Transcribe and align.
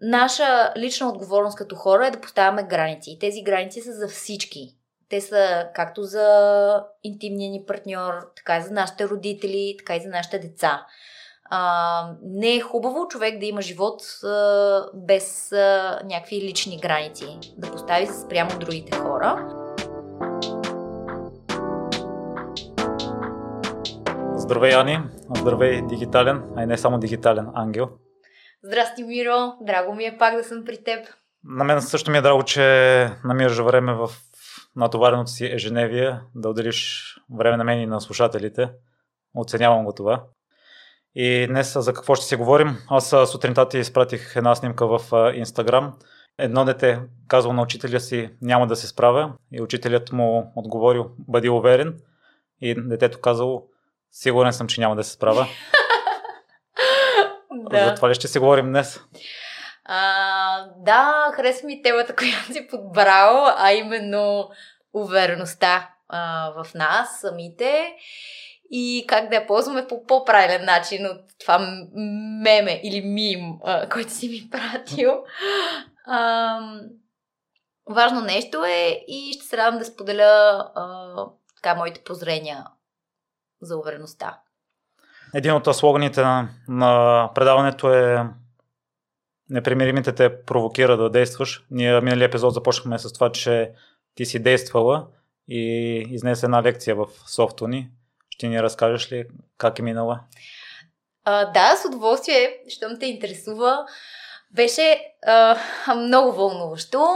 наша 0.00 0.72
лична 0.76 1.08
отговорност 1.08 1.56
като 1.56 1.76
хора 1.76 2.06
е 2.06 2.10
да 2.10 2.20
поставяме 2.20 2.62
граници. 2.62 3.10
И 3.10 3.18
тези 3.18 3.42
граници 3.42 3.80
са 3.80 3.92
за 3.92 4.08
всички. 4.08 4.76
Те 5.08 5.20
са 5.20 5.68
както 5.74 6.02
за 6.02 6.84
интимния 7.04 7.50
ни 7.50 7.64
партньор, 7.66 8.12
така 8.36 8.56
и 8.56 8.62
за 8.62 8.70
нашите 8.70 9.08
родители, 9.08 9.74
така 9.78 9.96
и 9.96 10.00
за 10.00 10.08
нашите 10.08 10.38
деца. 10.38 10.86
А, 11.50 12.10
не 12.22 12.54
е 12.54 12.60
хубаво 12.60 13.08
човек 13.08 13.40
да 13.40 13.46
има 13.46 13.62
живот 13.62 14.02
а, 14.24 14.86
без 14.94 15.52
а, 15.52 16.00
някакви 16.04 16.40
лични 16.40 16.78
граници, 16.78 17.38
да 17.56 17.70
постави 17.70 18.06
се 18.06 18.20
спрямо 18.20 18.50
другите 18.58 18.98
хора. 18.98 19.52
Здравей, 24.36 24.74
Ани! 24.74 24.98
Здравей, 25.36 25.82
дигитален, 25.82 26.42
а 26.56 26.62
и 26.62 26.66
не 26.66 26.78
само 26.78 26.98
дигитален 26.98 27.46
ангел. 27.54 27.88
Здрасти, 28.66 29.04
Миро! 29.04 29.52
Драго 29.60 29.94
ми 29.94 30.04
е 30.04 30.18
пак 30.18 30.36
да 30.36 30.44
съм 30.44 30.64
при 30.64 30.84
теб. 30.84 31.06
На 31.44 31.64
мен 31.64 31.82
също 31.82 32.10
ми 32.10 32.18
е 32.18 32.20
драго, 32.20 32.42
че 32.42 32.62
намираш 33.24 33.58
време 33.58 33.94
в 33.94 34.10
натовареното 34.76 35.30
си 35.30 35.46
ежедневие 35.46 36.20
да 36.34 36.48
отделиш 36.48 37.14
време 37.36 37.56
на 37.56 37.64
мен 37.64 37.80
и 37.80 37.86
на 37.86 38.00
слушателите. 38.00 38.68
Оценявам 39.36 39.84
го 39.84 39.92
това. 39.92 40.24
И 41.14 41.46
днес 41.46 41.72
за 41.78 41.92
какво 41.92 42.14
ще 42.14 42.26
си 42.26 42.36
говорим? 42.36 42.76
Аз 42.90 43.14
сутринта 43.26 43.68
ти 43.68 43.78
изпратих 43.78 44.36
една 44.36 44.54
снимка 44.54 44.86
в 44.86 45.32
Инстаграм. 45.34 45.98
Едно 46.38 46.64
дете 46.64 47.00
казало 47.28 47.54
на 47.54 47.62
учителя 47.62 48.00
си 48.00 48.30
няма 48.42 48.66
да 48.66 48.76
се 48.76 48.86
справя 48.86 49.32
и 49.52 49.62
учителят 49.62 50.12
му 50.12 50.52
отговорил 50.56 51.10
бъди 51.18 51.48
уверен 51.48 52.00
и 52.60 52.74
детето 52.78 53.20
казало 53.20 53.66
сигурен 54.10 54.52
съм, 54.52 54.66
че 54.66 54.80
няма 54.80 54.96
да 54.96 55.04
се 55.04 55.12
справя. 55.12 55.46
Да. 57.64 57.88
За 57.88 57.94
това 57.94 58.10
ли 58.10 58.14
ще 58.14 58.28
си 58.28 58.38
говорим 58.38 58.66
днес? 58.66 59.00
А, 59.84 60.66
да, 60.76 61.32
харесва 61.34 61.66
ми 61.66 61.82
темата, 61.82 62.16
която 62.18 62.52
си 62.52 62.66
подбрал, 62.70 63.54
а 63.56 63.72
именно 63.72 64.50
увереността 64.92 65.90
а, 66.08 66.50
в 66.50 66.74
нас 66.74 67.20
самите 67.20 67.94
и 68.70 69.04
как 69.08 69.28
да 69.28 69.36
я 69.36 69.46
ползваме 69.46 69.86
по 69.86 70.06
по-правилен 70.06 70.64
начин 70.64 71.06
от 71.06 71.20
това 71.40 71.58
меме 72.42 72.80
или 72.84 73.00
мим, 73.00 73.58
а, 73.64 73.88
който 73.88 74.10
си 74.10 74.28
ми 74.28 74.50
пратил. 74.50 75.24
А, 76.06 76.58
важно 77.90 78.20
нещо 78.20 78.64
е 78.64 79.04
и 79.08 79.32
ще 79.32 79.44
се 79.46 79.56
радвам 79.56 79.78
да 79.78 79.84
споделя 79.84 80.70
а, 80.74 81.14
така 81.56 81.74
моите 81.74 82.04
прозрения 82.04 82.66
за 83.60 83.76
увереността. 83.76 84.40
Един 85.34 85.52
от 85.52 85.76
слоганите 85.76 86.22
на, 86.22 86.48
на 86.68 87.30
предаването 87.34 87.94
е 87.94 88.24
непримиримите 89.50 90.12
те 90.12 90.42
провокира 90.44 90.96
да 90.96 91.10
действаш. 91.10 91.64
Ние 91.70 92.00
миналия 92.00 92.26
епизод 92.26 92.54
започнахме 92.54 92.98
с 92.98 93.12
това, 93.12 93.32
че 93.32 93.70
ти 94.14 94.26
си 94.26 94.42
действала 94.42 95.06
и 95.48 95.58
изнесе 96.10 96.46
една 96.46 96.62
лекция 96.62 96.96
в 96.96 97.06
софту 97.26 97.68
ни. 97.68 97.90
Ще 98.30 98.48
ни 98.48 98.62
разкажеш 98.62 99.12
ли 99.12 99.24
как 99.58 99.78
е 99.78 99.82
минала? 99.82 100.20
А, 101.24 101.44
да, 101.44 101.76
с 101.76 101.84
удоволствие, 101.84 102.56
щом 102.68 102.98
те 102.98 103.06
интересува. 103.06 103.86
Беше 104.54 105.00
а, 105.26 105.56
много 105.96 106.32
вълнуващо. 106.32 107.06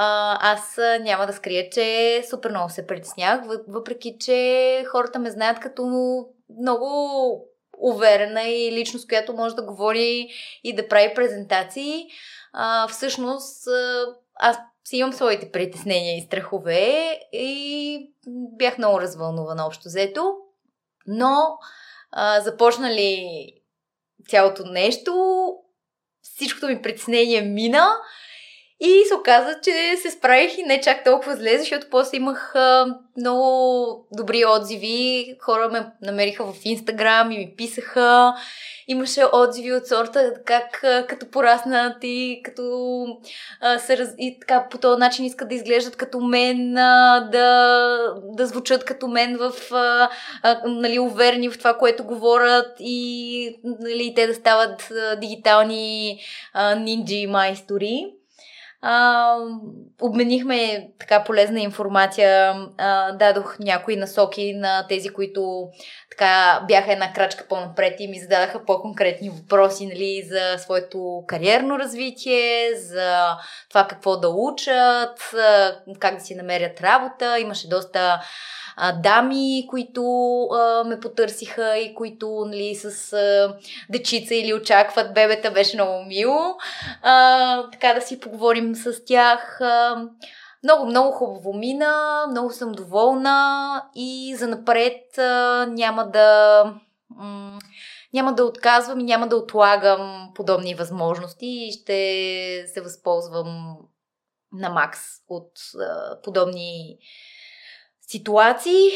Аз 0.00 0.78
няма 1.00 1.26
да 1.26 1.32
скрия, 1.32 1.70
че 1.70 2.22
супер 2.30 2.50
много 2.50 2.70
се 2.70 2.86
притеснях, 2.86 3.40
въпреки 3.68 4.16
че 4.20 4.84
хората 4.90 5.18
ме 5.18 5.30
знаят 5.30 5.60
като 5.60 5.86
много 6.60 6.88
уверена 7.78 8.42
и 8.42 8.72
личност, 8.72 9.08
която 9.08 9.32
може 9.32 9.54
да 9.54 9.62
говори 9.62 10.28
и 10.64 10.74
да 10.74 10.88
прави 10.88 11.14
презентации. 11.14 12.06
А, 12.52 12.88
всъщност, 12.88 13.68
аз 14.34 14.56
си 14.84 14.96
имам 14.96 15.12
своите 15.12 15.50
притеснения 15.50 16.16
и 16.16 16.20
страхове 16.20 17.20
и 17.32 18.10
бях 18.58 18.78
много 18.78 19.00
развълнувана 19.00 19.66
общо 19.66 19.82
взето. 19.88 20.36
Но 21.06 21.58
а, 22.10 22.40
започна 22.40 22.90
ли 22.90 23.28
цялото 24.28 24.64
нещо, 24.64 25.14
всичкото 26.22 26.66
ми 26.66 26.82
притеснение 26.82 27.42
мина 27.42 27.88
и 28.80 29.04
се 29.08 29.14
оказа, 29.14 29.60
че 29.62 29.96
се 30.02 30.10
справих 30.10 30.58
и 30.58 30.62
не 30.62 30.80
чак 30.80 31.04
толкова 31.04 31.36
зле, 31.36 31.58
защото 31.58 31.86
после 31.90 32.16
имах 32.16 32.54
а, 32.54 32.86
много 33.16 34.06
добри 34.12 34.44
отзиви. 34.46 35.36
Хора 35.40 35.68
ме 35.68 35.86
намериха 36.02 36.44
в 36.44 36.54
Инстаграм 36.64 37.32
и 37.32 37.38
ми 37.38 37.54
писаха. 37.56 38.34
Имаше 38.88 39.24
отзиви 39.32 39.72
от 39.72 39.86
сорта 39.86 40.32
как 40.44 40.84
а, 40.84 41.06
като 41.06 41.30
пораснат 41.30 41.96
и 42.02 42.40
като 42.44 43.06
а, 43.60 43.78
се 43.78 43.98
раз... 43.98 44.14
и 44.18 44.36
така 44.40 44.66
по 44.70 44.78
този 44.78 45.00
начин 45.00 45.24
искат 45.24 45.48
да 45.48 45.54
изглеждат 45.54 45.96
като 45.96 46.20
мен, 46.20 46.76
а, 46.76 47.20
да, 47.32 47.98
да 48.24 48.46
звучат 48.46 48.84
като 48.84 49.08
мен 49.08 49.36
в 49.36 49.52
а, 49.72 50.10
а, 50.42 50.60
нали, 50.66 50.98
уверени 50.98 51.48
в 51.48 51.58
това, 51.58 51.74
което 51.78 52.04
говорят 52.04 52.76
и 52.80 53.60
нали, 53.64 54.12
те 54.16 54.26
да 54.26 54.34
стават 54.34 54.90
а, 54.90 55.16
дигитални 55.16 56.20
а, 56.52 56.74
нинджи 56.74 57.26
майстори 57.26 58.17
а, 58.82 59.36
обменихме 60.02 60.88
така 60.98 61.24
полезна 61.24 61.60
информация, 61.60 62.54
а, 62.78 63.12
дадох 63.12 63.58
някои 63.58 63.96
насоки 63.96 64.52
на 64.54 64.86
тези, 64.88 65.08
които 65.08 65.68
така 66.10 66.64
бяха 66.68 66.92
една 66.92 67.12
крачка 67.12 67.44
по-напред 67.48 67.96
и 67.98 68.08
ми 68.08 68.20
зададаха 68.20 68.64
по-конкретни 68.64 69.30
въпроси 69.30 69.86
нали, 69.86 70.22
за 70.28 70.58
своето 70.58 71.24
кариерно 71.26 71.78
развитие, 71.78 72.70
за 72.74 73.36
това 73.68 73.86
какво 73.86 74.16
да 74.16 74.28
учат, 74.28 75.34
как 75.98 76.14
да 76.14 76.20
си 76.20 76.34
намерят 76.34 76.80
работа. 76.80 77.38
Имаше 77.38 77.68
доста 77.68 78.20
а, 78.80 78.92
дами, 78.92 79.66
които 79.70 80.02
а, 80.42 80.84
ме 80.84 81.00
потърсиха 81.00 81.78
и 81.78 81.94
които 81.94 82.44
нали, 82.46 82.74
с 82.74 83.12
а, 83.12 83.56
дечица 83.90 84.34
или 84.34 84.54
очакват 84.54 85.14
бебета, 85.14 85.50
беше 85.50 85.76
много 85.76 86.04
мило. 86.04 86.56
А, 87.02 87.70
така 87.70 87.94
да 87.94 88.00
си 88.00 88.20
поговорим 88.20 88.74
с 88.74 89.04
тях. 89.04 89.60
Много, 90.62 90.86
много 90.86 91.12
хубаво 91.12 91.54
мина, 91.54 92.24
много 92.30 92.50
съм 92.50 92.72
доволна 92.72 93.82
и 93.94 94.36
за 94.38 94.48
напред 94.48 95.02
няма 95.68 96.10
да. 96.10 96.64
Няма 98.14 98.34
да 98.34 98.44
отказвам 98.44 99.00
и 99.00 99.04
няма 99.04 99.28
да 99.28 99.36
отлагам 99.36 100.30
подобни 100.34 100.74
възможности 100.74 101.46
и 101.46 101.72
ще 101.72 102.64
се 102.74 102.80
възползвам 102.80 103.76
на 104.52 104.70
макс 104.70 105.00
от 105.28 105.52
а, 105.80 106.20
подобни 106.22 106.98
ситуации, 108.10 108.90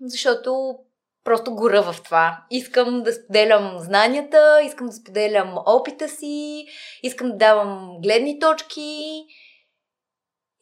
защото 0.00 0.78
просто 1.24 1.54
гора 1.54 1.92
в 1.92 2.02
това. 2.02 2.44
Искам 2.50 3.02
да 3.02 3.12
споделям 3.12 3.78
знанията, 3.78 4.60
искам 4.64 4.86
да 4.86 4.92
споделям 4.92 5.54
опита 5.66 6.08
си, 6.08 6.66
искам 7.02 7.28
да 7.30 7.36
давам 7.36 7.98
гледни 8.02 8.38
точки 8.38 9.24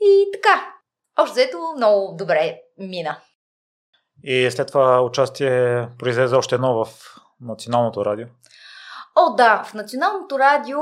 и 0.01 0.27
така. 0.33 0.75
Още 1.19 1.33
взето 1.33 1.59
много 1.77 2.17
добре 2.17 2.61
мина. 2.79 3.21
И 4.25 4.51
след 4.51 4.69
това 4.69 5.03
участие 5.03 5.89
произлезе 5.99 6.37
още 6.37 6.55
едно 6.55 6.85
в 6.85 6.89
Националното 7.41 8.05
радио. 8.05 8.27
О, 9.17 9.35
да, 9.35 9.63
в 9.65 9.75
Националното 9.75 10.39
радио 10.39 10.79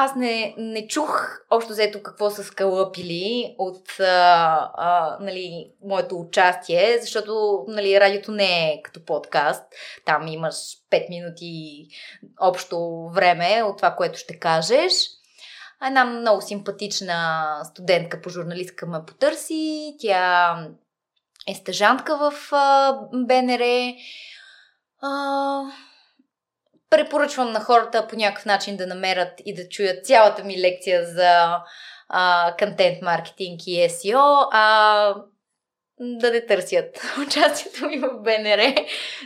аз 0.00 0.14
не, 0.14 0.54
не 0.58 0.86
чух 0.86 1.40
общо 1.50 1.72
взето 1.72 2.02
какво 2.02 2.30
са 2.30 2.44
скалъпили 2.44 3.54
от 3.58 4.00
а, 4.00 4.70
а, 4.74 5.18
нали, 5.20 5.70
моето 5.84 6.20
участие, 6.20 6.98
защото 7.00 7.64
нали, 7.68 8.00
радиото 8.00 8.32
не 8.32 8.72
е 8.72 8.82
като 8.82 9.04
подкаст. 9.04 9.62
Там 10.04 10.28
имаш 10.28 10.54
5 10.90 11.10
минути 11.10 11.86
общо 12.40 13.08
време 13.14 13.62
от 13.62 13.76
това, 13.76 13.94
което 13.94 14.18
ще 14.18 14.38
кажеш. 14.38 14.92
Една 15.86 16.04
много 16.04 16.42
симпатична 16.42 17.48
студентка 17.64 18.20
по 18.20 18.30
журналистка 18.30 18.86
ме 18.86 19.04
потърси. 19.06 19.96
Тя 19.98 20.54
е 21.48 21.54
стъжантка 21.54 22.16
в 22.16 22.52
а, 22.52 22.98
БНР. 23.12 23.92
А, 25.02 25.62
препоръчвам 26.90 27.52
на 27.52 27.60
хората 27.60 28.06
по 28.06 28.16
някакъв 28.16 28.44
начин 28.44 28.76
да 28.76 28.86
намерят 28.86 29.32
и 29.44 29.54
да 29.54 29.68
чуят 29.68 30.06
цялата 30.06 30.44
ми 30.44 30.60
лекция 30.60 31.06
за 31.06 31.60
контент 32.58 33.02
маркетинг 33.02 33.60
и 33.66 33.88
SEO, 33.88 34.48
а 34.52 35.14
да 36.00 36.30
не 36.30 36.46
търсят 36.46 37.00
участието 37.26 37.86
ми 37.86 37.98
в 37.98 38.08
БНР. 38.22 38.74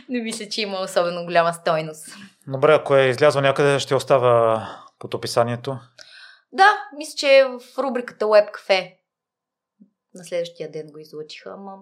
Не 0.09 0.21
мисля, 0.21 0.49
че 0.49 0.61
има 0.61 0.79
особено 0.79 1.25
голяма 1.25 1.53
стойност. 1.53 2.07
Добре, 2.47 2.73
ако 2.73 2.95
е 2.95 3.07
излязло 3.07 3.41
някъде, 3.41 3.79
ще 3.79 3.95
остава 3.95 4.67
под 4.99 5.13
описанието. 5.13 5.79
Да, 6.51 6.69
мисля, 6.97 7.13
че 7.17 7.37
е 7.37 7.45
в 7.45 7.59
рубриката 7.77 8.25
Web 8.25 8.51
Cafe. 8.51 8.95
На 10.15 10.23
следващия 10.23 10.71
ден 10.71 10.87
го 10.91 10.99
излучиха, 10.99 11.53
ама 11.53 11.77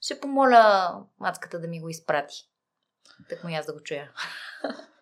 ще 0.00 0.20
помоля 0.20 0.94
мацката 1.20 1.60
да 1.60 1.68
ми 1.68 1.80
го 1.80 1.88
изпрати. 1.88 2.34
Так 3.28 3.44
му 3.44 3.56
аз 3.56 3.66
да 3.66 3.72
го 3.72 3.82
чуя. 3.82 4.10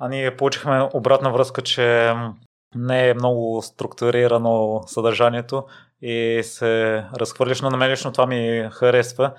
А 0.00 0.08
ние 0.08 0.36
получихме 0.36 0.88
обратна 0.94 1.32
връзка, 1.32 1.62
че 1.62 2.14
не 2.74 3.08
е 3.08 3.14
много 3.14 3.62
структурирано 3.62 4.82
съдържанието 4.86 5.64
и 6.02 6.40
се 6.44 7.04
разхвърлиш, 7.14 7.60
но 7.60 7.70
на 7.70 7.90
лично 7.90 8.12
това 8.12 8.26
ми 8.26 8.68
харесва. 8.72 9.32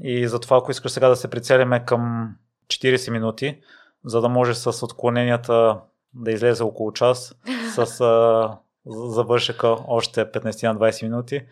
И 0.00 0.28
затова, 0.28 0.56
ако 0.56 0.70
искаш 0.70 0.92
сега 0.92 1.08
да 1.08 1.16
се 1.16 1.30
прицелиме 1.30 1.84
към 1.84 2.32
40 2.66 3.10
минути, 3.10 3.60
за 4.04 4.20
да 4.20 4.28
може 4.28 4.54
с 4.54 4.84
отклоненията 4.84 5.80
да 6.14 6.32
излезе 6.32 6.62
около 6.62 6.92
час, 6.92 7.34
с 7.74 8.00
а, 8.00 8.58
завършека 8.86 9.76
още 9.86 10.24
15 10.24 10.72
на 10.72 10.78
20 10.78 11.02
минути 11.02 11.46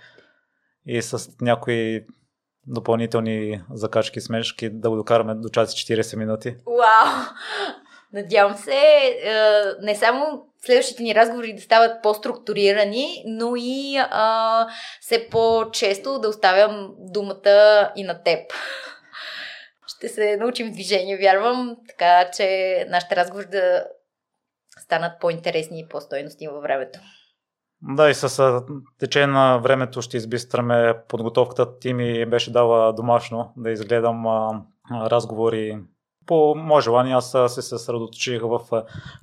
и 0.87 1.03
с 1.03 1.31
някои 1.41 2.05
допълнителни 2.67 3.63
закачки, 3.73 4.21
смешки 4.21 4.71
да 4.71 4.91
го 4.91 4.97
докараме 4.97 5.35
до 5.35 5.49
час 5.49 5.75
40 5.75 6.17
минути. 6.17 6.57
Вау! 6.67 7.25
Надявам 8.13 8.55
се 8.55 8.81
не 9.83 9.95
само 9.95 10.47
следващите 10.65 11.03
ни 11.03 11.15
разговори 11.15 11.55
да 11.55 11.63
стават 11.63 12.03
по-структурирани, 12.03 13.25
но 13.27 13.53
и 13.57 13.97
а, 14.11 14.67
все 15.01 15.29
по-често 15.31 16.19
да 16.19 16.29
оставям 16.29 16.95
думата 16.99 17.91
и 17.97 18.05
на 18.05 18.23
теб. 18.23 18.53
Ще 19.87 20.09
се 20.09 20.37
научим 20.37 20.73
движение, 20.73 21.19
вярвам, 21.19 21.77
така 21.89 22.31
че 22.31 22.87
нашите 22.89 23.17
разговори 23.17 23.47
да 23.47 23.85
станат 24.79 25.21
по-интересни 25.21 25.81
и 25.81 25.89
по-стойностни 25.89 26.49
във 26.49 26.63
времето. 26.63 26.99
Да, 27.83 28.11
и 28.11 28.15
с 28.15 28.61
течение 28.99 29.27
на 29.27 29.59
времето 29.59 30.03
ще 30.03 30.17
избистраме 30.17 30.95
подготовката. 31.09 31.79
Ти 31.79 31.95
ми 31.95 32.27
беше 32.27 32.53
дала 32.53 32.93
домашно 32.93 33.53
да 33.57 33.71
изгледам 33.71 34.27
а, 34.27 34.63
разговори 34.93 35.79
по 36.27 36.55
мое 36.57 36.83
желание. 36.83 37.15
Аз 37.15 37.31
се 37.31 37.63
съсредоточих 37.63 38.43
в 38.43 38.61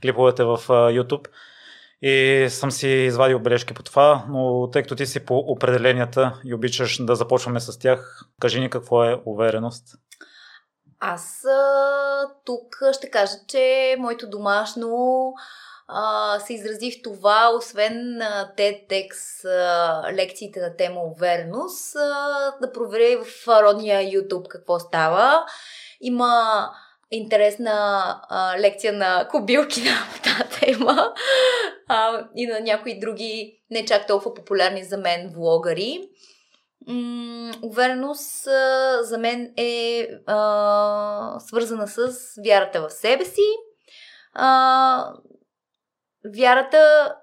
клиповете 0.01 0.44
в 0.44 0.57
YouTube 0.67 1.27
и 2.01 2.47
съм 2.49 2.71
си 2.71 2.88
извадил 2.88 3.39
бележки 3.39 3.73
по 3.73 3.83
това, 3.83 4.25
но 4.29 4.69
тъй 4.71 4.81
като 4.81 4.95
ти 4.95 5.05
си 5.05 5.25
по 5.25 5.38
определенията 5.38 6.41
и 6.45 6.53
обичаш 6.53 7.05
да 7.05 7.15
започваме 7.15 7.59
с 7.59 7.79
тях, 7.79 8.25
кажи 8.41 8.59
ни 8.59 8.69
какво 8.69 9.03
е 9.03 9.21
увереност. 9.25 9.83
Аз 10.99 11.45
тук 12.45 12.75
ще 12.94 13.09
кажа, 13.09 13.33
че 13.47 13.95
моето 13.99 14.29
домашно 14.29 15.33
а, 15.88 16.39
се 16.39 16.53
изрази 16.53 16.91
в 16.91 17.01
това, 17.03 17.51
освен 17.57 18.17
на 18.17 18.53
TEDx 18.57 19.11
а, 19.45 20.13
лекциите 20.13 20.59
на 20.59 20.75
тема 20.75 21.01
увереност, 21.01 21.95
а, 21.95 22.51
да 22.61 22.71
проверя 22.71 23.23
в 23.23 23.47
родния 23.47 24.01
YouTube 24.01 24.47
какво 24.47 24.79
става. 24.79 25.45
Има 26.01 26.69
интересна 27.12 27.71
а, 28.30 28.59
лекция 28.59 28.94
на 28.94 29.27
кобилки 29.31 29.81
на 29.83 29.98
тази 30.24 30.59
тема 30.59 31.13
а, 31.88 32.27
и 32.36 32.48
на 32.48 32.59
някои 32.59 33.00
други 33.00 33.62
не 33.69 33.86
чак 33.86 34.07
толкова 34.07 34.33
популярни 34.33 34.83
за 34.83 34.98
мен 34.98 35.30
влогари. 35.36 36.09
М- 36.88 37.51
увереност 37.62 38.48
а, 38.48 38.98
за 39.04 39.18
мен 39.18 39.54
е 39.57 40.07
а, 40.25 41.39
свързана 41.39 41.88
с 41.88 42.12
вярата 42.45 42.81
в 42.81 42.89
себе 42.89 43.25
си. 43.25 43.42
А, 44.33 45.13
вярата 46.36 47.15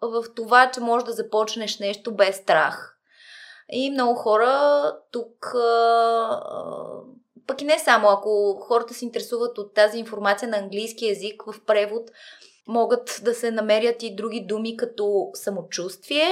в 0.00 0.24
това, 0.36 0.70
че 0.70 0.80
можеш 0.80 1.06
да 1.06 1.12
започнеш 1.12 1.78
нещо 1.78 2.14
без 2.14 2.36
страх. 2.36 2.96
И 3.72 3.90
много 3.90 4.14
хора 4.14 4.82
тук, 5.12 5.54
а, 5.54 6.40
пък 7.50 7.60
и 7.60 7.64
не 7.64 7.78
само, 7.78 8.08
ако 8.08 8.60
хората 8.60 8.94
се 8.94 9.04
интересуват 9.04 9.58
от 9.58 9.74
тази 9.74 9.98
информация 9.98 10.48
на 10.48 10.56
английски 10.56 11.06
язик 11.06 11.42
в 11.46 11.64
превод, 11.66 12.10
могат 12.68 13.20
да 13.24 13.34
се 13.34 13.50
намерят 13.50 14.02
и 14.02 14.14
други 14.14 14.46
думи 14.46 14.76
като 14.76 15.30
самочувствие, 15.34 16.28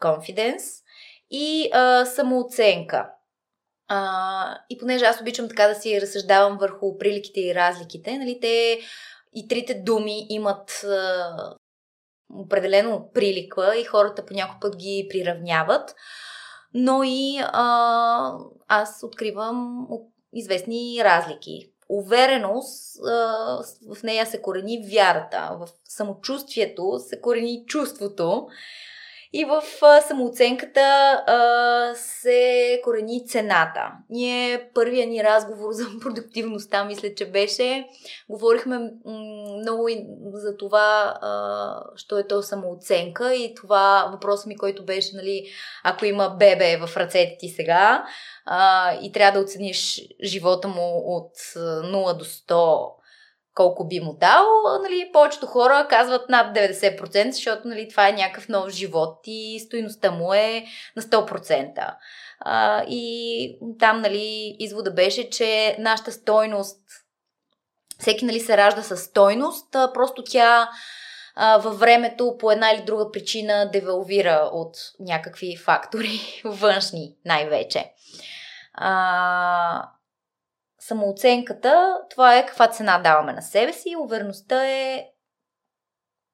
confidence 0.00 0.82
и 1.30 1.70
а, 1.72 2.04
самооценка. 2.06 3.10
А, 3.88 4.58
и 4.70 4.78
понеже 4.78 5.04
аз 5.04 5.20
обичам 5.20 5.48
така 5.48 5.68
да 5.68 5.74
си 5.74 6.00
разсъждавам 6.00 6.58
върху 6.58 6.98
приликите 6.98 7.40
и 7.40 7.54
разликите, 7.54 8.18
нали, 8.18 8.38
те 8.40 8.80
и 9.34 9.48
трите 9.48 9.74
думи 9.74 10.26
имат 10.28 10.84
а, 10.84 11.56
определено 12.34 13.10
прилика 13.14 13.76
и 13.76 13.84
хората 13.84 14.26
по 14.26 14.34
път 14.60 14.76
ги 14.76 15.06
приравняват, 15.10 15.94
но 16.74 17.02
и 17.04 17.38
а, 17.42 18.32
аз 18.68 19.02
откривам 19.02 19.86
известни 20.34 21.04
разлики. 21.04 21.70
Увереност, 21.88 23.00
в 23.88 24.02
нея 24.02 24.26
се 24.26 24.42
корени 24.42 24.86
вярата, 24.92 25.56
в 25.60 25.68
самочувствието 25.88 26.98
се 26.98 27.20
корени 27.20 27.64
чувството 27.66 28.48
и 29.36 29.44
в 29.44 29.62
самооценката 30.08 30.80
а, 31.26 31.94
се 31.94 32.80
корени 32.84 33.26
цената. 33.26 33.92
Ние, 34.10 34.70
първия 34.74 35.06
ни 35.06 35.24
разговор 35.24 35.72
за 35.72 35.86
продуктивността, 36.02 36.84
мисля, 36.84 37.14
че 37.14 37.30
беше, 37.30 37.88
говорихме 38.28 38.90
много 39.58 39.88
и 39.88 40.06
за 40.32 40.56
това, 40.56 41.18
а, 41.20 41.82
що 41.96 42.18
е 42.18 42.26
то 42.26 42.42
самооценка 42.42 43.34
и 43.34 43.54
това 43.54 44.08
въпрос 44.12 44.46
ми, 44.46 44.56
който 44.56 44.84
беше, 44.84 45.16
нали, 45.16 45.46
ако 45.84 46.04
има 46.04 46.36
бебе 46.38 46.76
в 46.86 46.96
ръцете 46.96 47.36
ти 47.38 47.48
сега 47.48 48.04
а, 48.46 48.92
и 49.02 49.12
трябва 49.12 49.38
да 49.38 49.44
оцениш 49.44 50.00
живота 50.24 50.68
му 50.68 51.02
от 51.06 51.36
0 51.36 52.18
до 52.18 52.24
100 52.24 53.03
колко 53.54 53.88
би 53.88 54.00
му 54.00 54.16
дал, 54.20 54.44
нали, 54.82 55.10
повечето 55.12 55.46
хора 55.46 55.86
казват 55.90 56.28
над 56.28 56.56
90%, 56.56 57.30
защото 57.30 57.68
нали, 57.68 57.88
това 57.88 58.08
е 58.08 58.12
някакъв 58.12 58.48
нов 58.48 58.70
живот 58.70 59.18
и 59.26 59.60
стоиността 59.66 60.10
му 60.10 60.34
е 60.34 60.64
на 60.96 61.02
100%. 61.02 61.94
А, 62.40 62.84
и 62.88 63.58
там 63.78 64.00
нали, 64.00 64.56
извода 64.58 64.90
беше, 64.90 65.30
че 65.30 65.76
нашата 65.78 66.12
стойност, 66.12 66.80
всеки 67.98 68.24
нали, 68.24 68.40
се 68.40 68.56
ражда 68.56 68.82
с 68.82 68.96
стойност, 68.96 69.74
а, 69.74 69.92
просто 69.92 70.24
тя 70.24 70.70
а, 71.36 71.58
във 71.58 71.78
времето 71.78 72.36
по 72.38 72.50
една 72.50 72.70
или 72.70 72.82
друга 72.82 73.10
причина 73.12 73.70
девалвира 73.70 74.50
от 74.52 74.76
някакви 75.00 75.56
фактори, 75.56 76.20
външни 76.44 77.16
най-вече. 77.24 77.92
А, 78.74 79.88
самооценката, 80.86 82.00
това 82.10 82.38
е 82.38 82.46
каква 82.46 82.68
цена 82.68 82.98
даваме 82.98 83.32
на 83.32 83.42
себе 83.42 83.72
си. 83.72 83.96
Увереността 83.96 84.68
е 84.68 85.06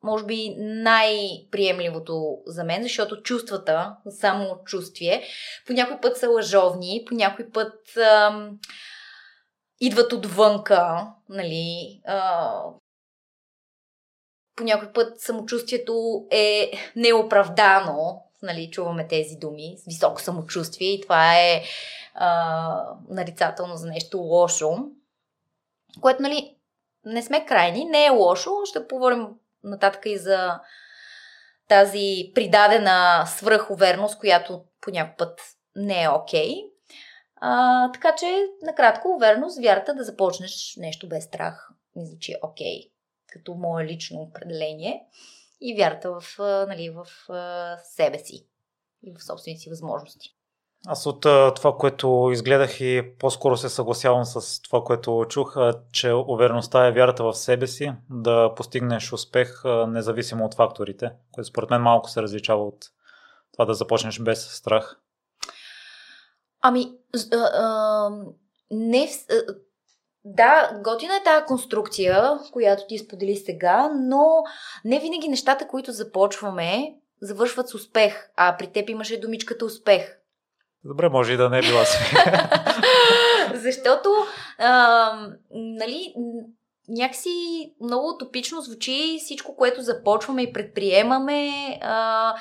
може 0.02 0.24
би 0.24 0.54
най-приемливото 0.58 2.36
за 2.46 2.64
мен, 2.64 2.82
защото 2.82 3.22
чувствата, 3.22 3.96
само 4.10 4.64
чувствие, 4.64 5.22
по 5.66 5.72
някой 5.72 6.00
път 6.00 6.16
са 6.16 6.28
лъжовни, 6.28 7.04
по 7.08 7.14
някой 7.14 7.50
път 7.50 7.96
ам, 7.96 8.58
идват 9.80 10.12
отвънка, 10.12 11.06
нали, 11.28 12.00
а, 12.06 12.52
по 14.56 14.64
някой 14.64 14.92
път 14.92 15.20
самочувствието 15.20 16.26
е 16.30 16.70
неоправдано, 16.96 18.22
нали, 18.42 18.70
чуваме 18.70 19.08
тези 19.08 19.36
думи, 19.36 19.76
с 19.78 19.84
високо 19.84 20.20
самочувствие 20.20 20.88
и 20.88 21.00
това 21.00 21.38
е 21.38 21.62
а, 22.14 22.94
нарицателно 23.08 23.76
за 23.76 23.86
нещо 23.86 24.18
лошо, 24.18 24.70
което, 26.00 26.22
нали, 26.22 26.56
не 27.04 27.22
сме 27.22 27.46
крайни, 27.46 27.84
не 27.84 28.06
е 28.06 28.10
лошо, 28.10 28.50
ще 28.64 28.88
поговорим 28.88 29.26
нататък 29.64 30.02
и 30.06 30.18
за 30.18 30.60
тази 31.68 32.32
придадена 32.34 33.26
свръхуверност, 33.26 34.18
която 34.18 34.64
по 34.80 34.90
някой 34.90 35.16
път 35.16 35.40
не 35.76 36.02
е 36.02 36.08
окей. 36.08 36.54
А, 37.36 37.92
така 37.92 38.14
че, 38.18 38.46
накратко, 38.62 39.08
увереност, 39.08 39.60
вярата 39.60 39.94
да 39.94 40.04
започнеш 40.04 40.74
нещо 40.76 41.08
без 41.08 41.24
страх, 41.24 41.68
мисля, 41.96 42.18
че 42.20 42.32
е 42.32 42.38
окей, 42.42 42.90
като 43.32 43.54
мое 43.54 43.84
лично 43.84 44.20
определение 44.20 45.02
и 45.60 45.74
вярата 45.76 46.10
в, 46.20 46.38
нали, 46.68 46.90
в 46.90 47.06
себе 47.84 48.18
си 48.18 48.46
и 49.02 49.12
в 49.12 49.24
собствените 49.24 49.60
си 49.60 49.70
възможности. 49.70 50.36
Аз 50.86 51.06
от 51.06 51.20
това, 51.56 51.76
което 51.78 52.30
изгледах 52.32 52.80
и 52.80 53.12
по-скоро 53.18 53.56
се 53.56 53.68
съгласявам 53.68 54.24
с 54.24 54.62
това, 54.62 54.84
което 54.84 55.26
чух, 55.28 55.56
че 55.92 56.12
увереността 56.12 56.86
е 56.86 56.92
вярата 56.92 57.24
в 57.24 57.34
себе 57.34 57.66
си, 57.66 57.92
да 58.10 58.54
постигнеш 58.56 59.12
успех 59.12 59.62
независимо 59.88 60.44
от 60.44 60.54
факторите, 60.54 61.10
което 61.32 61.48
според 61.48 61.70
мен 61.70 61.82
малко 61.82 62.10
се 62.10 62.22
различава 62.22 62.66
от 62.66 62.86
това 63.52 63.64
да 63.64 63.74
започнеш 63.74 64.20
без 64.20 64.50
страх. 64.50 65.00
Ами, 66.60 66.92
а, 67.32 67.36
а, 67.36 68.10
не. 68.70 69.08
Да, 70.24 70.70
готина 70.84 71.16
е 71.16 71.22
тази 71.22 71.44
конструкция, 71.44 72.38
която 72.52 72.82
ти 72.88 72.98
сподели 72.98 73.36
сега, 73.36 73.90
но 73.94 74.26
не 74.84 75.00
винаги 75.00 75.28
нещата, 75.28 75.68
които 75.68 75.92
започваме, 75.92 76.94
завършват 77.22 77.68
с 77.68 77.74
успех. 77.74 78.30
А 78.36 78.56
при 78.56 78.66
теб 78.66 78.90
имаше 78.90 79.20
думичката 79.20 79.64
успех. 79.64 80.16
Добре, 80.84 81.08
може 81.08 81.32
и 81.32 81.36
да 81.36 81.50
не 81.50 81.58
е 81.58 81.62
била 81.62 81.84
си. 81.84 81.98
Защото, 83.54 84.08
а, 84.58 85.12
нали, 85.52 86.14
някакси 86.88 87.30
много 87.82 88.08
утопично 88.08 88.60
звучи 88.60 89.18
всичко, 89.18 89.56
което 89.56 89.82
започваме 89.82 90.42
и 90.42 90.52
предприемаме. 90.52 91.50
А, 91.82 92.34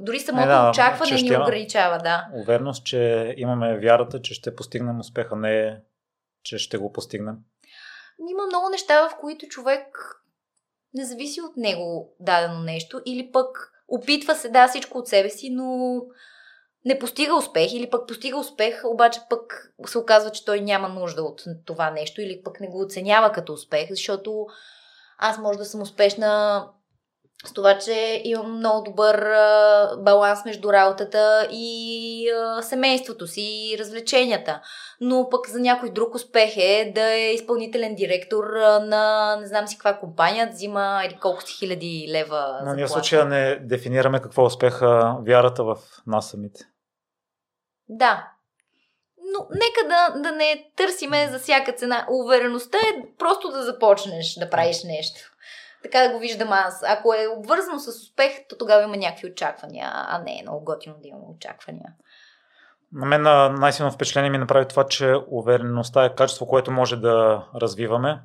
дори 0.00 0.20
самото 0.20 0.46
не, 0.46 0.52
да, 0.52 0.70
очакване 0.70 1.22
ни 1.22 1.36
ограничава. 1.36 1.98
Да. 1.98 2.26
Увереност, 2.34 2.84
че 2.84 3.34
имаме 3.36 3.78
вярата, 3.78 4.22
че 4.22 4.34
ще 4.34 4.56
постигнем 4.56 5.00
успеха, 5.00 5.36
не 5.36 5.80
че 6.48 6.58
ще 6.58 6.78
го 6.78 6.92
постигнем. 6.92 7.36
Има 8.30 8.46
много 8.46 8.68
неща, 8.68 9.08
в 9.08 9.16
които 9.20 9.46
човек 9.46 9.86
не 10.94 11.04
зависи 11.04 11.40
от 11.40 11.56
него 11.56 12.14
дадено 12.20 12.60
нещо 12.60 13.00
или 13.06 13.32
пък 13.32 13.72
опитва 13.88 14.34
се 14.34 14.48
да 14.48 14.68
всичко 14.68 14.98
от 14.98 15.08
себе 15.08 15.30
си, 15.30 15.50
но 15.50 16.00
не 16.84 16.98
постига 16.98 17.36
успех 17.36 17.72
или 17.72 17.90
пък 17.90 18.08
постига 18.08 18.38
успех, 18.38 18.82
обаче 18.84 19.20
пък 19.30 19.74
се 19.86 19.98
оказва, 19.98 20.30
че 20.30 20.44
той 20.44 20.60
няма 20.60 20.88
нужда 20.88 21.22
от 21.22 21.42
това 21.64 21.90
нещо 21.90 22.20
или 22.20 22.42
пък 22.42 22.60
не 22.60 22.68
го 22.68 22.80
оценява 22.82 23.32
като 23.32 23.52
успех, 23.52 23.88
защото 23.90 24.46
аз 25.18 25.38
може 25.38 25.58
да 25.58 25.64
съм 25.64 25.82
успешна 25.82 26.64
с 27.46 27.52
това, 27.52 27.78
че 27.78 28.22
имам 28.24 28.56
много 28.56 28.84
добър 28.84 29.14
а, 29.14 29.96
баланс 29.98 30.44
между 30.44 30.72
работата 30.72 31.48
и 31.50 32.30
а, 32.30 32.62
семейството 32.62 33.26
си 33.26 33.40
и 33.40 33.78
развлеченията. 33.78 34.60
Но 35.00 35.28
пък 35.30 35.48
за 35.48 35.60
някой 35.60 35.90
друг 35.90 36.14
успех 36.14 36.56
е 36.56 36.92
да 36.94 37.12
е 37.12 37.34
изпълнителен 37.34 37.94
директор 37.94 38.44
на 38.82 39.36
не 39.40 39.46
знам 39.46 39.68
си 39.68 39.78
каква 39.78 39.98
компания, 39.98 40.46
да 40.46 40.52
взима 40.52 41.02
или 41.06 41.18
колко 41.20 41.42
си 41.42 41.54
хиляди 41.58 42.06
лева. 42.08 42.60
Но 42.64 42.74
ние 42.74 42.86
в 42.86 42.90
случая 42.90 43.24
не 43.24 43.56
дефинираме 43.56 44.20
какво 44.20 44.42
е 44.42 44.46
успеха 44.46 45.16
вярата 45.26 45.64
в 45.64 45.76
нас 46.06 46.30
самите. 46.30 46.60
Да. 47.88 48.28
Но 49.32 49.46
нека 49.50 49.88
да, 49.88 50.20
да 50.20 50.36
не 50.36 50.70
търсиме 50.76 51.28
за 51.32 51.38
всяка 51.38 51.72
цена. 51.72 52.06
Увереността 52.10 52.78
е 52.78 53.16
просто 53.18 53.48
да 53.48 53.62
започнеш 53.62 54.34
да 54.34 54.50
правиш 54.50 54.84
нещо. 54.84 55.20
Така 55.82 55.98
да 55.98 56.12
го 56.12 56.18
виждам 56.18 56.52
аз. 56.52 56.82
Ако 56.86 57.14
е 57.14 57.26
обвързано 57.36 57.78
с 57.78 57.88
успех, 57.88 58.32
то 58.48 58.58
тогава 58.58 58.82
има 58.82 58.96
някакви 58.96 59.30
очаквания, 59.30 59.90
а 59.92 60.18
не 60.18 60.38
е 60.38 60.42
много 60.42 60.64
готино 60.64 60.94
да 61.02 61.08
имаме 61.08 61.24
очаквания. 61.36 61.92
На 62.92 63.06
мен 63.06 63.22
най-силно 63.60 63.92
впечатление 63.92 64.30
ми 64.30 64.38
направи 64.38 64.68
това, 64.68 64.86
че 64.86 65.14
увереността 65.30 66.04
е 66.04 66.14
качество, 66.14 66.46
което 66.46 66.70
може 66.70 66.96
да 66.96 67.46
развиваме. 67.54 68.20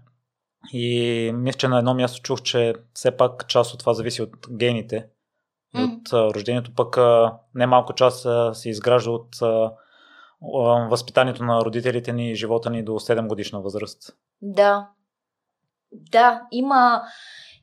И 0.74 1.32
мисля, 1.36 1.58
че 1.58 1.68
на 1.68 1.78
едно 1.78 1.94
място 1.94 2.22
чух, 2.22 2.42
че 2.42 2.74
все 2.94 3.18
пак 3.18 3.48
част 3.48 3.74
от 3.74 3.80
това 3.80 3.94
зависи 3.94 4.22
от 4.22 4.48
гените. 4.52 5.08
Mm. 5.76 5.98
От 5.98 6.36
рождението 6.36 6.76
пък 6.76 6.98
не 7.56 7.68
малко 7.68 7.94
част 7.94 8.28
се 8.54 8.70
изгражда 8.70 9.12
от 9.12 9.36
възпитанието 10.90 11.44
на 11.44 11.62
родителите 11.62 12.14
ни 12.14 12.32
и 12.32 12.36
живота 12.36 12.70
ни 12.70 12.84
до 12.84 12.92
7 12.92 13.28
годишна 13.28 13.62
възраст. 13.62 14.16
Да. 14.42 14.90
Да, 15.92 16.42
има, 16.52 17.02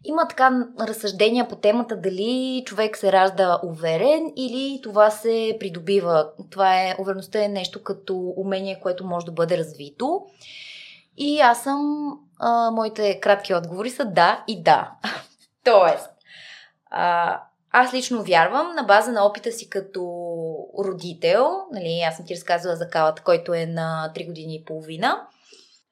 има 0.04 0.28
така 0.28 0.66
разсъждения 0.80 1.48
по 1.48 1.56
темата 1.56 1.96
дали 1.96 2.62
човек 2.66 2.96
се 2.96 3.12
ражда 3.12 3.60
уверен 3.64 4.32
или 4.36 4.80
това 4.82 5.10
се 5.10 5.56
придобива. 5.60 6.30
Това 6.50 6.82
е, 6.82 6.96
увереността 6.98 7.44
е 7.44 7.48
нещо 7.48 7.82
като 7.82 8.34
умение, 8.36 8.80
което 8.82 9.06
може 9.06 9.26
да 9.26 9.32
бъде 9.32 9.58
развито. 9.58 10.26
И 11.16 11.40
аз 11.40 11.62
съм, 11.62 12.10
а, 12.38 12.70
моите 12.70 13.20
кратки 13.20 13.54
отговори 13.54 13.90
са 13.90 14.04
да 14.04 14.44
и 14.48 14.62
да. 14.62 14.90
Тоест, 15.64 16.10
а, 16.90 17.40
аз 17.72 17.94
лично 17.94 18.22
вярвам 18.22 18.74
на 18.74 18.82
база 18.82 19.12
на 19.12 19.26
опита 19.26 19.52
си 19.52 19.70
като 19.70 20.02
родител, 20.84 21.50
нали, 21.72 22.04
аз 22.08 22.16
съм 22.16 22.26
ти 22.26 22.34
разказвала 22.34 22.76
за 22.76 22.88
калата, 22.88 23.22
който 23.22 23.54
е 23.54 23.66
на 23.66 24.12
3 24.14 24.26
години 24.26 24.54
и 24.54 24.64
половина, 24.64 25.26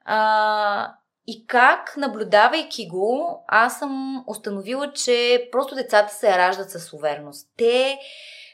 а, 0.05 0.95
и 1.31 1.47
как, 1.47 1.97
наблюдавайки 1.97 2.89
го, 2.89 3.45
аз 3.49 3.79
съм 3.79 4.25
установила, 4.27 4.93
че 4.93 5.49
просто 5.53 5.75
децата 5.75 6.15
се 6.15 6.39
раждат 6.39 6.71
с 6.71 6.93
увереност. 6.93 7.49
Те 7.57 7.99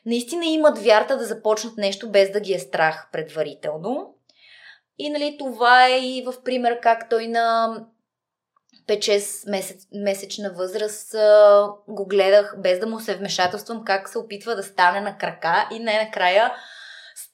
наистина 0.07 0.47
имат 0.47 0.79
вярта 0.79 1.17
да 1.17 1.25
започнат 1.25 1.77
нещо 1.77 2.11
без 2.11 2.31
да 2.31 2.41
ги 2.41 2.53
е 2.53 2.59
страх 2.59 3.09
предварително. 3.13 4.15
И 4.99 5.11
нали, 5.11 5.37
това 5.39 5.87
е 5.87 5.99
и 5.99 6.23
в 6.27 6.43
пример 6.45 6.81
как 6.81 7.09
той 7.09 7.27
на 7.27 7.77
5-6 8.87 9.51
месец, 9.51 9.87
месечна 9.95 10.51
възраст 10.51 11.15
го 11.89 12.07
гледах 12.07 12.55
без 12.59 12.79
да 12.81 12.87
му 12.87 13.01
се 13.01 13.17
вмешателствам 13.17 13.85
как 13.85 14.09
се 14.09 14.19
опитва 14.19 14.57
да 14.57 14.63
стане 14.63 15.01
на 15.01 15.19
крака 15.19 15.69
и 15.73 15.79
най-накрая 15.79 16.53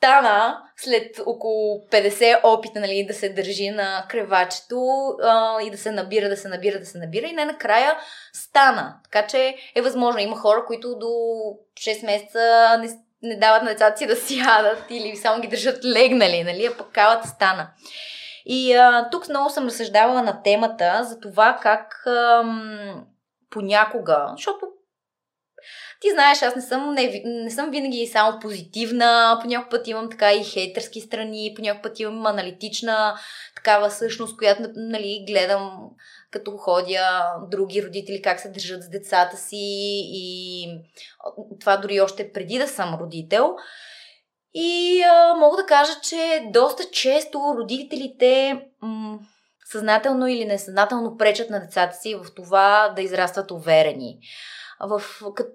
стана 0.00 0.62
след 0.76 1.20
около 1.26 1.80
50 1.90 2.40
опита 2.44 2.80
нали, 2.80 3.04
да 3.08 3.14
се 3.14 3.28
държи 3.28 3.70
на 3.70 4.04
кревачето 4.08 5.06
а, 5.22 5.62
и 5.62 5.70
да 5.70 5.78
се 5.78 5.92
набира, 5.92 6.28
да 6.28 6.36
се 6.36 6.48
набира, 6.48 6.78
да 6.78 6.86
се 6.86 6.98
набира 6.98 7.26
и 7.26 7.32
най-накрая 7.32 7.98
стана. 8.32 8.94
Така 9.04 9.26
че 9.26 9.56
е 9.74 9.82
възможно. 9.82 10.20
Има 10.20 10.36
хора, 10.36 10.64
които 10.66 10.98
до 10.98 11.06
6 11.06 12.06
месеца 12.06 12.38
не, 12.80 12.88
не 13.22 13.36
дават 13.36 13.62
на 13.62 13.68
децата 13.68 13.98
си 13.98 14.06
да 14.06 14.16
сядат 14.16 14.84
или 14.90 15.16
само 15.16 15.42
ги 15.42 15.48
държат 15.48 15.84
легнали, 15.84 16.44
нали, 16.44 16.66
а 16.66 16.76
пък 16.76 16.92
калата 16.92 17.28
стана. 17.28 17.70
И 18.46 18.72
а, 18.72 19.08
тук 19.10 19.28
много 19.28 19.50
съм 19.50 19.66
разсъждавала 19.66 20.22
на 20.22 20.42
темата 20.42 21.04
за 21.04 21.20
това 21.20 21.58
как 21.62 22.06
ам, 22.06 23.04
понякога, 23.50 24.32
защото 24.36 24.66
ти 26.00 26.10
знаеш, 26.10 26.42
аз 26.42 26.56
не 26.56 26.62
съм, 26.62 26.94
не, 26.94 27.22
не 27.24 27.50
съм 27.50 27.70
винаги 27.70 28.06
само 28.06 28.38
позитивна, 28.38 29.38
по 29.42 29.48
някой 29.48 29.68
път 29.68 29.88
имам 29.88 30.10
така 30.10 30.32
и 30.32 30.44
хейтърски 30.44 31.00
страни, 31.00 31.52
по 31.56 31.62
някой 31.62 31.82
път 31.82 32.00
имам 32.00 32.26
аналитична 32.26 33.18
такава 33.56 33.90
същност, 33.90 34.36
която 34.36 34.62
нали, 34.76 35.24
гледам 35.28 35.90
като 36.30 36.56
ходя 36.56 37.34
други 37.50 37.82
родители 37.82 38.22
как 38.22 38.40
се 38.40 38.48
държат 38.48 38.82
с 38.82 38.88
децата 38.88 39.36
си 39.36 39.56
и 40.14 40.66
това 41.60 41.76
дори 41.76 42.00
още 42.00 42.32
преди 42.32 42.58
да 42.58 42.68
съм 42.68 42.94
родител. 42.94 43.56
И 44.54 45.02
а, 45.02 45.34
мога 45.34 45.56
да 45.56 45.66
кажа, 45.66 45.92
че 46.02 46.42
доста 46.52 46.84
често 46.90 47.54
родителите 47.58 48.60
м- 48.82 49.18
съзнателно 49.64 50.26
или 50.26 50.44
несъзнателно 50.44 51.16
пречат 51.16 51.50
на 51.50 51.60
децата 51.60 51.96
си 51.96 52.14
в 52.14 52.34
това 52.34 52.92
да 52.96 53.02
израстват 53.02 53.50
уверени. 53.50 54.18
В, 54.80 55.02
като, 55.34 55.50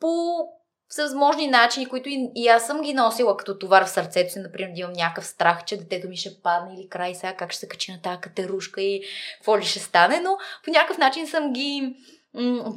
по 0.00 0.44
всевъзможни 0.88 1.46
начини, 1.46 1.86
които 1.86 2.08
и, 2.08 2.30
и 2.34 2.48
аз 2.48 2.66
съм 2.66 2.80
ги 2.80 2.94
носила 2.94 3.36
като 3.36 3.58
товар 3.58 3.84
в 3.84 3.90
сърцето 3.90 4.32
си, 4.32 4.38
например, 4.38 4.70
да 4.74 4.80
имам 4.80 4.92
някакъв 4.92 5.26
страх, 5.26 5.64
че 5.64 5.76
детето 5.76 6.08
ми 6.08 6.16
ще 6.16 6.42
падне 6.42 6.74
или 6.74 6.88
край 6.88 7.14
сега 7.14 7.34
как 7.34 7.52
ще 7.52 7.60
се 7.60 7.68
качи 7.68 7.92
на 7.92 8.02
тази 8.02 8.20
катерушка 8.20 8.82
и 8.82 9.02
какво 9.36 9.58
ли 9.58 9.64
ще 9.64 9.78
стане, 9.78 10.20
но 10.20 10.36
по 10.64 10.70
някакъв 10.70 10.98
начин 10.98 11.26
съм 11.26 11.52
ги 11.52 11.96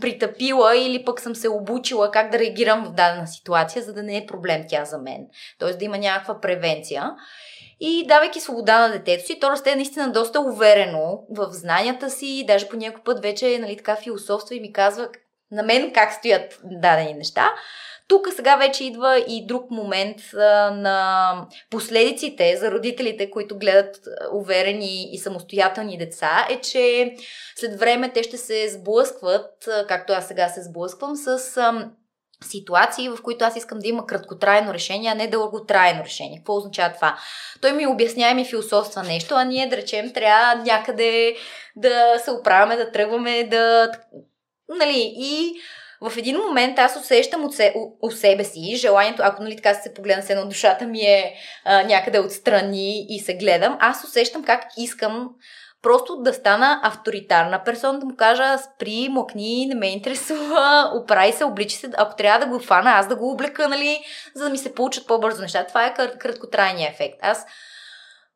притъпила 0.02 0.78
или 0.78 1.06
пък 1.06 1.20
съм 1.20 1.36
се 1.36 1.50
обучила 1.50 2.12
как 2.12 2.32
да 2.32 2.40
реагирам 2.40 2.86
в 2.86 2.94
дадена 2.94 3.28
ситуация, 3.28 3.84
за 3.84 3.94
да 3.94 4.04
не 4.04 4.18
е 4.18 4.26
проблем 4.26 4.66
тя 4.70 4.86
за 4.86 4.98
мен. 4.98 5.28
Тоест 5.60 5.80
да 5.80 5.86
има 5.86 5.98
някаква 5.98 6.42
превенция. 6.42 7.12
И 7.80 8.08
давайки 8.08 8.40
свобода 8.40 8.88
на 8.88 8.94
детето 8.94 9.26
си, 9.26 9.40
то 9.40 9.50
расте 9.50 9.76
наистина 9.76 10.12
доста 10.12 10.42
уверено 10.42 11.20
в 11.30 11.48
знанията 11.52 12.10
си, 12.10 12.44
даже 12.48 12.70
по 12.70 12.76
някой 12.76 13.04
път 13.04 13.22
вече 13.22 13.60
нали, 13.60 13.78
така 13.78 13.96
философства 13.96 14.56
и 14.56 14.60
ми 14.60 14.74
казва 14.74 15.10
на 15.54 15.64
мен 15.64 15.94
как 15.94 16.14
стоят 16.14 16.60
дадени 16.64 17.14
неща. 17.14 17.54
Тук 18.08 18.28
сега 18.36 18.56
вече 18.56 18.84
идва 18.84 19.24
и 19.28 19.46
друг 19.46 19.72
момент 19.72 20.18
а, 20.34 20.72
на 20.72 21.48
последиците 21.70 22.58
за 22.58 22.72
родителите, 22.72 23.32
които 23.32 23.58
гледат 23.58 24.00
уверени 24.34 25.14
и 25.14 25.18
самостоятелни 25.18 25.98
деца, 25.98 26.48
е, 26.50 26.62
че 26.62 27.16
след 27.56 27.80
време 27.80 28.12
те 28.14 28.24
ще 28.24 28.38
се 28.38 28.70
сблъскват, 28.70 29.70
както 29.88 30.14
аз 30.14 30.28
сега 30.28 30.50
се 30.50 30.64
сблъсквам, 30.64 31.16
с 31.16 31.58
а, 31.58 31.90
ситуации, 32.44 33.10
в 33.10 33.18
които 33.24 33.46
аз 33.46 33.56
искам 33.56 33.80
да 33.80 33.88
има 33.88 34.08
краткотрайно 34.08 34.74
решение, 34.74 35.12
а 35.12 35.16
не 35.16 35.28
дълготрайно 35.28 36.04
решение. 36.04 36.38
Какво 36.38 36.56
означава 36.56 36.94
това? 36.94 37.18
Той 37.62 37.74
ми 37.74 37.88
обяснява 37.88 38.32
и 38.32 38.36
ми 38.36 38.46
философства 38.46 39.04
нещо, 39.04 39.36
а 39.36 39.44
ние, 39.44 39.68
да 39.68 39.78
речем, 39.78 40.14
трябва 40.14 40.56
някъде 40.56 41.36
да 41.76 42.20
се 42.24 42.32
оправяме, 42.32 42.76
да 42.76 42.92
тръгваме, 42.92 43.44
да... 43.44 43.92
Нали, 44.70 45.14
и 45.18 45.54
в 46.02 46.18
един 46.18 46.38
момент 46.38 46.80
аз 46.80 46.96
усещам 46.96 47.46
от, 47.46 47.56
се, 47.56 47.74
у, 47.76 48.08
у 48.08 48.12
себе 48.12 48.44
си 48.44 48.76
желанието, 48.76 49.22
ако 49.26 49.44
нали 49.44 49.56
така 49.56 49.74
се 49.74 49.94
погледна 49.94 50.24
се 50.24 50.36
на 50.36 50.46
душата 50.46 50.86
ми 50.86 51.00
е 51.00 51.36
а, 51.66 51.84
някъде 51.84 52.20
отстрани 52.20 53.06
и 53.10 53.20
се 53.20 53.34
гледам, 53.34 53.78
аз 53.80 54.04
усещам 54.04 54.44
как 54.44 54.64
искам 54.78 55.30
просто 55.84 56.16
да 56.16 56.34
стана 56.34 56.80
авторитарна 56.84 57.64
персона, 57.64 58.00
да 58.00 58.06
му 58.06 58.16
кажа 58.16 58.58
спри, 58.58 59.08
мокни, 59.10 59.66
не 59.66 59.76
ме 59.76 59.88
интересува, 59.88 60.92
оправи 61.04 61.32
се, 61.32 61.44
обличи 61.44 61.76
се, 61.76 61.90
ако 61.98 62.16
трябва 62.16 62.46
да 62.46 62.52
го 62.52 62.60
фана, 62.60 62.92
аз 62.92 63.08
да 63.08 63.16
го 63.16 63.32
облека, 63.32 63.70
нали, 63.70 64.00
за 64.36 64.44
да 64.44 64.50
ми 64.50 64.58
се 64.58 64.74
получат 64.74 65.08
по-бързо 65.08 65.42
неща. 65.42 65.66
Това 65.68 65.86
е 65.86 65.94
краткотрайният 65.94 66.94
ефект. 66.94 67.20
Аз 67.22 67.46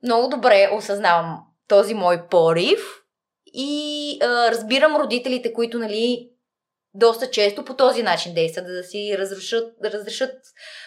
много 0.03 0.27
добре 0.27 0.69
осъзнавам 0.73 1.39
този 1.67 1.93
мой 1.93 2.27
порив 2.27 2.79
и 3.59 4.17
а, 4.21 4.51
разбирам 4.51 4.95
родителите, 4.95 5.53
които, 5.53 5.79
нали, 5.79 6.29
доста 6.93 7.31
често 7.31 7.65
по 7.65 7.75
този 7.75 8.03
начин 8.03 8.33
действат, 8.33 8.65
да 8.67 8.83
си 8.83 9.15
разрешат, 9.17 9.73
да 9.81 9.91
разрешат 9.91 10.33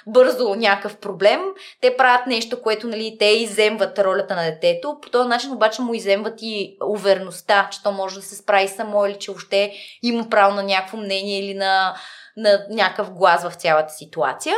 бързо 0.07 0.55
някакъв 0.55 0.97
проблем. 0.97 1.41
Те 1.81 1.97
правят 1.97 2.27
нещо, 2.27 2.62
което 2.62 2.89
нали, 2.89 3.17
те 3.19 3.25
иземват 3.25 3.99
ролята 3.99 4.37
на 4.37 4.43
детето. 4.43 4.99
По 5.03 5.11
този 5.11 5.29
начин 5.29 5.53
обаче 5.53 5.83
му 5.83 5.95
иземват 5.95 6.39
и 6.43 6.77
увереността, 6.87 7.69
че 7.73 7.83
то 7.83 7.93
може 7.93 8.17
да 8.17 8.23
се 8.23 8.37
справи 8.37 8.69
само 8.69 9.07
или 9.07 9.19
че 9.19 9.31
още 9.31 9.73
има 10.03 10.31
право 10.31 10.55
на 10.55 10.62
някакво 10.62 10.97
мнение 10.97 11.39
или 11.39 11.55
на, 11.55 11.97
на 12.37 12.67
някакъв 12.71 13.12
глас 13.12 13.49
в 13.49 13.55
цялата 13.55 13.93
ситуация. 13.93 14.55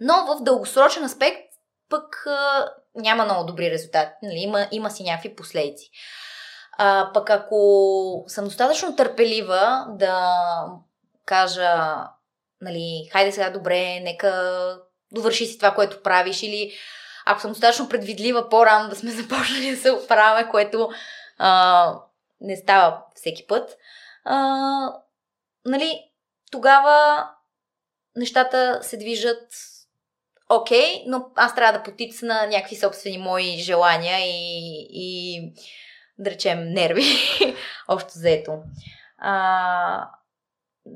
Но 0.00 0.14
в 0.26 0.42
дългосрочен 0.42 1.04
аспект 1.04 1.42
пък 1.90 2.26
а, 2.26 2.68
няма 2.94 3.24
много 3.24 3.46
добри 3.46 3.70
резултати. 3.70 4.12
Нали? 4.22 4.38
Има, 4.38 4.66
има 4.72 4.90
си 4.90 5.02
някакви 5.02 5.34
последици. 5.34 5.90
А, 6.78 7.10
пък 7.14 7.30
ако 7.30 8.24
съм 8.26 8.44
достатъчно 8.44 8.96
търпелива 8.96 9.86
да 9.88 10.36
кажа, 11.26 11.96
нали, 12.60 13.08
хайде 13.12 13.32
сега 13.32 13.50
добре, 13.50 14.00
нека 14.00 14.80
довърши 15.12 15.46
си 15.46 15.58
това, 15.58 15.74
което 15.74 16.02
правиш, 16.02 16.42
или 16.42 16.72
ако 17.26 17.40
съм 17.40 17.50
достатъчно 17.50 17.88
предвидлива 17.88 18.48
по-рано 18.48 18.88
да 18.88 18.96
сме 18.96 19.10
започнали 19.22 19.70
да 19.70 19.76
се 19.76 19.90
оправяме, 19.90 20.50
което 20.50 20.88
а, 21.38 21.94
не 22.40 22.56
става 22.56 23.02
всеки 23.14 23.46
път, 23.46 23.76
а, 24.24 24.92
нали, 25.64 26.02
тогава 26.50 27.28
нещата 28.16 28.78
се 28.82 28.96
движат 28.96 29.48
окей, 30.48 30.94
okay, 30.94 31.04
но 31.06 31.26
аз 31.36 31.54
трябва 31.54 31.78
да 31.78 31.84
потицна 31.84 32.46
някакви 32.46 32.76
собствени 32.76 33.18
мои 33.18 33.58
желания 33.58 34.18
и, 34.18 34.86
и 34.90 35.42
да 36.18 36.30
речем, 36.30 36.68
нерви, 36.68 37.04
общо 37.88 38.10
заето. 38.12 38.62
А, 39.18 40.10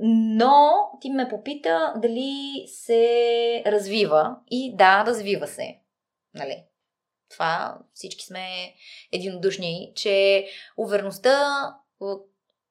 но 0.02 0.72
ти 1.00 1.10
ме 1.10 1.28
попита 1.28 1.94
дали 1.96 2.64
се 2.66 3.62
развива. 3.66 4.36
И 4.50 4.76
да, 4.76 5.04
развива 5.06 5.46
се. 5.46 5.78
Нали? 6.34 6.64
Това 7.30 7.78
всички 7.94 8.24
сме 8.24 8.74
единодушни, 9.12 9.92
че 9.96 10.46
увереността 10.76 11.66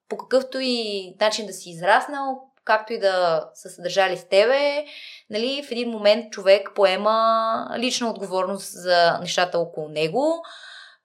по 0.08 0.16
какъвто 0.16 0.58
и 0.60 1.16
начин 1.20 1.46
да 1.46 1.52
си 1.52 1.70
израснал, 1.70 2.50
както 2.64 2.92
и 2.92 2.98
да 2.98 3.44
са 3.54 3.70
съдържали 3.70 4.16
с 4.16 4.28
тебе, 4.28 4.84
нали, 5.30 5.62
в 5.68 5.70
един 5.70 5.90
момент 5.90 6.32
човек 6.32 6.70
поема 6.74 7.74
лична 7.78 8.10
отговорност 8.10 8.72
за 8.72 9.18
нещата 9.20 9.58
около 9.58 9.88
него, 9.88 10.42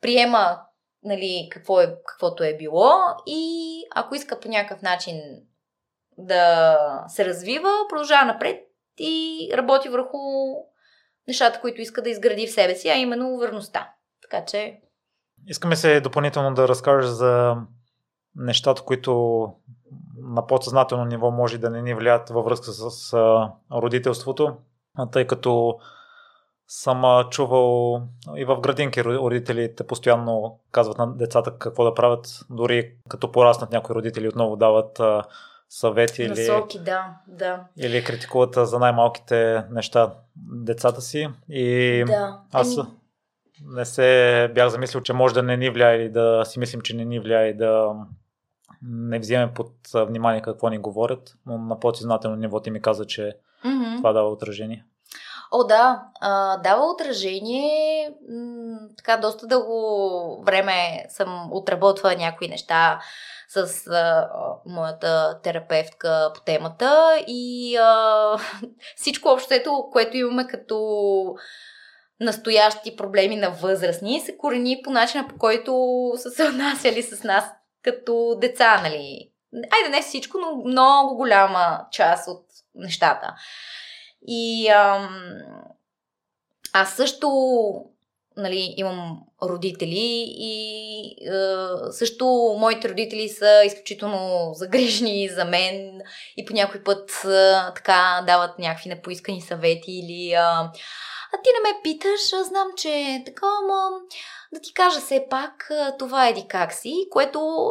приема 0.01 0.59
нали, 1.05 1.47
какво 1.51 1.81
е, 1.81 1.97
каквото 2.05 2.43
е 2.43 2.57
било 2.57 2.91
и 3.25 3.83
ако 3.95 4.15
иска 4.15 4.39
по 4.39 4.49
някакъв 4.49 4.81
начин 4.81 5.21
да 6.17 7.05
се 7.07 7.25
развива, 7.25 7.69
продължава 7.89 8.25
напред 8.25 8.61
и 8.97 9.49
работи 9.53 9.89
върху 9.89 10.17
нещата, 11.27 11.61
които 11.61 11.81
иска 11.81 12.01
да 12.01 12.09
изгради 12.09 12.47
в 12.47 12.51
себе 12.51 12.75
си, 12.75 12.89
а 12.89 12.95
именно 12.95 13.33
уверността. 13.33 13.93
Така 14.21 14.45
че... 14.45 14.79
Искаме 15.47 15.75
се 15.75 16.01
допълнително 16.01 16.53
да 16.53 16.67
разкажеш 16.67 17.09
за 17.09 17.55
нещата, 18.35 18.81
които 18.81 19.43
на 20.17 20.47
подсъзнателно 20.47 21.05
ниво 21.05 21.31
може 21.31 21.57
да 21.57 21.69
не 21.69 21.81
ни 21.81 21.93
влияят 21.93 22.29
във 22.29 22.45
връзка 22.45 22.71
с 22.71 23.13
родителството, 23.71 24.57
тъй 25.11 25.27
като 25.27 25.79
съм 26.67 27.23
чувал 27.29 28.01
и 28.35 28.45
в 28.45 28.59
градинки 28.59 29.03
родителите 29.03 29.87
постоянно 29.87 30.59
казват 30.71 30.97
на 30.97 31.17
децата 31.17 31.57
какво 31.57 31.83
да 31.83 31.93
правят, 31.93 32.45
дори 32.49 32.93
като 33.09 33.31
пораснат 33.31 33.71
някои 33.71 33.95
родители 33.95 34.27
отново 34.27 34.55
дават 34.55 35.01
съвети 35.69 36.27
Насоки, 36.27 36.77
или, 36.77 36.83
да, 36.83 37.15
да. 37.27 37.63
или 37.77 38.03
критикуват 38.03 38.57
за 38.67 38.79
най-малките 38.79 39.63
неща 39.71 40.13
децата 40.37 41.01
си. 41.01 41.29
И 41.49 42.03
да. 42.07 42.39
аз 42.51 42.77
ами... 42.77 42.87
не 43.61 43.85
се 43.85 44.51
бях 44.55 44.69
замислил, 44.69 45.01
че 45.01 45.13
може 45.13 45.33
да 45.33 45.43
не 45.43 45.57
ни 45.57 45.69
влияе 45.69 45.95
или 45.95 46.09
да 46.09 46.43
си 46.45 46.59
мислим, 46.59 46.81
че 46.81 46.95
не 46.95 47.05
ни 47.05 47.19
влияе 47.19 47.47
и 47.47 47.53
да 47.53 47.95
не 48.81 49.19
вземем 49.19 49.49
под 49.53 49.71
внимание 49.95 50.41
какво 50.41 50.69
ни 50.69 50.77
говорят, 50.77 51.37
но 51.45 51.57
на 51.57 51.79
подсъзнателно 51.79 52.37
ниво 52.37 52.59
ти 52.59 52.71
ми 52.71 52.81
каза, 52.81 53.05
че 53.05 53.37
mm-hmm. 53.65 53.97
това 53.97 54.13
дава 54.13 54.29
отражение. 54.29 54.85
О, 55.57 55.63
да, 55.63 56.03
а, 56.21 56.57
дава 56.57 56.91
отражение. 56.91 58.09
М- 58.29 58.77
така, 58.97 59.17
доста 59.17 59.47
дълго 59.47 60.43
време 60.45 61.05
съм 61.09 61.49
отработвала 61.51 62.15
някои 62.15 62.47
неща 62.47 62.99
с 63.49 63.87
а, 63.87 64.29
моята 64.65 65.39
терапевтка 65.43 66.31
по 66.35 66.41
темата 66.41 67.19
и 67.27 67.75
а, 67.77 68.37
всичко 68.95 69.29
общото, 69.29 69.89
което 69.91 70.17
имаме 70.17 70.47
като 70.47 71.35
настоящи 72.19 72.95
проблеми 72.95 73.35
на 73.35 73.49
възрастни, 73.49 74.21
се 74.21 74.37
корени 74.37 74.81
по 74.83 74.91
начина 74.91 75.27
по 75.27 75.37
който 75.37 76.11
са 76.15 76.29
се 76.29 76.43
отнасяли 76.49 77.03
с 77.03 77.23
нас 77.23 77.45
като 77.83 78.37
деца, 78.41 78.81
нали? 78.81 79.31
Айде 79.71 79.89
не 79.89 80.01
всичко, 80.01 80.37
но 80.37 80.55
много 80.65 81.15
голяма 81.15 81.85
част 81.91 82.27
от 82.27 82.45
нещата. 82.75 83.35
И 84.27 84.67
ам, 84.69 85.09
аз 86.73 86.95
също 86.95 87.29
нали, 88.37 88.73
имам 88.77 89.21
родители 89.43 90.25
и 90.37 91.05
е, 91.21 91.91
също 91.91 92.55
моите 92.59 92.89
родители 92.89 93.29
са 93.29 93.63
изключително 93.65 94.51
загрижени 94.53 95.29
за 95.29 95.45
мен 95.45 96.01
и 96.37 96.45
по 96.45 96.53
някой 96.53 96.83
път 96.83 97.11
е, 97.25 97.53
така 97.75 98.23
дават 98.27 98.59
някакви 98.59 98.89
непоискани 98.89 99.41
съвети 99.41 99.91
или 99.91 100.31
е, 100.31 100.35
а 100.35 100.71
ти 101.43 101.49
не 101.49 101.69
ме 101.69 101.79
питаш, 101.83 102.33
а 102.33 102.43
знам, 102.43 102.67
че 102.77 102.89
е 102.89 103.23
така, 103.25 103.47
ама 103.63 103.89
да 104.53 104.61
ти 104.61 104.73
кажа 104.73 104.99
все 104.99 105.27
пак, 105.29 105.71
това 105.99 106.27
еди 106.27 106.45
как 106.47 106.73
си, 106.73 107.07
което 107.11 107.69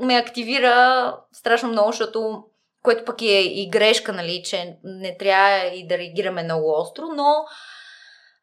ме 0.00 0.14
активира 0.14 1.16
страшно 1.32 1.68
много, 1.68 1.92
защото 1.92 2.44
което 2.82 3.04
пък 3.04 3.22
е 3.22 3.40
и 3.40 3.70
грешка, 3.70 4.12
нали, 4.12 4.42
че 4.44 4.76
не 4.84 5.16
трябва 5.16 5.66
и 5.66 5.86
да 5.86 5.98
реагираме 5.98 6.42
много 6.42 6.72
остро, 6.80 7.04
но 7.16 7.44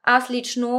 аз 0.03 0.31
лично 0.31 0.71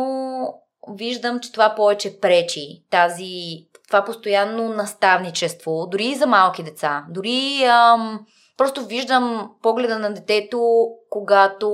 виждам, 0.89 1.41
че 1.41 1.53
това 1.53 1.75
повече 1.75 2.21
пречи. 2.21 2.85
Тази, 2.91 3.67
това 3.87 4.05
постоянно 4.05 4.69
наставничество, 4.69 5.87
дори 5.87 6.05
и 6.05 6.15
за 6.15 6.27
малки 6.27 6.63
деца. 6.63 7.05
Дори 7.11 7.65
ам, 7.65 8.27
просто 8.57 8.87
виждам 8.87 9.51
погледа 9.63 9.99
на 9.99 10.15
детето, 10.15 10.89
когато, 11.11 11.71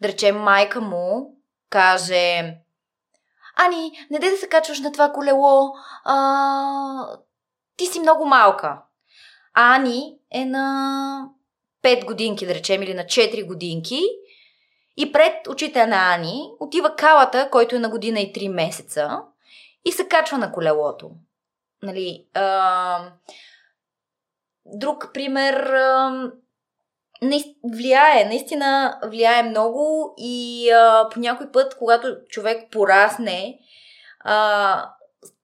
да 0.00 0.08
речем, 0.08 0.38
майка 0.38 0.80
му 0.80 1.36
каже 1.70 2.56
Ани, 3.56 3.92
не 4.10 4.18
дай 4.18 4.30
да 4.30 4.36
се 4.36 4.48
качваш 4.48 4.80
на 4.80 4.92
това 4.92 5.12
колело, 5.12 5.72
а, 6.04 7.18
ти 7.76 7.86
си 7.86 8.00
много 8.00 8.24
малка. 8.24 8.82
Ани 9.54 10.14
е 10.30 10.44
на 10.44 11.28
5 11.82 12.04
годинки, 12.04 12.46
да 12.46 12.54
речем, 12.54 12.82
или 12.82 12.94
на 12.94 13.02
4 13.02 13.46
годинки. 13.46 14.00
И 14.96 15.12
пред 15.12 15.46
очите 15.48 15.86
на 15.86 16.14
Ани 16.14 16.50
отива 16.60 16.96
калата, 16.96 17.48
който 17.50 17.76
е 17.76 17.78
на 17.78 17.88
година 17.88 18.20
и 18.20 18.32
3 18.32 18.48
месеца 18.48 19.22
и 19.84 19.92
се 19.92 20.08
качва 20.08 20.38
на 20.38 20.52
колелото. 20.52 21.10
Нали, 21.82 22.26
а... 22.34 23.12
Друг 24.66 25.10
пример 25.14 25.54
а... 25.54 26.32
влияе, 27.64 28.24
наистина 28.24 28.98
влияе 29.04 29.42
много 29.42 30.14
и 30.18 30.70
а, 30.70 31.08
по 31.08 31.20
някой 31.20 31.52
път, 31.52 31.78
когато 31.78 32.16
човек 32.28 32.70
порасне, 32.70 33.58
а, 34.20 34.94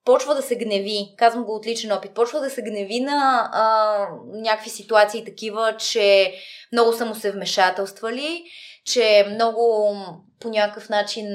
почва 0.09 0.35
да 0.35 0.43
се 0.43 0.57
гневи, 0.57 1.15
казвам 1.17 1.45
го 1.45 1.55
от 1.55 1.67
личен 1.67 1.93
опит, 1.93 2.15
почва 2.15 2.41
да 2.41 2.51
се 2.51 2.63
гневи 2.63 3.01
на 3.01 3.51
а, 3.53 4.07
някакви 4.27 4.71
ситуации 4.71 5.25
такива, 5.25 5.77
че 5.77 6.35
много 6.73 6.93
са 6.93 7.07
му 7.07 7.15
се 7.15 7.31
вмешателствали, 7.31 8.45
че 8.85 9.27
много 9.31 9.95
по 10.41 10.49
някакъв 10.49 10.89
начин 10.89 11.27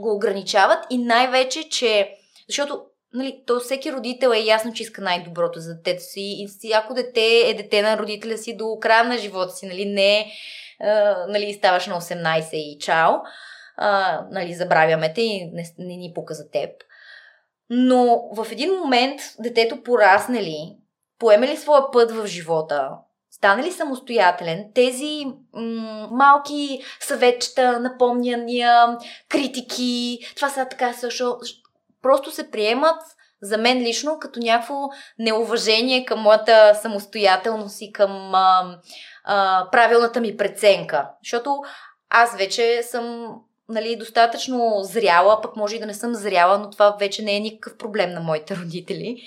го 0.00 0.14
ограничават 0.14 0.78
и 0.90 0.98
най-вече, 0.98 1.68
че 1.68 2.14
защото 2.48 2.82
нали, 3.14 3.42
то 3.46 3.60
всеки 3.60 3.92
родител 3.92 4.28
е 4.28 4.38
ясно, 4.38 4.72
че 4.72 4.82
иска 4.82 5.02
най-доброто 5.02 5.60
за 5.60 5.74
детето 5.74 6.02
си 6.02 6.36
и 6.38 6.48
всяко 6.48 6.94
дете 6.94 7.42
е 7.46 7.54
дете 7.54 7.82
на 7.82 7.98
родителя 7.98 8.38
си 8.38 8.56
до 8.56 8.78
края 8.80 9.04
на 9.04 9.18
живота 9.18 9.52
си, 9.52 9.66
нали, 9.66 9.84
не 9.84 10.32
нали, 11.28 11.54
ставаш 11.54 11.86
на 11.86 12.00
18 12.00 12.54
и 12.54 12.78
чао, 12.78 13.12
нали, 14.30 14.54
забравяме 14.54 15.14
те 15.14 15.22
и 15.22 15.50
не, 15.52 15.64
не 15.78 15.96
ни 15.96 16.12
пука 16.14 16.34
за 16.34 16.50
теб. 16.50 16.70
Но 17.70 18.28
в 18.32 18.46
един 18.52 18.74
момент 18.74 19.20
детето 19.38 19.82
порасне 19.82 20.42
ли, 20.42 20.76
поеме 21.18 21.48
ли 21.48 21.56
своя 21.56 21.90
път 21.90 22.10
в 22.10 22.26
живота, 22.26 22.90
стане 23.30 23.62
ли 23.62 23.72
самостоятелен, 23.72 24.64
тези 24.74 25.26
м- 25.54 26.08
малки 26.10 26.82
съветчета, 27.00 27.80
напомняния, 27.80 28.98
критики, 29.28 30.18
това 30.36 30.48
са 30.48 30.66
така 30.70 30.92
също, 30.92 31.38
просто 32.02 32.30
се 32.30 32.50
приемат 32.50 33.02
за 33.42 33.58
мен 33.58 33.78
лично 33.78 34.18
като 34.18 34.40
някакво 34.40 34.74
неуважение 35.18 36.04
към 36.04 36.20
моята 36.20 36.74
самостоятелност 36.74 37.80
и 37.80 37.92
към 37.92 38.34
а, 38.34 38.78
а, 39.24 39.68
правилната 39.72 40.20
ми 40.20 40.36
преценка. 40.36 41.08
Защото 41.24 41.62
аз 42.10 42.36
вече 42.36 42.82
съм 42.82 43.34
нали, 43.70 43.96
достатъчно 43.96 44.80
зряла, 44.82 45.40
пък 45.42 45.56
може 45.56 45.76
и 45.76 45.80
да 45.80 45.86
не 45.86 45.94
съм 45.94 46.14
зряла, 46.14 46.58
но 46.58 46.70
това 46.70 46.96
вече 47.00 47.22
не 47.22 47.36
е 47.36 47.40
никакъв 47.40 47.78
проблем 47.78 48.10
на 48.10 48.20
моите 48.20 48.56
родители. 48.64 49.22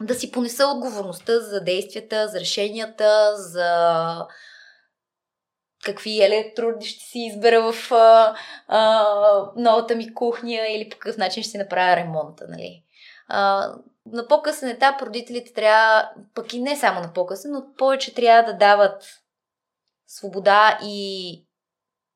Да 0.00 0.14
си 0.14 0.30
понеса 0.30 0.66
отговорността 0.66 1.40
за 1.40 1.60
действията, 1.60 2.28
за 2.28 2.40
решенията, 2.40 3.32
за 3.36 4.26
какви 5.84 6.22
електроди 6.22 6.86
ще 6.86 7.04
си 7.04 7.18
избера 7.18 7.72
в 7.72 7.92
а, 7.92 8.34
а, 8.68 9.04
новата 9.56 9.94
ми 9.94 10.14
кухня 10.14 10.66
или 10.68 10.88
по 10.90 10.98
какъв 10.98 11.16
начин 11.16 11.42
ще 11.42 11.50
си 11.50 11.58
направя 11.58 11.96
ремонта. 11.96 12.44
Нали. 12.48 12.82
А, 13.28 13.72
на 14.06 14.28
по-късен 14.28 14.68
етап 14.68 15.02
родителите 15.02 15.52
трябва, 15.52 16.10
пък 16.34 16.52
и 16.52 16.62
не 16.62 16.76
само 16.76 17.00
на 17.00 17.12
по-късен, 17.12 17.52
но 17.52 17.74
повече 17.78 18.14
трябва 18.14 18.52
да 18.52 18.58
дават 18.58 19.04
свобода 20.06 20.78
и 20.82 21.46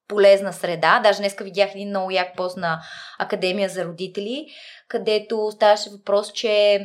полезна 0.08 0.52
среда. 0.52 1.00
Даже 1.02 1.18
днеска 1.18 1.44
видях 1.44 1.70
един 1.74 1.88
много 1.88 2.10
як 2.10 2.36
пост 2.36 2.56
на 2.56 2.80
Академия 3.18 3.68
за 3.68 3.84
родители, 3.84 4.46
където 4.88 5.50
ставаше 5.52 5.90
въпрос, 5.90 6.32
че 6.32 6.80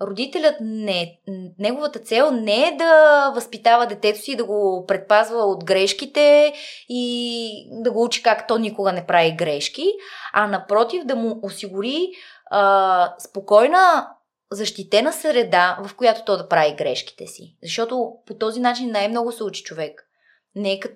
родителят 0.00 0.56
не, 0.60 1.18
неговата 1.58 1.98
цел 1.98 2.30
не 2.30 2.68
е 2.68 2.76
да 2.76 3.32
възпитава 3.34 3.86
детето 3.86 4.18
си, 4.18 4.36
да 4.36 4.44
го 4.44 4.84
предпазва 4.88 5.38
от 5.38 5.64
грешките 5.64 6.52
и 6.88 7.68
да 7.70 7.90
го 7.92 8.04
учи 8.04 8.22
как 8.22 8.46
то 8.46 8.58
никога 8.58 8.92
не 8.92 9.06
прави 9.06 9.32
грешки, 9.32 9.92
а 10.32 10.46
напротив 10.46 11.04
да 11.04 11.16
му 11.16 11.40
осигури 11.42 12.08
а, 12.50 13.14
спокойна 13.18 14.08
защитена 14.52 15.12
среда, 15.12 15.78
в 15.84 15.96
която 15.96 16.24
то 16.24 16.36
да 16.36 16.48
прави 16.48 16.74
грешките 16.74 17.26
си. 17.26 17.56
Защото 17.62 18.12
по 18.26 18.34
този 18.34 18.60
начин 18.60 18.90
най-много 18.90 19.32
се 19.32 19.44
учи 19.44 19.62
човек. 19.62 20.08
Не 20.54 20.72
е 20.72 20.80
като 20.80 20.94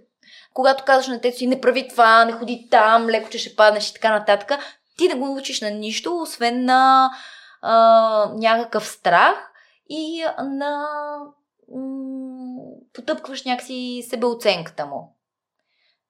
когато 0.55 0.85
казваш 0.85 1.09
на 1.09 1.15
детето 1.15 1.39
си 1.39 1.47
не 1.47 1.61
прави 1.61 1.89
това, 1.89 2.25
не 2.25 2.33
ходи 2.33 2.69
там, 2.71 3.09
леко 3.09 3.31
че 3.31 3.39
ще 3.39 3.57
паднеш 3.57 3.91
и 3.91 3.95
така 3.95 4.19
нататък, 4.19 4.53
ти 4.99 5.09
да 5.09 5.17
го 5.17 5.35
учиш 5.35 5.61
на 5.61 5.71
нищо, 5.71 6.19
освен 6.19 6.65
на 6.65 7.11
а, 7.63 8.31
някакъв 8.35 8.87
страх 8.87 9.35
и 9.89 10.25
на 10.39 10.87
потъпкваш 12.95 13.45
някакси 13.45 14.07
себеоценката 14.11 14.87
му. 14.87 15.17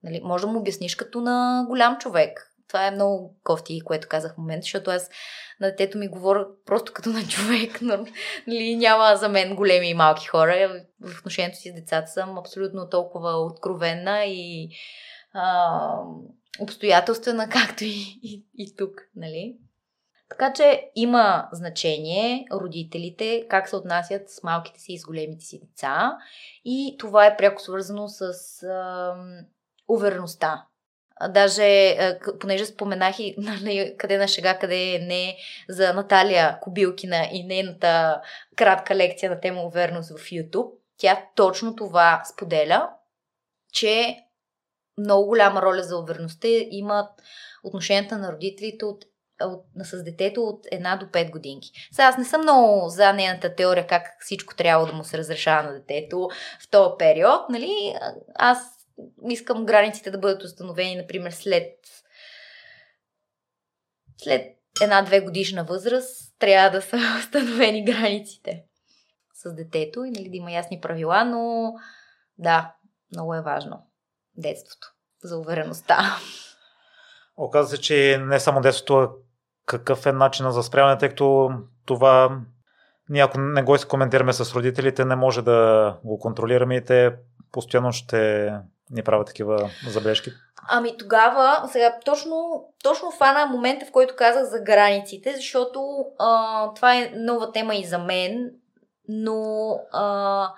Нали, 0.03 0.21
може 0.25 0.47
да 0.47 0.53
му 0.53 0.59
обясниш 0.59 0.97
като 0.97 1.21
на 1.21 1.65
голям 1.69 1.99
човек. 1.99 2.52
Това 2.73 2.87
е 2.87 2.91
много 2.91 3.37
кофти, 3.45 3.81
което 3.81 4.09
казах 4.09 4.35
в 4.35 4.39
момента, 4.39 4.63
защото 4.63 4.91
аз 4.91 5.11
на 5.61 5.67
детето 5.67 5.99
ми 5.99 6.09
говоря 6.09 6.47
просто 6.67 6.93
като 6.93 7.09
на 7.09 7.23
човек, 7.29 7.81
нали, 8.47 8.77
няма 8.77 9.17
за 9.17 9.29
мен 9.29 9.57
големи 9.57 9.89
и 9.89 9.95
малки 9.95 10.27
хора. 10.27 10.85
В 11.01 11.19
отношението 11.19 11.59
си 11.59 11.71
с 11.71 11.75
децата 11.75 12.07
съм 12.11 12.39
абсолютно 12.39 12.89
толкова 12.89 13.31
откровенна 13.31 14.25
и 14.25 14.69
а, 15.33 15.89
обстоятелствена, 16.61 17.49
както 17.53 17.85
и, 17.85 18.21
и, 18.23 18.47
и 18.55 18.77
тук. 18.77 19.01
Нали? 19.17 19.57
Така 20.31 20.53
че 20.53 20.91
има 20.95 21.49
значение 21.53 22.47
родителите 22.53 23.47
как 23.49 23.69
се 23.69 23.77
отнасят 23.77 24.31
с 24.31 24.43
малките 24.43 24.81
си 24.81 24.93
и 24.93 24.99
с 24.99 25.07
големите 25.07 25.45
си 25.45 25.61
деца 25.61 26.17
и 26.65 26.97
това 26.99 27.27
е 27.27 27.37
пряко 27.37 27.63
свързано 27.63 28.09
с 28.09 28.33
а, 28.63 29.15
увереността 29.89 30.67
Даже, 31.29 31.97
понеже 32.41 32.67
споменах 32.67 33.19
и 33.19 33.35
нали, 33.39 33.95
къде 33.99 34.19
на 34.19 34.29
шега, 34.29 34.59
къде 34.59 34.99
не, 34.99 35.37
за 35.69 35.95
Наталия 35.95 36.59
Кобилкина 36.61 37.29
и 37.33 37.45
нейната 37.45 38.21
кратка 38.57 38.97
лекция 38.97 39.31
на 39.31 39.41
тема 39.41 39.63
увереност 39.63 40.11
в 40.11 40.23
YouTube, 40.23 40.71
тя 40.97 41.25
точно 41.37 41.77
това 41.77 42.23
споделя, 42.25 42.89
че 43.73 44.17
много 44.99 45.27
голяма 45.27 45.63
роля 45.63 45.83
за 45.83 45.99
увереността 45.99 46.49
имат 46.71 47.11
отношенията 47.65 48.19
на 48.19 48.33
родителите 48.33 48.85
от, 48.85 49.05
от, 49.41 49.65
с 49.85 50.05
детето 50.05 50.43
от 50.43 50.67
една 50.71 50.97
до 50.97 51.07
5 51.07 51.31
годинки. 51.31 51.71
Сега 51.93 52.09
аз 52.09 52.19
не 52.19 52.25
съм 52.25 52.41
много 52.41 52.89
за 52.89 53.13
нейната 53.13 53.55
теория 53.55 53.87
как 53.87 54.03
всичко 54.21 54.57
трябва 54.57 54.87
да 54.87 54.93
му 54.93 55.05
се 55.05 55.19
разрешава 55.19 55.63
на 55.63 55.73
детето 55.73 56.29
в 56.61 56.71
този 56.71 56.91
период. 56.99 57.49
Нали? 57.51 57.95
Аз 58.35 58.82
искам 59.29 59.67
границите 59.67 60.11
да 60.11 60.19
бъдат 60.19 60.43
установени, 60.43 60.97
например, 60.97 61.31
след 61.31 61.75
след 64.23 64.57
една-две 64.83 65.21
годишна 65.21 65.65
възраст 65.65 66.35
трябва 66.39 66.71
да 66.71 66.83
са 66.83 66.99
установени 67.19 67.85
границите 67.85 68.65
с 69.35 69.55
детето 69.55 70.05
и 70.05 70.11
нали, 70.11 70.31
да 70.31 70.37
има 70.37 70.53
ясни 70.53 70.81
правила, 70.81 71.25
но 71.25 71.73
да, 72.39 72.75
много 73.13 73.35
е 73.35 73.43
важно 73.43 73.87
детството 74.37 74.87
за 75.23 75.39
увереността. 75.39 76.17
Оказва 77.37 77.77
се, 77.77 77.83
че 77.83 78.19
не 78.21 78.41
само 78.41 78.61
детството, 78.61 78.95
а 78.95 79.11
какъв 79.67 80.07
е 80.07 80.13
начинът 80.13 80.55
за 80.55 80.63
спряване, 80.63 80.99
тъй 80.99 81.09
като 81.09 81.51
това 81.87 82.41
ние 83.09 83.23
ако 83.23 83.41
не 83.41 83.63
го 83.63 83.77
коментираме 83.89 84.33
с 84.33 84.55
родителите, 84.55 85.05
не 85.05 85.17
може 85.17 85.43
да 85.43 85.99
го 86.05 86.19
контролираме 86.19 86.77
и 86.77 86.85
те 86.85 87.17
постоянно 87.53 87.93
ще 87.93 88.53
не 88.93 89.03
правят 89.03 89.27
такива 89.27 89.71
забележки? 89.89 90.31
Ами 90.69 90.97
тогава, 90.97 91.69
сега 91.73 91.99
точно, 92.05 92.65
точно 92.83 93.11
фана 93.11 93.47
момента, 93.47 93.87
в 93.87 93.93
който 93.93 94.17
казах 94.17 94.45
за 94.45 94.61
границите, 94.61 95.33
защото 95.37 96.05
а, 96.19 96.75
това 96.75 96.97
е 96.97 97.13
нова 97.15 97.53
тема 97.53 97.75
и 97.75 97.85
за 97.85 97.99
мен, 97.99 98.51
но 99.09 99.71
а, 99.93 100.49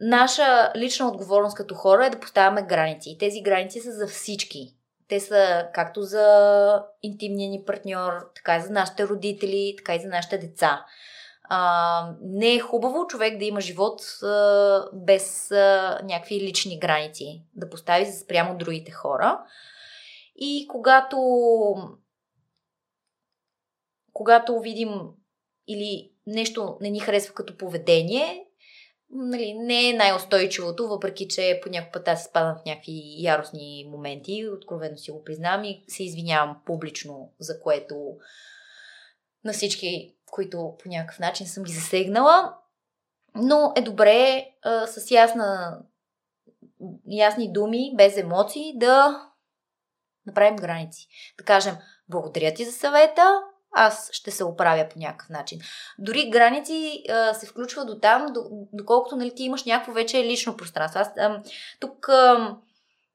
наша 0.00 0.72
лична 0.76 1.08
отговорност 1.08 1.56
като 1.56 1.74
хора 1.74 2.06
е 2.06 2.10
да 2.10 2.20
поставяме 2.20 2.62
граници. 2.62 3.10
И 3.10 3.18
тези 3.18 3.42
граници 3.42 3.80
са 3.80 3.92
за 3.92 4.06
всички. 4.06 4.76
Те 5.08 5.20
са 5.20 5.66
както 5.74 6.02
за 6.02 6.84
интимния 7.02 7.50
ни 7.50 7.64
партньор, 7.66 8.12
така 8.34 8.56
и 8.56 8.60
за 8.60 8.70
нашите 8.70 9.06
родители, 9.06 9.74
така 9.78 9.94
и 9.94 10.00
за 10.00 10.08
нашите 10.08 10.38
деца. 10.38 10.84
А, 11.54 12.14
не 12.22 12.54
е 12.54 12.60
хубаво 12.60 13.06
човек 13.06 13.38
да 13.38 13.44
има 13.44 13.60
живот 13.60 14.00
а, 14.22 14.88
без 14.92 15.50
а, 15.50 16.00
някакви 16.04 16.40
лични 16.40 16.78
граници, 16.78 17.42
да 17.54 17.70
постави 17.70 18.06
се 18.06 18.18
спрямо 18.18 18.58
другите 18.58 18.92
хора. 18.92 19.40
И 20.36 20.66
когато 20.68 21.18
когато 24.12 24.60
видим 24.60 24.90
или 25.68 26.10
нещо 26.26 26.76
не 26.80 26.90
ни 26.90 27.00
харесва 27.00 27.34
като 27.34 27.56
поведение, 27.56 28.46
нали, 29.10 29.54
не 29.54 29.88
е 29.88 29.92
най-устойчивото, 29.96 30.88
въпреки 30.88 31.28
че 31.28 31.60
по 31.62 31.68
някакъв 31.68 31.92
път 31.92 32.08
аз 32.08 32.24
спадам 32.24 32.56
в 32.56 32.64
някакви 32.66 33.02
яростни 33.18 33.88
моменти, 33.90 34.48
откровено 34.48 34.96
си 34.96 35.10
го 35.10 35.24
признавам 35.24 35.64
и 35.64 35.84
се 35.88 36.04
извинявам 36.04 36.56
публично, 36.66 37.32
за 37.40 37.60
което 37.60 38.16
на 39.44 39.52
всички 39.52 40.14
които 40.32 40.74
по 40.82 40.88
някакъв 40.88 41.18
начин 41.18 41.46
съм 41.46 41.64
ги 41.64 41.72
засегнала. 41.72 42.54
Но 43.34 43.72
е 43.76 43.80
добре 43.80 44.46
а, 44.62 44.86
с 44.86 45.10
ясна, 45.10 45.78
ясни 47.06 47.52
думи, 47.52 47.92
без 47.96 48.16
емоции, 48.16 48.78
да 48.78 49.26
направим 50.26 50.56
граници. 50.56 51.08
Да 51.38 51.44
кажем, 51.44 51.76
благодаря 52.08 52.54
ти 52.54 52.64
за 52.64 52.72
съвета, 52.72 53.42
аз 53.72 54.10
ще 54.12 54.30
се 54.30 54.44
оправя 54.44 54.88
по 54.88 54.98
някакъв 54.98 55.28
начин. 55.28 55.60
Дори 55.98 56.30
граници 56.30 57.04
а, 57.10 57.34
се 57.34 57.46
включва 57.46 57.84
до 57.84 57.98
там, 57.98 58.26
доколкото 58.72 59.16
нали, 59.16 59.34
ти 59.34 59.42
имаш 59.42 59.64
някакво 59.64 59.92
вече 59.92 60.24
лично 60.24 60.56
пространство. 60.56 61.00
Аз 61.00 61.08
а, 61.18 61.42
тук 61.80 62.08
а, 62.08 62.56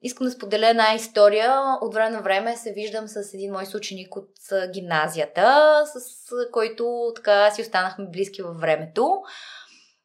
Искам 0.01 0.25
да 0.25 0.31
споделя 0.31 0.69
една 0.69 0.93
история. 0.93 1.61
От 1.81 1.93
време 1.93 2.09
на 2.09 2.21
време 2.21 2.57
се 2.57 2.73
виждам 2.73 3.07
с 3.07 3.33
един 3.33 3.51
мой 3.51 3.65
съученик 3.65 4.15
от 4.15 4.29
гимназията, 4.73 5.83
с 5.85 6.31
който 6.51 7.11
така 7.15 7.51
си 7.51 7.61
останахме 7.61 8.05
близки 8.05 8.41
във 8.41 8.59
времето. 8.59 9.21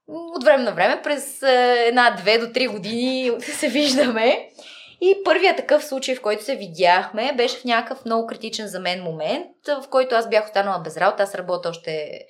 От 0.08 0.44
време 0.44 0.62
на 0.62 0.72
време, 0.72 1.02
през 1.02 1.42
една, 1.86 2.10
две 2.10 2.38
до 2.38 2.52
три 2.52 2.66
години 2.66 3.30
се 3.40 3.68
виждаме. 3.68 4.48
И 5.00 5.22
първият 5.24 5.56
такъв 5.56 5.84
случай, 5.84 6.14
в 6.14 6.22
който 6.22 6.44
се 6.44 6.56
видяхме, 6.56 7.32
беше 7.36 7.58
в 7.58 7.64
някакъв 7.64 8.04
много 8.04 8.26
критичен 8.26 8.68
за 8.68 8.80
мен 8.80 9.02
момент, 9.02 9.46
в 9.66 9.88
който 9.90 10.14
аз 10.14 10.28
бях 10.28 10.46
останала 10.46 10.78
без 10.82 10.96
работа. 10.96 11.22
Аз 11.22 11.34
работя 11.34 11.68
още 11.68 12.20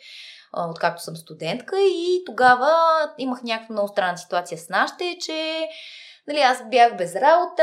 откакто 0.56 1.02
съм 1.02 1.16
студентка 1.16 1.76
и 1.80 2.22
тогава 2.26 2.70
имах 3.18 3.42
някаква 3.42 3.72
много 3.72 3.88
странна 3.88 4.18
ситуация 4.18 4.58
с 4.58 4.68
нашите, 4.68 5.16
че 5.20 5.68
Нали, 6.26 6.38
аз 6.40 6.68
бях 6.70 6.96
без 6.96 7.16
работа, 7.16 7.62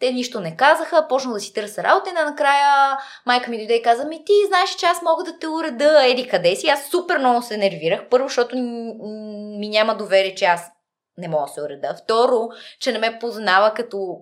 те 0.00 0.12
нищо 0.12 0.40
не 0.40 0.56
казаха, 0.56 1.08
почнах 1.08 1.34
да 1.34 1.40
си 1.40 1.52
търся 1.52 1.82
работа 1.82 2.10
и 2.10 2.12
накрая 2.12 2.98
майка 3.26 3.50
ми 3.50 3.56
дойде 3.56 3.74
и 3.74 3.82
каза, 3.82 4.04
ми 4.04 4.24
ти 4.24 4.32
знаеш, 4.48 4.70
че 4.70 4.86
аз 4.86 5.02
мога 5.02 5.24
да 5.24 5.38
те 5.38 5.48
уреда, 5.48 6.06
еди 6.06 6.28
къде 6.28 6.56
си. 6.56 6.68
Аз 6.68 6.86
супер 6.90 7.18
много 7.18 7.42
се 7.42 7.56
нервирах. 7.56 8.00
Първо, 8.10 8.28
защото 8.28 8.56
ми 8.56 9.68
няма 9.68 9.96
доверие, 9.96 10.34
че 10.34 10.44
аз 10.44 10.70
не 11.18 11.28
мога 11.28 11.46
да 11.46 11.52
се 11.52 11.62
уреда. 11.62 11.96
Второ, 12.04 12.48
че 12.80 12.92
не 12.92 12.98
ме 12.98 13.18
познава 13.18 13.74
като, 13.74 14.16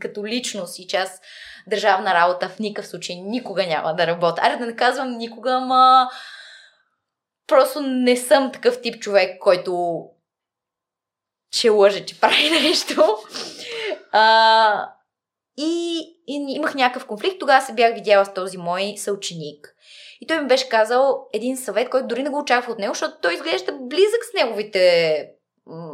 като 0.00 0.26
личност 0.26 0.78
и 0.78 0.86
част 0.86 1.22
държавна 1.66 2.14
работа 2.14 2.48
в 2.48 2.58
никакъв 2.58 2.90
случай 2.90 3.16
никога 3.16 3.66
няма 3.66 3.94
да 3.94 4.06
работя. 4.06 4.42
Аре 4.44 4.56
да 4.56 4.66
не 4.66 4.76
казвам 4.76 5.18
никога, 5.18 5.52
ама 5.52 6.08
просто 7.46 7.80
не 7.80 8.16
съм 8.16 8.52
такъв 8.52 8.80
тип 8.82 9.02
човек, 9.02 9.38
който 9.40 10.02
че 11.50 11.68
лъже, 11.68 12.06
че 12.06 12.20
прави 12.20 12.50
нещо. 12.62 13.18
А, 14.12 14.92
и, 15.56 15.98
и 16.26 16.46
имах 16.48 16.74
някакъв 16.74 17.06
конфликт. 17.06 17.38
Тогава 17.40 17.62
се 17.62 17.72
бях 17.72 17.94
видяла 17.94 18.24
с 18.24 18.34
този 18.34 18.56
мой 18.56 18.94
съученик. 18.96 19.74
И 20.20 20.26
той 20.26 20.40
ми 20.40 20.48
беше 20.48 20.68
казал 20.68 21.26
един 21.32 21.56
съвет, 21.56 21.90
който 21.90 22.06
дори 22.08 22.22
не 22.22 22.30
го 22.30 22.38
очаква 22.38 22.72
от 22.72 22.78
него, 22.78 22.94
защото 22.94 23.14
той 23.22 23.34
изглежда 23.34 23.72
близък 23.80 24.24
с 24.30 24.34
неговите 24.34 25.28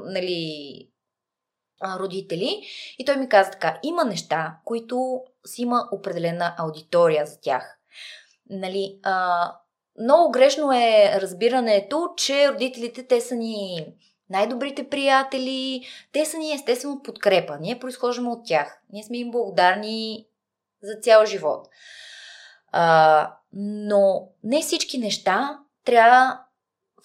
нали, 0.04 0.88
родители. 1.98 2.62
И 2.98 3.04
той 3.04 3.16
ми 3.16 3.28
каза 3.28 3.50
така, 3.50 3.78
има 3.82 4.04
неща, 4.04 4.56
които 4.64 5.20
си 5.46 5.62
има 5.62 5.88
определена 5.92 6.54
аудитория 6.58 7.26
за 7.26 7.40
тях. 7.40 7.78
Нали, 8.50 8.98
а, 9.02 9.52
много 10.02 10.30
грешно 10.30 10.72
е 10.72 11.20
разбирането, 11.20 12.08
че 12.16 12.52
родителите 12.52 13.06
те 13.06 13.20
са 13.20 13.34
ни 13.34 13.86
най-добрите 14.30 14.88
приятели, 14.88 15.86
те 16.12 16.24
са 16.24 16.38
ни 16.38 16.54
естествено 16.54 17.02
подкрепа. 17.02 17.58
Ние 17.60 17.78
произхождаме 17.78 18.28
от 18.28 18.46
тях. 18.46 18.80
Ние 18.92 19.02
сме 19.02 19.18
им 19.18 19.30
благодарни 19.30 20.26
за 20.82 21.00
цял 21.02 21.26
живот. 21.26 21.68
А, 22.72 23.36
но 23.52 24.28
не 24.44 24.60
всички 24.62 24.98
неща 24.98 25.58
трябва 25.84 26.40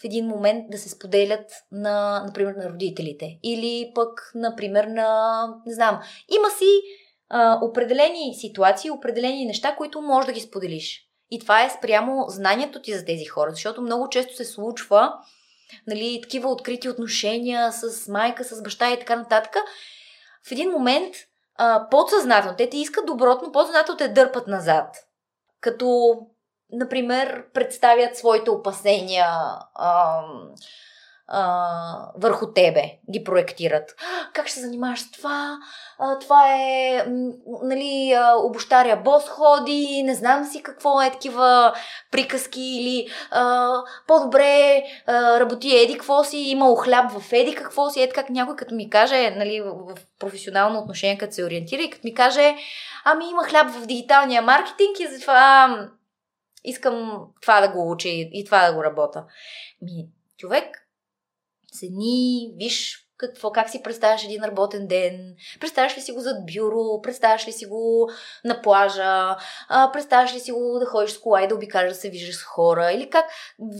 в 0.02 0.04
един 0.04 0.26
момент 0.26 0.66
да 0.70 0.78
се 0.78 0.90
споделят 0.90 1.52
на, 1.72 2.24
например, 2.26 2.54
на 2.54 2.70
родителите. 2.70 3.40
Или 3.44 3.92
пък, 3.96 4.32
например, 4.36 4.84
на, 4.84 5.42
не 5.66 5.74
знам, 5.74 6.00
има 6.38 6.50
си 6.50 6.82
а, 7.30 7.60
определени 7.62 8.36
ситуации, 8.36 8.92
определени 8.92 9.46
неща, 9.46 9.76
които 9.76 10.02
можеш 10.02 10.26
да 10.28 10.34
ги 10.34 10.40
споделиш. 10.40 11.06
И 11.32 11.40
това 11.40 11.64
е 11.64 11.70
спрямо 11.70 12.26
знанието 12.28 12.82
ти 12.82 12.94
за 12.94 13.06
тези 13.06 13.26
хора, 13.26 13.52
защото 13.52 13.82
много 13.82 14.10
често 14.10 14.36
се 14.36 14.46
случва 14.46 15.14
нали, 15.88 16.20
такива 16.22 16.50
открити 16.50 16.90
отношения 16.90 17.72
с 17.72 18.08
майка, 18.08 18.44
с 18.44 18.62
баща 18.62 18.92
и 18.92 19.00
така 19.00 19.16
нататък. 19.16 19.56
В 20.48 20.52
един 20.52 20.70
момент 20.72 21.16
а, 21.56 21.88
подсъзнателно, 21.92 22.58
те 22.58 22.70
ти 22.70 22.78
искат 22.78 23.06
доброто, 23.06 23.46
но 23.46 23.52
подсъзнателно 23.52 23.98
те 23.98 24.08
дърпат 24.08 24.48
назад. 24.48 24.96
Като 25.62 26.18
например, 26.72 27.44
представят 27.54 28.18
своите 28.18 28.50
опасения 28.50 29.28
а, 29.76 30.22
а, 31.32 32.12
върху 32.16 32.54
тебе, 32.54 32.84
ги 33.12 33.24
проектират. 33.24 33.96
Как 34.34 34.48
ще 34.48 34.60
занимаваш 34.60 35.00
с 35.00 35.12
това? 35.12 35.58
А, 36.00 36.20
това 36.20 36.56
е, 36.56 37.06
нали, 37.64 38.14
обощаря 38.44 38.98
бос 38.98 39.30
ходи, 39.30 40.04
не 40.04 40.16
знам 40.16 40.46
си 40.46 40.64
какво 40.64 41.02
е, 41.02 41.12
такива 41.12 41.74
приказки 42.12 42.62
или 42.62 43.08
а, 43.32 43.74
по-добре 44.08 44.84
а, 45.06 45.40
работи 45.40 45.78
еди 45.78 45.94
какво 45.94 46.24
си, 46.24 46.38
имало 46.38 46.76
хляб 46.76 47.12
в 47.12 47.34
еди 47.34 47.56
какво 47.56 47.90
си, 47.90 48.02
ед 48.02 48.14
как 48.14 48.30
някой 48.30 48.56
като 48.56 48.76
ми 48.76 48.90
каже, 48.90 49.30
нали, 49.30 49.62
в 49.62 49.98
професионално 50.20 50.80
отношение, 50.80 51.18
като 51.18 51.34
се 51.34 51.46
ориентира 51.46 51.82
и 51.82 51.90
като 51.90 52.02
ми 52.04 52.14
каже, 52.14 52.56
ами 53.06 53.30
има 53.30 53.44
хляб 53.44 53.70
в 53.70 53.86
дигиталния 53.86 54.42
маркетинг 54.42 55.00
и 55.00 55.08
затова 55.08 55.78
искам 56.64 57.28
това 57.42 57.62
да 57.62 57.68
го 57.68 57.92
уча 57.92 58.10
и, 58.10 58.44
това 58.46 58.68
да 58.68 58.74
го 58.74 58.84
работя. 58.84 59.26
Ми, 59.82 60.08
човек, 60.38 60.89
седни, 61.72 62.54
виж 62.58 63.10
какво, 63.20 63.52
как 63.52 63.70
си 63.70 63.84
представяш 63.84 64.24
един 64.24 64.44
работен 64.44 64.88
ден, 64.88 65.36
представяш 65.60 65.98
ли 65.98 66.02
си 66.02 66.12
го 66.12 66.20
зад 66.20 66.46
бюро, 66.46 67.02
представяш 67.02 67.48
ли 67.48 67.52
си 67.52 67.66
го 67.66 68.10
на 68.46 68.62
плажа, 68.62 69.36
а, 69.70 69.92
представяш 69.94 70.34
ли 70.34 70.40
си 70.40 70.52
го 70.52 70.80
да 70.80 70.86
ходиш 70.86 71.12
с 71.12 71.20
кола 71.20 71.44
и 71.44 71.48
да 71.48 71.56
обикаляш 71.56 71.90
да 71.90 71.96
се 71.96 72.10
виждаш 72.10 72.36
с 72.36 72.44
хора, 72.44 72.92
или 72.92 73.10
как, 73.10 73.26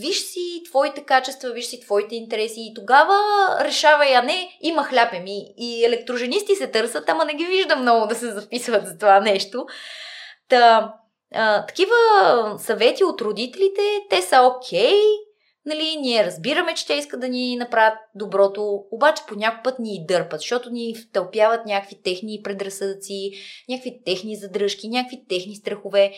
виж 0.02 0.22
си 0.22 0.62
твоите 0.70 1.04
качества, 1.04 1.50
виж 1.50 1.66
си 1.66 1.82
твоите 1.82 2.16
интереси 2.16 2.60
и 2.60 2.74
тогава 2.74 3.18
решавай, 3.62 4.16
а 4.16 4.22
не, 4.22 4.50
има 4.62 4.84
хляб 4.84 5.14
ми 5.14 5.54
и 5.58 5.86
електроженисти 5.86 6.56
се 6.56 6.68
търсят, 6.68 7.10
ама 7.10 7.26
не 7.26 7.34
ги 7.34 7.46
виждам 7.46 7.82
много 7.82 8.08
да 8.08 8.16
се 8.16 8.32
записват 8.32 8.88
за 8.88 8.98
това 8.98 9.20
нещо. 9.20 9.66
Та, 10.50 10.94
а, 11.34 11.66
такива 11.66 11.96
съвети 12.60 13.04
от 13.04 13.22
родителите, 13.22 13.82
те 14.10 14.22
са 14.22 14.42
окей, 14.42 14.94
okay, 14.94 15.29
нали, 15.70 15.98
ние 16.02 16.26
разбираме, 16.26 16.74
че 16.74 16.88
те 16.88 16.94
искат 16.94 17.20
да 17.20 17.28
ни 17.28 17.56
направят 17.56 17.98
доброто, 18.16 18.84
обаче 18.92 19.24
по 19.28 19.36
път 19.64 19.80
ни 19.80 20.06
дърпат, 20.08 20.40
защото 20.40 20.70
ни 20.70 20.96
втълпяват 20.96 21.66
някакви 21.66 22.02
техни 22.04 22.42
предразсъдъци, 22.44 23.32
някакви 23.70 24.02
техни 24.06 24.36
задръжки, 24.36 24.88
някакви 24.88 25.26
техни 25.30 25.56
страхове. 25.56 26.12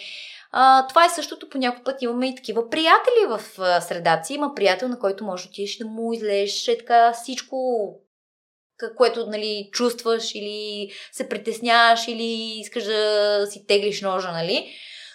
А, 0.51 0.87
това 0.87 1.05
е 1.05 1.09
същото, 1.09 1.49
по 1.49 1.57
някой 1.57 1.83
път 1.83 2.01
имаме 2.01 2.29
и 2.29 2.35
такива 2.35 2.69
приятели 2.69 3.25
в 3.29 3.41
средата 3.81 4.23
си. 4.23 4.33
Има 4.33 4.55
приятел, 4.55 4.87
на 4.87 4.99
който 4.99 5.25
може 5.25 5.43
да 5.43 5.49
отидеш 5.49 5.77
да 5.77 5.85
му 5.85 6.13
излезеш 6.13 6.67
е 6.67 6.77
така 6.77 7.13
всичко 7.13 7.57
което 8.97 9.25
нали, 9.25 9.69
чувстваш 9.71 10.35
или 10.35 10.89
се 11.11 11.29
притесняваш 11.29 12.07
или 12.07 12.59
искаш 12.59 12.83
да 12.83 13.47
си 13.49 13.65
теглиш 13.67 14.01
ножа, 14.01 14.31
нали? 14.31 14.71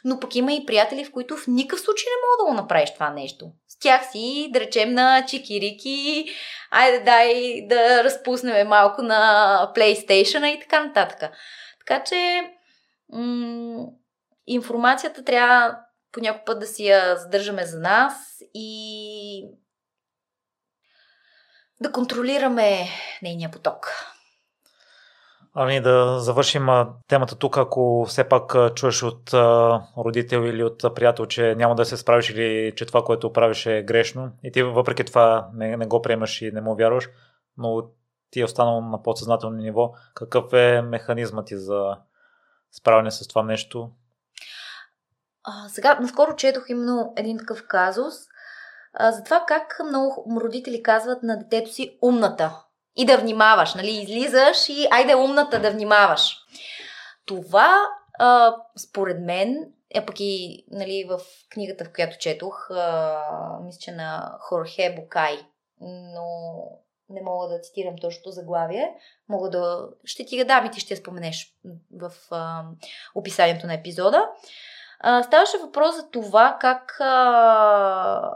Но 0.07 0.21
пък 0.21 0.35
има 0.37 0.53
и 0.53 0.67
приятели, 0.67 1.05
в 1.05 1.13
които 1.13 1.37
в 1.37 1.47
никакъв 1.47 1.81
случай 1.81 2.07
не 2.07 2.27
мога 2.27 2.37
да 2.39 2.51
го 2.51 2.63
направиш 2.63 2.95
това 2.95 3.11
нещо. 3.11 3.47
С 3.69 3.79
тях 3.79 4.11
си, 4.13 4.51
да 4.53 4.61
речем, 4.61 4.95
на 4.95 5.27
чикирики, 5.27 6.27
айде 6.71 7.01
дай 7.01 7.63
да 7.67 8.05
разпуснем 8.05 8.69
малко 8.69 9.03
на 9.03 9.73
PlayStation 9.77 10.47
и 10.47 10.61
така 10.61 10.85
нататък. 10.85 11.31
Така 11.79 12.05
че 12.05 12.51
м- 13.13 13.87
информацията 14.47 15.25
трябва 15.25 15.77
по 16.47 16.55
да 16.55 16.67
си 16.67 16.87
я 16.87 17.17
задържаме 17.17 17.67
за 17.67 17.81
нас 17.81 18.15
и 18.55 19.49
да 21.81 21.93
контролираме 21.93 22.89
нейния 23.23 23.51
поток. 23.51 23.93
Ами 25.59 25.81
да 25.81 26.19
завършим 26.21 26.67
темата 27.09 27.37
тук, 27.37 27.59
ако 27.59 28.05
все 28.09 28.29
пак 28.29 28.75
чуеш 28.75 29.03
от 29.03 29.35
родител 29.99 30.39
или 30.39 30.65
от 30.65 30.95
приятел, 30.95 31.27
че 31.27 31.55
няма 31.55 31.75
да 31.75 31.85
се 31.85 31.97
справиш 31.97 32.31
или 32.31 32.73
че 32.77 32.87
това, 32.87 33.05
което 33.05 33.33
правиш 33.33 33.67
е 33.67 33.83
грешно 33.83 34.31
и 34.43 34.53
ти 34.53 34.63
въпреки 34.63 35.05
това 35.05 35.49
не, 35.55 35.77
не 35.77 35.87
го 35.87 36.03
приемаш 36.03 36.43
и 36.43 36.51
не 36.53 36.61
му 36.61 36.77
вярваш, 36.77 37.09
но 37.57 37.83
ти 38.31 38.41
е 38.41 38.45
останал 38.45 38.81
на 38.81 39.03
подсъзнателно 39.03 39.57
ниво, 39.57 39.93
какъв 40.15 40.53
е 40.53 40.83
механизмът 40.83 41.47
ти 41.47 41.57
за 41.57 41.97
справяне 42.73 43.11
с 43.11 43.29
това 43.29 43.43
нещо? 43.43 43.91
А, 45.45 45.69
сега, 45.69 45.99
наскоро 46.01 46.37
четох 46.37 46.65
именно 46.69 47.13
един 47.17 47.39
такъв 47.39 47.67
казус. 47.69 48.15
А, 48.95 49.13
за 49.13 49.25
това 49.25 49.45
как 49.49 49.81
много 49.89 50.41
родители 50.41 50.83
казват 50.83 51.23
на 51.23 51.39
детето 51.39 51.73
си 51.73 51.99
умната 52.03 52.66
и 52.97 53.07
да 53.07 53.19
внимаваш, 53.19 53.75
нали? 53.75 53.91
Излизаш 53.91 54.69
и 54.69 54.89
айде 54.91 55.15
умната 55.15 55.61
да 55.61 55.71
внимаваш. 55.71 56.37
Това, 57.27 57.89
а, 58.19 58.57
според 58.77 59.21
мен, 59.21 59.73
е 59.91 60.07
пък 60.07 60.21
и 60.21 60.65
нали, 60.71 61.07
в 61.09 61.21
книгата, 61.51 61.85
в 61.85 61.93
която 61.95 62.19
четох, 62.19 62.71
а, 62.71 63.21
мисля, 63.65 63.79
че 63.81 63.93
на 63.93 64.37
Хорхе 64.41 64.95
Букай, 64.97 65.39
но 65.81 66.55
не 67.11 67.23
мога 67.23 67.49
да 67.49 67.61
цитирам 67.61 67.97
точното 68.01 68.31
заглавие. 68.31 68.95
Мога 69.29 69.51
да... 69.51 69.89
Ще 70.05 70.25
ти 70.25 70.41
ga 70.41 70.47
дам 70.47 70.67
и 70.67 70.71
ти 70.71 70.81
ще 70.81 70.95
я 70.95 70.99
споменеш 70.99 71.55
в 71.97 72.13
а, 72.31 72.63
описанието 73.15 73.67
на 73.67 73.75
епизода. 73.75 74.29
А, 75.01 75.23
ставаше 75.23 75.59
въпрос 75.59 75.97
за 75.97 76.11
това 76.11 76.59
как 76.61 76.97
а, 77.01 78.35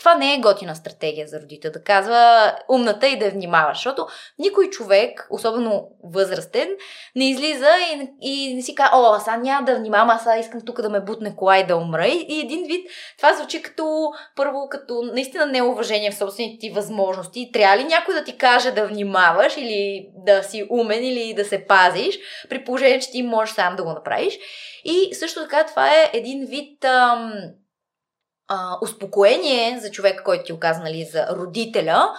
това 0.00 0.14
не 0.14 0.34
е 0.34 0.40
готина 0.40 0.74
стратегия 0.74 1.28
за 1.28 1.40
родител, 1.40 1.70
да 1.72 1.82
казва 1.82 2.52
умната 2.68 3.08
и 3.08 3.18
да 3.18 3.30
внимава, 3.30 3.70
защото 3.74 4.06
никой 4.38 4.70
човек, 4.70 5.26
особено 5.30 5.88
възрастен, 6.04 6.68
не 7.16 7.30
излиза 7.30 7.68
и, 7.94 8.08
и 8.20 8.54
не 8.54 8.62
си 8.62 8.74
казва, 8.74 8.98
о, 8.98 9.14
аз 9.14 9.26
няма 9.26 9.64
да 9.66 9.76
внимавам, 9.76 10.10
аз 10.10 10.26
искам 10.40 10.60
тук 10.66 10.82
да 10.82 10.90
ме 10.90 11.00
бутне 11.00 11.36
кола 11.36 11.58
и 11.58 11.66
да 11.66 11.76
умра. 11.76 12.06
И, 12.06 12.26
и 12.28 12.40
един 12.40 12.66
вид, 12.66 12.90
това 13.16 13.34
звучи 13.34 13.62
като, 13.62 14.10
първо, 14.36 14.68
като 14.70 15.02
наистина 15.02 15.46
неуважение 15.46 16.10
в 16.10 16.16
собствените 16.16 16.58
ти 16.60 16.70
възможности. 16.70 17.50
Трябва 17.52 17.76
ли 17.76 17.84
някой 17.84 18.14
да 18.14 18.24
ти 18.24 18.36
каже 18.36 18.70
да 18.70 18.86
внимаваш 18.86 19.56
или 19.56 20.08
да 20.26 20.42
си 20.42 20.66
умен 20.70 21.04
или 21.04 21.34
да 21.34 21.44
се 21.44 21.66
пазиш, 21.66 22.18
при 22.48 22.64
положение, 22.64 23.00
че 23.00 23.10
ти 23.10 23.22
можеш 23.22 23.54
сам 23.54 23.76
да 23.76 23.82
го 23.82 23.92
направиш. 23.92 24.38
И 24.84 25.14
също 25.14 25.40
така 25.40 25.66
това 25.66 25.94
е 25.94 26.10
един 26.12 26.46
вид... 26.46 26.84
Ам, 26.84 27.32
а, 28.50 28.78
успокоение 28.82 29.78
за 29.80 29.90
човека, 29.90 30.24
който 30.24 30.44
ти 30.44 30.52
оказа, 30.52 30.80
нали, 30.80 31.08
за 31.12 31.26
родителя, 31.26 32.14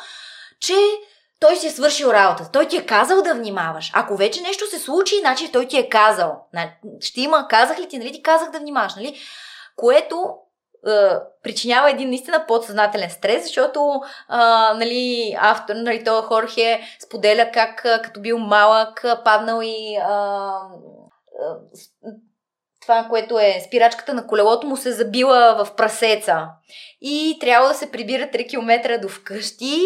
че 0.59 0.73
той 1.39 1.55
си 1.55 1.67
е 1.67 1.71
свършил 1.71 2.07
работа. 2.07 2.49
Той 2.53 2.67
ти 2.67 2.77
е 2.77 2.85
казал 2.85 3.21
да 3.21 3.33
внимаваш. 3.33 3.91
Ако 3.93 4.15
вече 4.15 4.41
нещо 4.41 4.65
се 4.69 4.79
случи, 4.79 5.19
значи 5.19 5.51
той 5.51 5.67
ти 5.67 5.77
е 5.77 5.89
казал. 5.89 6.45
Ще 6.99 7.21
има, 7.21 7.47
казах 7.49 7.79
ли 7.79 7.87
ти, 7.87 7.97
нали 7.97 8.11
ти 8.11 8.23
казах 8.23 8.51
да 8.51 8.59
внимаваш, 8.59 8.95
нали? 8.95 9.17
Което 9.75 10.35
а, 10.87 11.21
причинява 11.43 11.89
един 11.89 12.09
наистина 12.09 12.45
подсъзнателен 12.47 13.09
стрес, 13.09 13.43
защото 13.43 14.01
а, 14.27 14.73
нали, 14.73 15.35
автор, 15.39 15.75
нали, 15.75 16.03
това 16.03 16.21
Хорхе 16.21 16.81
споделя 17.05 17.51
как 17.53 17.81
като 18.03 18.21
бил 18.21 18.37
малък, 18.37 19.05
паднал 19.25 19.61
и 19.63 19.97
а, 20.03 20.51
това, 22.91 23.09
което 23.09 23.39
е 23.39 23.61
спирачката 23.67 24.13
на 24.13 24.27
колелото 24.27 24.67
му 24.67 24.77
се 24.77 24.91
забила 24.91 25.65
в 25.65 25.75
прасеца. 25.75 26.47
И 27.01 27.37
трябва 27.39 27.67
да 27.67 27.73
се 27.73 27.91
прибира 27.91 28.23
3 28.23 28.49
км 28.49 28.99
до 29.01 29.09
вкъщи 29.09 29.81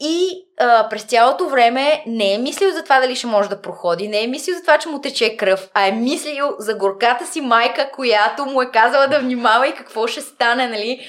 и 0.00 0.44
а, 0.60 0.88
през 0.88 1.02
цялото 1.02 1.48
време 1.48 2.02
не 2.06 2.34
е 2.34 2.38
мислил 2.38 2.70
за 2.70 2.82
това 2.82 3.00
дали 3.00 3.16
ще 3.16 3.26
може 3.26 3.48
да 3.48 3.62
проходи, 3.62 4.08
не 4.08 4.24
е 4.24 4.26
мислил 4.26 4.56
за 4.56 4.60
това, 4.60 4.78
че 4.78 4.88
му 4.88 5.00
тече 5.00 5.36
кръв, 5.36 5.70
а 5.74 5.86
е 5.86 5.92
мислил 5.92 6.50
за 6.58 6.74
горката 6.74 7.26
си 7.26 7.40
майка, 7.40 7.90
която 7.94 8.46
му 8.46 8.62
е 8.62 8.70
казала 8.70 9.08
да 9.08 9.20
внимава 9.20 9.68
и 9.68 9.74
какво 9.74 10.06
ще 10.06 10.20
стане, 10.20 10.68
нали, 10.68 11.00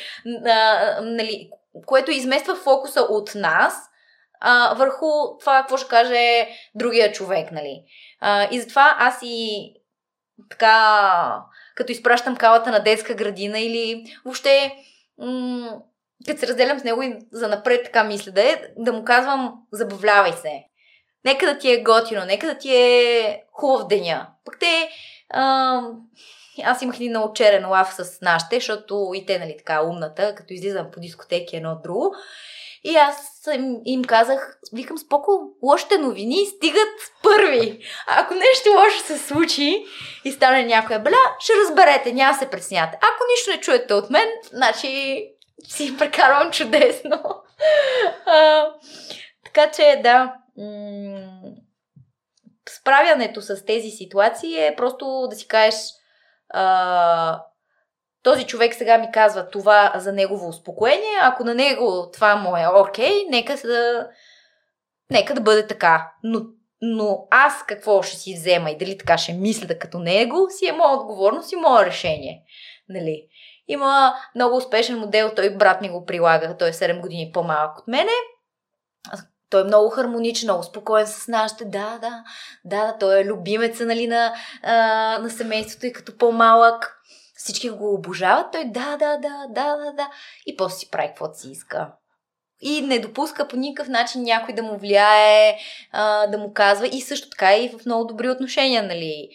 а, 0.45 0.97
нали 1.01 1.49
което 1.85 2.11
измества 2.11 2.55
фокуса 2.55 3.01
от 3.01 3.35
нас 3.35 3.73
а, 4.39 4.73
върху 4.73 5.07
това, 5.39 5.59
какво 5.61 5.77
ще 5.77 5.87
каже 5.87 6.47
другия 6.75 7.11
човек, 7.11 7.51
нали. 7.51 7.83
А, 8.19 8.47
и 8.51 8.59
затова 8.59 8.95
аз 8.99 9.19
и 9.21 9.73
така, 10.49 11.43
като 11.75 11.91
изпращам 11.91 12.35
калата 12.35 12.71
на 12.71 12.79
детска 12.79 13.13
градина 13.13 13.59
или 13.59 14.03
въобще 14.25 14.75
м- 15.17 15.79
като 16.27 16.39
се 16.39 16.47
разделям 16.47 16.79
с 16.79 16.83
него 16.83 17.01
и 17.01 17.17
за 17.31 17.47
напред 17.47 17.83
така 17.83 18.03
мисля 18.03 18.31
да 18.31 18.41
е, 18.41 18.61
да 18.77 18.93
му 18.93 19.03
казвам 19.03 19.53
забавлявай 19.71 20.33
се. 20.33 20.63
Нека 21.25 21.45
да 21.45 21.57
ти 21.57 21.71
е 21.71 21.83
готино, 21.83 22.25
нека 22.25 22.47
да 22.47 22.57
ти 22.57 22.75
е 22.75 23.43
хубав 23.51 23.87
деня. 23.87 24.27
Пък 24.45 24.59
те, 24.59 24.89
а, 25.29 25.81
аз 26.63 26.81
имах 26.81 26.95
един 26.95 27.09
много 27.09 27.33
черен 27.33 27.69
лав 27.69 27.93
с 27.93 28.21
нашите, 28.21 28.55
защото 28.55 29.11
и 29.15 29.25
те, 29.25 29.39
нали 29.39 29.55
така, 29.57 29.83
умната, 29.83 30.35
като 30.35 30.53
излизам 30.53 30.91
по 30.91 30.99
дискотеки 30.99 31.55
едно 31.55 31.71
от 31.71 31.81
друго. 31.83 32.15
И 32.83 32.95
аз 32.95 33.47
им, 33.53 33.81
им 33.85 34.03
казах, 34.03 34.57
викам 34.73 34.97
споко, 34.97 35.41
лошите 35.63 35.97
новини 35.97 36.45
стигат 36.45 36.89
първи. 37.23 37.85
Ако 38.07 38.33
нещо 38.33 38.69
лошо 38.69 38.99
се 38.99 39.17
случи 39.17 39.85
и 40.25 40.31
стане 40.31 40.65
някоя 40.65 40.99
бля, 40.99 41.35
ще 41.39 41.53
разберете, 41.65 42.13
няма 42.13 42.37
се 42.37 42.49
пресняте. 42.49 42.97
Ако 42.97 43.23
нищо 43.31 43.51
не 43.51 43.59
чуете 43.59 43.93
от 43.93 44.09
мен, 44.09 44.29
значи 44.51 45.23
си 45.67 45.97
прекарвам 45.97 46.51
чудесно. 46.51 47.23
а, 48.25 48.65
така 49.45 49.71
че, 49.71 50.01
да, 50.03 50.33
справянето 52.69 53.41
с 53.41 53.65
тези 53.65 53.89
ситуации 53.89 54.65
е 54.65 54.75
просто 54.77 55.27
да 55.29 55.35
си 55.35 55.47
кажеш 55.47 55.75
а, 56.49 57.43
този 58.23 58.45
човек 58.45 58.73
сега 58.75 58.97
ми 58.97 59.11
казва 59.13 59.49
това 59.49 59.93
за 59.95 60.11
негово 60.11 60.47
успокоение, 60.47 61.19
ако 61.21 61.43
на 61.43 61.55
него 61.55 62.09
това 62.13 62.35
му 62.35 62.57
е 62.57 62.67
окей, 62.67 63.25
нека 63.29 63.55
да, 63.55 64.07
нека 65.11 65.33
да 65.33 65.41
бъде 65.41 65.67
така. 65.67 66.11
Но, 66.23 66.41
но 66.81 67.27
аз 67.31 67.63
какво 67.67 68.01
ще 68.01 68.17
си 68.17 68.33
взема 68.33 68.71
и 68.71 68.77
дали 68.77 68.97
така 68.97 69.17
ще 69.17 69.33
мисля 69.33 69.67
да 69.67 69.79
като 69.79 69.99
него, 69.99 70.47
си 70.49 70.67
е 70.67 70.71
моя 70.71 70.97
отговорност 70.97 71.51
и 71.51 71.55
мое 71.55 71.85
решение. 71.85 72.43
Нали? 72.89 73.27
Има 73.67 74.13
много 74.35 74.57
успешен 74.57 74.99
модел, 74.99 75.31
той 75.35 75.57
брат 75.57 75.81
ми 75.81 75.89
го 75.89 76.05
прилага, 76.05 76.57
той 76.57 76.69
е 76.69 76.73
7 76.73 77.01
години 77.01 77.31
по-малък 77.33 77.79
от 77.79 77.87
мене. 77.87 78.11
Той 79.49 79.61
е 79.61 79.63
много 79.63 79.89
хармоничен, 79.89 80.47
много 80.47 80.63
спокоен 80.63 81.07
с 81.07 81.27
нашите. 81.27 81.65
Да, 81.65 81.99
да, 82.01 82.23
да, 82.65 82.97
той 82.99 83.21
е 83.21 83.25
любимеца 83.25 83.85
нали, 83.85 84.07
на, 84.07 84.33
а, 84.63 84.75
на 85.19 85.29
семейството 85.29 85.85
и 85.85 85.93
като 85.93 86.17
по-малък. 86.17 86.97
Всички 87.33 87.69
го 87.69 87.93
обожават. 87.93 88.51
Той 88.51 88.65
да, 88.65 88.97
да, 88.97 89.17
да, 89.17 89.45
да, 89.49 89.77
да, 89.77 89.91
да. 89.91 90.09
И 90.45 90.57
после 90.57 90.77
си 90.77 90.91
прави 90.91 91.07
каквото 91.07 91.39
си 91.39 91.49
иска. 91.51 91.91
И 92.61 92.81
не 92.81 92.99
допуска 92.99 93.47
по 93.47 93.55
никакъв 93.55 93.89
начин 93.89 94.23
някой 94.23 94.53
да 94.53 94.63
му 94.63 94.77
влияе, 94.77 95.57
а, 95.91 96.27
да 96.27 96.37
му 96.37 96.53
казва. 96.53 96.87
И 96.87 97.01
също 97.01 97.29
така 97.29 97.57
и 97.57 97.69
в 97.69 97.85
много 97.85 98.05
добри 98.05 98.29
отношения, 98.29 98.83
нали. 98.83 99.29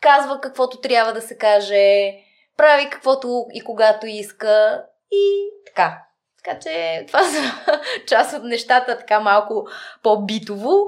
Казва 0.00 0.40
каквото 0.40 0.80
трябва 0.80 1.12
да 1.12 1.20
се 1.20 1.38
каже 1.38 2.14
прави 2.56 2.90
каквото 2.90 3.46
и 3.54 3.60
когато 3.60 4.06
иска 4.06 4.84
и 5.12 5.48
така. 5.66 6.02
Така 6.44 6.58
че 6.58 7.04
това 7.06 7.24
са 7.24 7.52
част 8.08 8.38
от 8.38 8.44
нещата 8.44 8.98
така 8.98 9.20
малко 9.20 9.68
по-битово, 10.02 10.86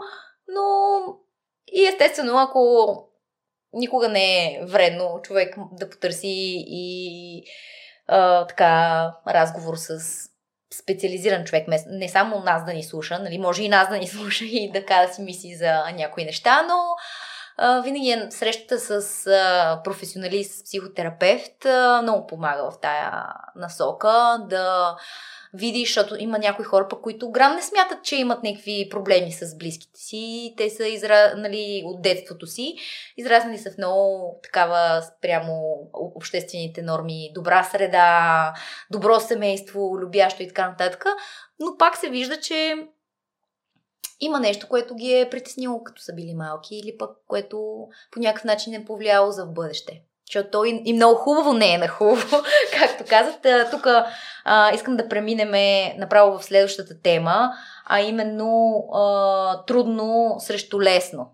но 0.49 0.99
и 1.73 1.87
естествено, 1.87 2.39
ако 2.39 3.08
никога 3.73 4.09
не 4.09 4.45
е 4.45 4.65
вредно 4.65 5.21
човек 5.23 5.57
да 5.73 5.91
потърси 5.91 6.65
и 6.69 7.43
а, 8.09 8.47
така 8.47 9.13
разговор 9.27 9.77
с 9.77 10.01
специализиран 10.83 11.45
човек, 11.45 11.69
не 11.87 12.09
само 12.09 12.41
нас 12.41 12.65
да 12.65 12.73
ни 12.73 12.83
слуша, 12.83 13.19
нали, 13.19 13.39
може 13.39 13.63
и 13.63 13.69
нас 13.69 13.89
да 13.89 13.99
ни 13.99 14.07
слуша 14.09 14.45
и 14.45 14.71
да 14.73 15.07
да 15.07 15.15
си 15.15 15.23
мисли 15.23 15.55
за 15.55 15.85
някои 15.95 16.25
неща, 16.25 16.63
но 16.69 16.79
а, 17.57 17.81
винаги 17.81 18.11
е 18.11 18.27
срещата 18.31 18.79
с 18.79 19.27
а, 19.27 19.81
професионалист, 19.85 20.65
психотерапевт 20.65 21.65
а, 21.65 22.03
много 22.03 22.27
помага 22.27 22.71
в 22.71 22.81
тая 22.81 23.25
насока 23.57 24.39
да 24.49 24.97
видиш, 25.55 25.89
защото 25.89 26.17
има 26.19 26.39
някои 26.39 26.65
хора, 26.65 26.89
пък, 26.89 27.01
които 27.01 27.31
грам 27.31 27.57
не 27.57 27.63
смятат, 27.63 28.05
че 28.05 28.17
имат 28.17 28.43
някакви 28.43 28.89
проблеми 28.91 29.33
с 29.33 29.57
близките 29.57 30.01
си. 30.01 30.55
Те 30.57 30.71
са 30.71 30.89
изра... 30.89 31.35
нали, 31.37 31.83
от 31.87 32.03
детството 32.03 32.47
си, 32.47 32.77
израснали 33.17 33.59
са 33.59 33.71
в 33.71 33.79
много 33.79 34.35
такава 34.43 35.03
спрямо 35.03 35.63
обществените 35.93 36.83
норми, 36.83 37.31
добра 37.35 37.65
среда, 37.65 38.55
добро 38.91 39.21
семейство, 39.21 39.99
любящо 39.99 40.43
и 40.43 40.49
така 40.49 40.69
нататък. 40.69 41.05
Но 41.61 41.77
пак 41.79 41.97
се 41.97 42.11
вижда, 42.11 42.41
че 42.41 42.75
има 44.21 44.41
нещо, 44.41 44.69
което 44.69 44.95
ги 44.95 45.13
е 45.13 45.31
притеснило, 45.31 45.85
като 45.85 46.03
са 46.03 46.15
били 46.15 46.35
малки, 46.35 46.77
или 46.77 46.97
пък 46.99 47.11
което 47.27 47.89
по 48.11 48.21
някакъв 48.21 48.45
начин 48.45 48.75
е 48.75 48.85
повлияло 48.85 49.31
за 49.31 49.47
в 49.47 49.53
бъдеще. 49.53 50.03
Защото 50.29 50.51
то 50.51 50.65
и, 50.65 50.83
и 50.85 50.93
много 50.93 51.15
хубаво 51.15 51.53
не 51.53 51.75
е 51.75 51.79
на 51.79 51.89
хубаво, 51.89 52.37
както 52.79 53.05
казах. 53.09 53.35
Тук 53.71 53.87
искам 54.75 54.97
да 54.97 55.09
преминем 55.09 55.51
направо 55.99 56.39
в 56.39 56.45
следващата 56.45 57.03
тема, 57.03 57.51
а 57.87 58.01
именно 58.01 58.79
а, 58.95 59.65
трудно 59.65 60.37
срещу 60.39 60.83
лесно. 60.83 61.31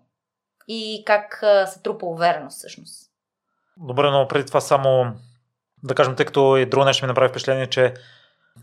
И 0.67 1.03
как 1.05 1.43
а, 1.43 1.65
се 1.65 1.81
трупа 1.81 2.05
увереност 2.05 2.57
всъщност. 2.57 3.11
Добре, 3.77 4.11
но 4.11 4.27
преди 4.27 4.45
това 4.45 4.61
само 4.61 5.05
да 5.83 5.95
кажем, 5.95 6.15
тъй 6.15 6.25
като 6.25 6.57
и 6.57 6.65
друго 6.65 6.85
нещо 6.85 7.05
ми 7.05 7.07
направи 7.07 7.29
впечатление, 7.29 7.67
че 7.67 7.93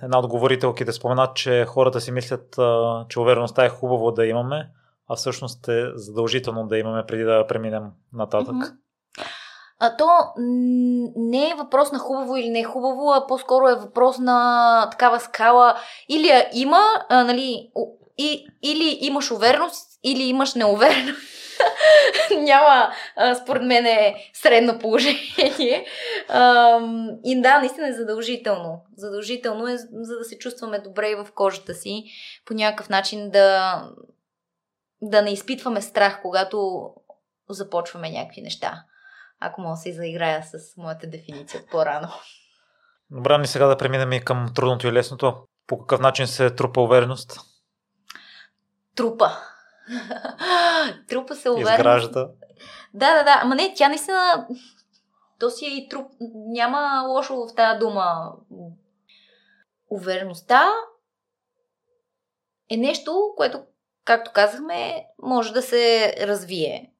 една 0.02 0.18
от 0.18 0.26
говорителките 0.26 0.92
спомена, 0.92 1.32
че 1.34 1.64
хората 1.64 2.00
си 2.00 2.12
мислят, 2.12 2.56
че 3.08 3.20
увереността 3.20 3.64
е 3.64 3.68
хубаво 3.68 4.12
да 4.12 4.26
имаме, 4.26 4.68
а 5.08 5.16
всъщност 5.16 5.68
е 5.68 5.86
задължително 5.94 6.66
да 6.66 6.78
имаме 6.78 7.06
преди 7.06 7.22
да 7.24 7.46
преминем 7.46 7.84
нататък. 8.12 8.54
Mm-hmm. 8.54 8.76
А, 9.84 9.96
то 9.96 10.08
не 11.16 11.50
е 11.50 11.54
въпрос 11.54 11.92
на 11.92 11.98
хубаво 11.98 12.36
или 12.36 12.50
не 12.50 12.60
е 12.60 12.64
хубаво, 12.64 13.12
а 13.12 13.26
по-скоро 13.26 13.68
е 13.68 13.74
въпрос 13.74 14.18
на 14.18 14.88
такава 14.90 15.20
скала. 15.20 15.78
Или 16.08 16.28
я 16.28 16.48
има, 16.52 16.82
а, 17.08 17.24
нали, 17.24 17.70
и, 18.18 18.46
или 18.62 18.98
имаш 19.00 19.30
увереност, 19.30 19.98
или 20.04 20.22
имаш 20.22 20.54
неувереност. 20.54 21.20
Няма, 22.38 22.92
а, 23.16 23.34
според 23.34 23.62
мен, 23.62 23.86
е 23.86 24.14
средно 24.34 24.78
положение. 24.78 25.86
А, 26.28 26.80
и 27.24 27.42
да, 27.42 27.58
наистина 27.58 27.88
е 27.88 27.92
задължително. 27.92 28.80
Задължително 28.96 29.68
е, 29.68 29.76
за 29.76 30.18
да 30.18 30.24
се 30.24 30.38
чувстваме 30.38 30.78
добре 30.78 31.10
и 31.10 31.14
в 31.14 31.28
кожата 31.34 31.74
си. 31.74 32.04
По 32.46 32.54
някакъв 32.54 32.88
начин 32.88 33.30
да, 33.30 33.82
да 35.02 35.22
не 35.22 35.30
изпитваме 35.30 35.82
страх, 35.82 36.22
когато 36.22 36.88
започваме 37.48 38.10
някакви 38.10 38.42
неща. 38.42 38.84
Ако 39.44 39.60
мога 39.60 39.72
да 39.72 39.76
се 39.76 39.92
заиграя 39.92 40.42
с 40.42 40.76
моята 40.76 41.06
дефиниция 41.06 41.62
по-рано. 41.70 42.08
Добре, 43.10 43.38
ни 43.38 43.46
сега 43.46 43.66
да 43.66 43.76
преминем 43.76 44.12
и 44.12 44.24
към 44.24 44.52
трудното 44.54 44.86
и 44.86 44.92
лесното. 44.92 45.46
По 45.66 45.78
какъв 45.78 46.00
начин 46.00 46.26
се 46.26 46.50
трупа 46.50 46.80
увереност? 46.80 47.40
Трупа. 48.96 49.30
Трупа 51.08 51.34
се 51.34 51.50
увереност. 51.50 51.72
Изгражда. 51.72 52.28
Да, 52.94 53.14
да, 53.14 53.24
да. 53.24 53.40
Ама 53.42 53.54
не, 53.54 53.74
тя 53.76 53.88
наистина... 53.88 54.46
То 55.38 55.50
си 55.50 55.66
е 55.66 55.76
и 55.76 55.88
труп. 55.88 56.12
Няма 56.34 57.04
лошо 57.08 57.36
в 57.36 57.54
тази 57.54 57.78
дума. 57.78 58.32
Увереността 59.90 60.70
е 62.70 62.76
нещо, 62.76 63.34
което, 63.36 63.62
както 64.04 64.30
казахме, 64.34 65.06
може 65.22 65.52
да 65.52 65.62
се 65.62 66.14
развие. 66.20 66.91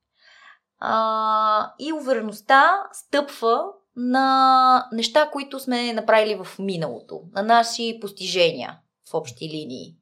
А, 0.84 1.72
и 1.78 1.92
увереността 1.92 2.82
стъпва 2.92 3.64
на 3.96 4.88
неща, 4.92 5.30
които 5.32 5.60
сме 5.60 5.92
направили 5.92 6.34
в 6.44 6.58
миналото, 6.58 7.20
на 7.32 7.42
наши 7.42 7.98
постижения 8.00 8.78
в 9.10 9.14
общи 9.14 9.48
линии. 9.48 9.96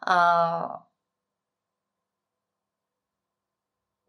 А, 0.00 0.68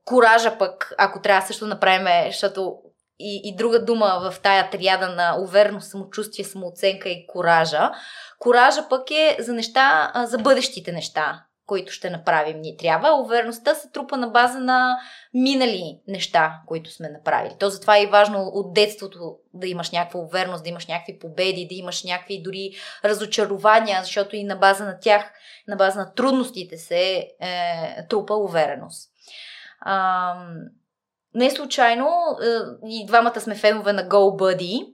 Коража 0.06 0.58
пък, 0.58 0.94
ако 0.98 1.22
трябва 1.22 1.48
също 1.48 1.66
да 1.66 1.70
направим, 1.70 2.32
защото 2.32 2.80
и, 3.20 3.42
и 3.44 3.56
друга 3.56 3.86
дума 3.86 4.32
в 4.32 4.40
тая 4.40 4.70
триада 4.70 5.10
на 5.10 5.38
увереност, 5.40 5.92
самочувствие, 5.92 6.46
самооценка 6.46 7.10
и 7.10 7.28
коража. 7.28 7.92
Коража 8.40 8.90
пък 8.90 9.12
е 9.12 9.38
за 9.40 9.54
неща, 9.54 10.12
за 10.26 10.38
бъдещите 10.38 10.92
неща 10.92 11.47
които 11.68 11.92
ще 11.92 12.10
направим 12.10 12.62
ни 12.62 12.78
трябва. 12.78 13.22
Увереността 13.22 13.76
се 13.76 13.92
трупа 13.92 14.18
на 14.18 14.28
база 14.28 14.60
на 14.60 14.98
минали 15.34 16.00
неща, 16.08 16.60
които 16.66 16.92
сме 16.92 17.10
направили. 17.10 17.56
То 17.60 17.70
затова 17.70 17.98
е 17.98 18.04
и 18.04 18.08
важно 18.08 18.42
от 18.42 18.74
детството 18.74 19.38
да 19.54 19.68
имаш 19.68 19.92
някаква 19.92 20.20
увереност, 20.20 20.64
да 20.64 20.70
имаш 20.70 20.88
някакви 20.88 21.20
победи, 21.20 21.68
да 21.70 21.76
имаш 21.76 22.04
някакви 22.04 22.42
дори 22.42 22.72
разочарования, 23.06 24.04
защото 24.04 24.36
и 24.36 24.44
на 24.44 24.56
база 24.56 24.86
на 24.86 25.00
тях, 25.00 25.32
на 25.68 25.76
база 25.76 26.00
на 26.00 26.14
трудностите 26.14 26.78
се 26.78 27.28
е, 27.40 28.08
трупа 28.10 28.36
увереност. 28.36 29.10
А, 29.80 30.36
не 31.34 31.52
случайно 31.52 32.08
е, 32.08 32.46
и 32.88 33.06
двамата 33.06 33.42
сме 33.42 33.56
фенове 33.56 33.94
на 33.94 34.10
GoBuddy, 34.10 34.94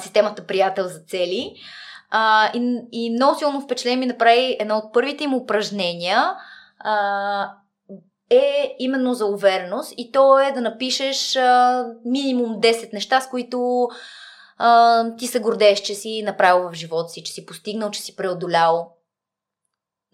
системата 0.00 0.46
приятел 0.46 0.88
за 0.88 1.00
цели. 1.00 1.54
А, 2.10 2.50
и, 2.54 2.80
и 2.92 3.10
много 3.10 3.38
силно 3.38 3.60
впечатление 3.60 3.96
ми 3.96 4.06
направи 4.06 4.56
едно 4.60 4.76
от 4.76 4.92
първите 4.92 5.24
им 5.24 5.34
упражнения. 5.34 6.36
А, 6.78 7.50
е 8.30 8.76
именно 8.78 9.14
за 9.14 9.26
увереност 9.26 9.94
и 9.96 10.12
то 10.12 10.38
е 10.40 10.52
да 10.52 10.60
напишеш 10.60 11.36
а, 11.36 11.86
минимум 12.04 12.60
10 12.60 12.92
неща, 12.92 13.20
с 13.20 13.28
които 13.28 13.88
а, 14.58 15.04
ти 15.16 15.26
се 15.26 15.40
гордееш, 15.40 15.80
че 15.80 15.94
си 15.94 16.22
направил 16.22 16.68
в 16.68 16.74
живота 16.74 17.08
си, 17.08 17.24
че 17.24 17.32
си 17.32 17.46
постигнал, 17.46 17.90
че 17.90 18.00
си 18.00 18.16
преодолял. 18.16 18.92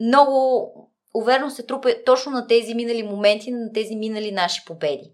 Много 0.01 0.73
увереност 1.15 1.57
се 1.57 1.67
трупа 1.67 1.95
точно 2.07 2.33
на 2.33 2.47
тези 2.47 2.75
минали 2.75 3.03
моменти, 3.03 3.51
на 3.51 3.73
тези 3.73 3.97
минали 3.97 4.33
наши 4.33 4.65
победи. 4.67 5.13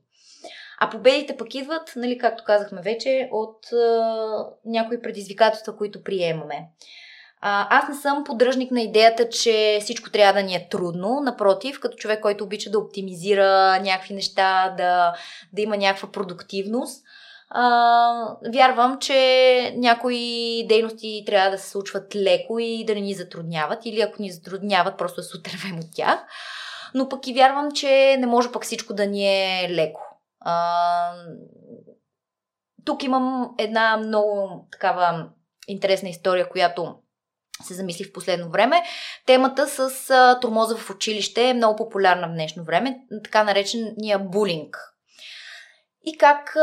А 0.80 0.90
победите 0.90 1.36
пък 1.36 1.54
идват, 1.54 1.92
нали, 1.96 2.18
както 2.18 2.44
казахме 2.44 2.82
вече, 2.82 3.28
от 3.32 3.72
а, 3.72 4.46
някои 4.64 5.02
предизвикателства, 5.02 5.76
които 5.76 6.04
приемаме. 6.04 6.68
А, 7.40 7.78
аз 7.78 7.88
не 7.88 7.94
съм 7.94 8.24
поддръжник 8.24 8.70
на 8.70 8.80
идеята, 8.80 9.28
че 9.28 9.78
всичко 9.80 10.10
трябва 10.10 10.40
да 10.40 10.46
ни 10.46 10.54
е 10.54 10.68
трудно. 10.70 11.20
Напротив, 11.20 11.80
като 11.80 11.96
човек, 11.96 12.20
който 12.20 12.44
обича 12.44 12.70
да 12.70 12.78
оптимизира 12.78 13.80
някакви 13.82 14.14
неща, 14.14 14.74
да, 14.76 15.14
да 15.52 15.62
има 15.62 15.76
някаква 15.76 16.12
продуктивност, 16.12 17.04
а, 17.50 18.36
вярвам, 18.52 18.98
че 18.98 19.74
някои 19.76 20.66
дейности 20.68 21.22
трябва 21.26 21.50
да 21.50 21.58
се 21.58 21.70
случват 21.70 22.16
леко 22.16 22.58
и 22.58 22.84
да 22.84 22.94
не 22.94 23.00
ни 23.00 23.14
затрудняват. 23.14 23.86
Или 23.86 24.00
ако 24.00 24.22
ни 24.22 24.32
затрудняват, 24.32 24.98
просто 24.98 25.20
да 25.20 25.22
се 25.22 25.36
отървем 25.36 25.78
от 25.78 25.94
тях. 25.94 26.18
Но 26.94 27.08
пък 27.08 27.26
и 27.26 27.34
вярвам, 27.34 27.72
че 27.72 28.16
не 28.18 28.26
може 28.26 28.52
пък 28.52 28.64
всичко 28.64 28.94
да 28.94 29.06
ни 29.06 29.28
е 29.28 29.68
леко. 29.70 30.15
А, 30.48 31.12
тук 32.84 33.02
имам 33.02 33.54
една 33.58 33.96
много 33.96 34.66
такава 34.72 35.28
интересна 35.68 36.08
история, 36.08 36.48
която 36.48 36.94
се 37.62 37.74
замисли 37.74 38.04
в 38.04 38.12
последно 38.12 38.50
време. 38.50 38.82
Темата 39.26 39.66
с 39.66 40.10
а, 40.10 40.40
тормоза 40.40 40.76
в 40.76 40.90
училище 40.90 41.48
е 41.48 41.54
много 41.54 41.76
популярна 41.76 42.28
в 42.28 42.32
днешно 42.32 42.64
време, 42.64 42.98
така 43.24 43.44
наречения 43.44 44.18
булинг. 44.18 44.92
И 46.04 46.18
как 46.18 46.56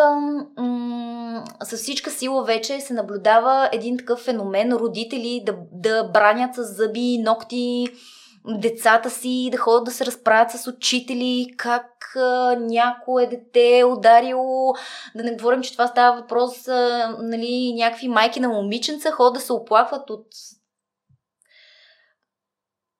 м- 0.58 1.44
с 1.64 1.78
всичка 1.78 2.12
сила 2.12 2.44
вече 2.44 2.80
се 2.80 2.94
наблюдава 2.94 3.70
един 3.72 3.98
такъв 3.98 4.20
феномен 4.20 4.74
родители 4.74 5.44
да, 5.46 5.56
да 5.72 6.04
бранят 6.04 6.56
с 6.56 6.64
зъби, 6.64 7.18
ногти, 7.18 7.88
децата 8.48 9.10
си, 9.10 9.50
да 9.52 9.58
ходят 9.58 9.84
да 9.84 9.92
се 9.92 10.06
разправят 10.06 10.52
с 10.52 10.68
учители, 10.68 11.48
как 11.58 12.16
а, 12.16 12.56
някое 12.60 13.28
дете 13.28 13.80
е 13.80 13.86
ударило, 13.86 14.74
да 15.16 15.24
не 15.24 15.36
говорим, 15.36 15.62
че 15.62 15.72
това 15.72 15.88
става 15.88 16.22
въпрос, 16.22 16.68
а, 16.68 17.16
нали, 17.22 17.74
някакви 17.74 18.08
майки 18.08 18.40
на 18.40 18.50
момиченца 18.50 19.12
ходят 19.12 19.34
да 19.34 19.40
се 19.40 19.54
оплакват 19.54 20.10
от 20.10 20.28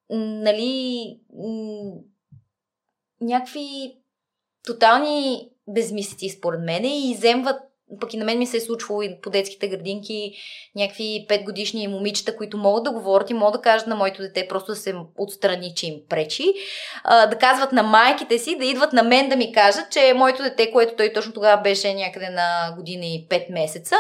нали, 0.10 1.20
някакви 3.22 3.98
тотални 4.66 5.50
безмислици 5.68 6.30
според 6.30 6.62
мен 6.62 6.86
и 6.86 7.12
иземват 7.12 7.62
пък 8.00 8.14
и 8.14 8.18
на 8.18 8.26
мен 8.26 8.38
ми 8.38 8.48
се 8.48 8.58
е 8.58 8.62
случвало 8.62 9.02
и 9.02 9.22
по 9.22 9.30
детските 9.30 9.68
градинки 9.68 10.34
някакви 10.76 11.26
петгодишни 11.30 11.88
момичета, 11.88 12.36
които 12.36 12.58
могат 12.58 12.84
да 12.84 12.92
говорят 12.92 13.30
и 13.30 13.34
могат 13.34 13.54
да 13.54 13.62
кажат 13.62 13.88
на 13.88 13.96
моето 13.96 14.22
дете 14.22 14.48
просто 14.48 14.72
да 14.72 14.76
се 14.76 14.96
отстрани, 15.18 15.74
че 15.76 15.88
им 15.88 15.96
пречи. 16.10 16.54
А, 17.04 17.28
да 17.28 17.38
казват 17.38 17.72
на 17.72 17.84
майките 17.84 18.40
си, 18.40 18.58
да 18.58 18.66
идват 18.66 18.94
на 18.94 19.04
мен 19.04 19.30
да 19.30 19.36
ми 19.36 19.54
кажат, 19.54 19.92
че 19.92 20.14
моето 20.16 20.44
дете, 20.44 20.72
което 20.72 20.96
той 20.96 21.14
точно 21.14 21.34
тогава 21.34 21.62
беше 21.62 21.94
някъде 21.94 22.30
на 22.30 22.74
година 22.78 23.06
и 23.06 23.28
5 23.30 23.54
месеца, 23.54 23.96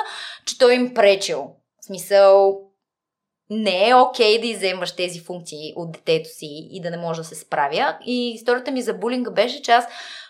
че 0.45 0.57
той 0.57 0.75
им 0.75 0.93
пречил. 0.93 1.49
В 1.81 1.85
смисъл, 1.85 2.59
не 3.53 3.89
е 3.89 3.95
окей 3.95 4.37
okay 4.37 4.41
да 4.41 4.47
иземваш 4.47 4.95
тези 4.95 5.19
функции 5.19 5.73
от 5.75 5.91
детето 5.91 6.29
си 6.29 6.67
и 6.71 6.81
да 6.81 6.91
не 6.91 6.97
може 6.97 7.21
да 7.21 7.27
се 7.27 7.35
справя. 7.35 7.97
И 8.05 8.31
историята 8.31 8.71
ми 8.71 8.81
за 8.81 8.93
булинга 8.93 9.31
беше, 9.31 9.61
че 9.61 9.71
аз 9.71 9.85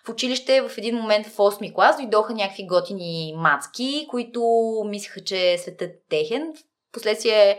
в 0.06 0.10
училище 0.10 0.62
в 0.62 0.78
един 0.78 0.96
момент 0.96 1.28
в 1.28 1.38
8 1.38 1.74
клас 1.74 1.98
дойдоха 1.98 2.34
някакви 2.34 2.68
готини 2.68 3.34
мацки, 3.38 4.08
които 4.10 4.44
мислеха, 4.86 5.24
че 5.24 5.58
светът 5.58 5.90
е 5.90 5.96
техен. 6.10 6.54
Впоследствие 6.90 7.58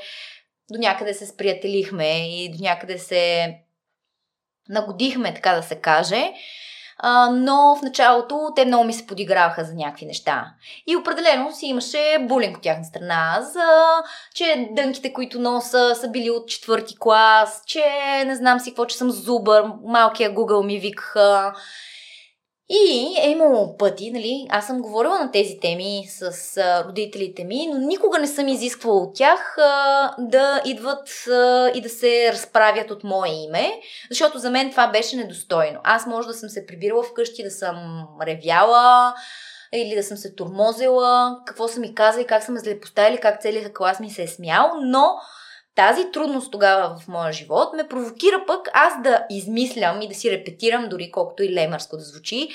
до 0.71 0.79
някъде 0.79 1.15
се 1.15 1.27
сприятелихме 1.27 2.43
и 2.43 2.49
до 2.49 2.63
някъде 2.63 2.99
се 2.99 3.55
нагодихме, 4.69 5.35
така 5.35 5.55
да 5.55 5.63
се 5.63 5.75
каже. 5.77 6.33
А, 6.99 7.31
но 7.31 7.77
в 7.77 7.83
началото 7.83 8.53
те 8.57 8.65
много 8.65 8.85
ми 8.85 8.93
се 8.93 9.07
подиграваха 9.07 9.65
за 9.65 9.75
някакви 9.75 10.07
неща. 10.07 10.47
И 10.87 10.97
определено 10.97 11.53
си 11.53 11.67
имаше 11.67 12.19
булинг 12.21 12.57
от 12.57 12.63
тяхна 12.63 12.85
страна, 12.85 13.39
за 13.43 13.69
че 14.35 14.69
дънките, 14.71 15.13
които 15.13 15.41
носа, 15.41 15.95
са 15.95 16.09
били 16.09 16.31
от 16.31 16.49
четвърти 16.49 16.95
клас, 16.99 17.63
че 17.67 17.85
не 18.27 18.37
знам 18.37 18.61
си 18.61 18.71
какво, 18.71 18.85
че 18.85 18.97
съм 18.97 19.11
зубър, 19.11 19.65
малкия 19.85 20.35
Google 20.35 20.67
ми 20.67 20.79
викаха. 20.79 21.55
И 22.69 23.17
е 23.21 23.31
имало 23.31 23.77
пъти, 23.77 24.11
нали, 24.11 24.47
аз 24.51 24.67
съм 24.67 24.83
говорила 24.83 25.19
на 25.19 25.31
тези 25.31 25.59
теми 25.61 26.07
с 26.09 26.57
а, 26.57 26.85
родителите 26.85 27.45
ми, 27.45 27.67
но 27.67 27.79
никога 27.79 28.19
не 28.19 28.27
съм 28.27 28.49
изисквала 28.49 28.97
от 28.97 29.15
тях 29.15 29.59
а, 29.59 30.15
да 30.19 30.63
идват 30.65 31.09
а, 31.29 31.71
и 31.75 31.81
да 31.81 31.89
се 31.89 32.33
разправят 32.33 32.91
от 32.91 33.05
мое 33.05 33.29
име, 33.29 33.81
защото 34.11 34.39
за 34.39 34.51
мен 34.51 34.71
това 34.71 34.87
беше 34.87 35.17
недостойно. 35.17 35.81
Аз 35.85 36.07
може 36.07 36.29
да 36.29 36.35
съм 36.35 36.49
се 36.49 36.67
прибирала 36.67 37.03
вкъщи, 37.03 37.43
да 37.43 37.51
съм 37.51 38.07
ревяла, 38.27 39.15
или 39.73 39.95
да 39.95 40.03
съм 40.03 40.17
се 40.17 40.35
турмозила, 40.35 41.39
какво 41.47 41.69
са 41.69 41.81
ми 41.81 41.95
казали, 41.95 42.27
как 42.27 42.43
са 42.43 42.53
ме 42.53 42.61
злепоставили, 42.61 43.21
как 43.21 43.43
целият 43.43 43.75
клас 43.75 44.01
ми 44.01 44.11
се 44.11 44.23
е 44.23 44.29
смял, 44.29 44.73
но 44.83 45.15
тази 45.77 46.11
трудност 46.13 46.53
тогава 46.53 46.97
в 46.99 47.09
моя 47.09 47.33
живот 47.33 47.75
ме 47.77 47.89
провокира 47.89 48.45
пък 48.47 48.69
аз 48.73 49.03
да 49.03 49.27
измислям 49.31 50.03
и 50.03 50.09
да 50.09 50.15
си 50.15 50.31
репетирам, 50.31 50.89
дори 50.89 51.11
колкото 51.11 51.43
и 51.43 51.55
лемърско 51.55 51.97
да 51.97 52.03
звучи, 52.03 52.49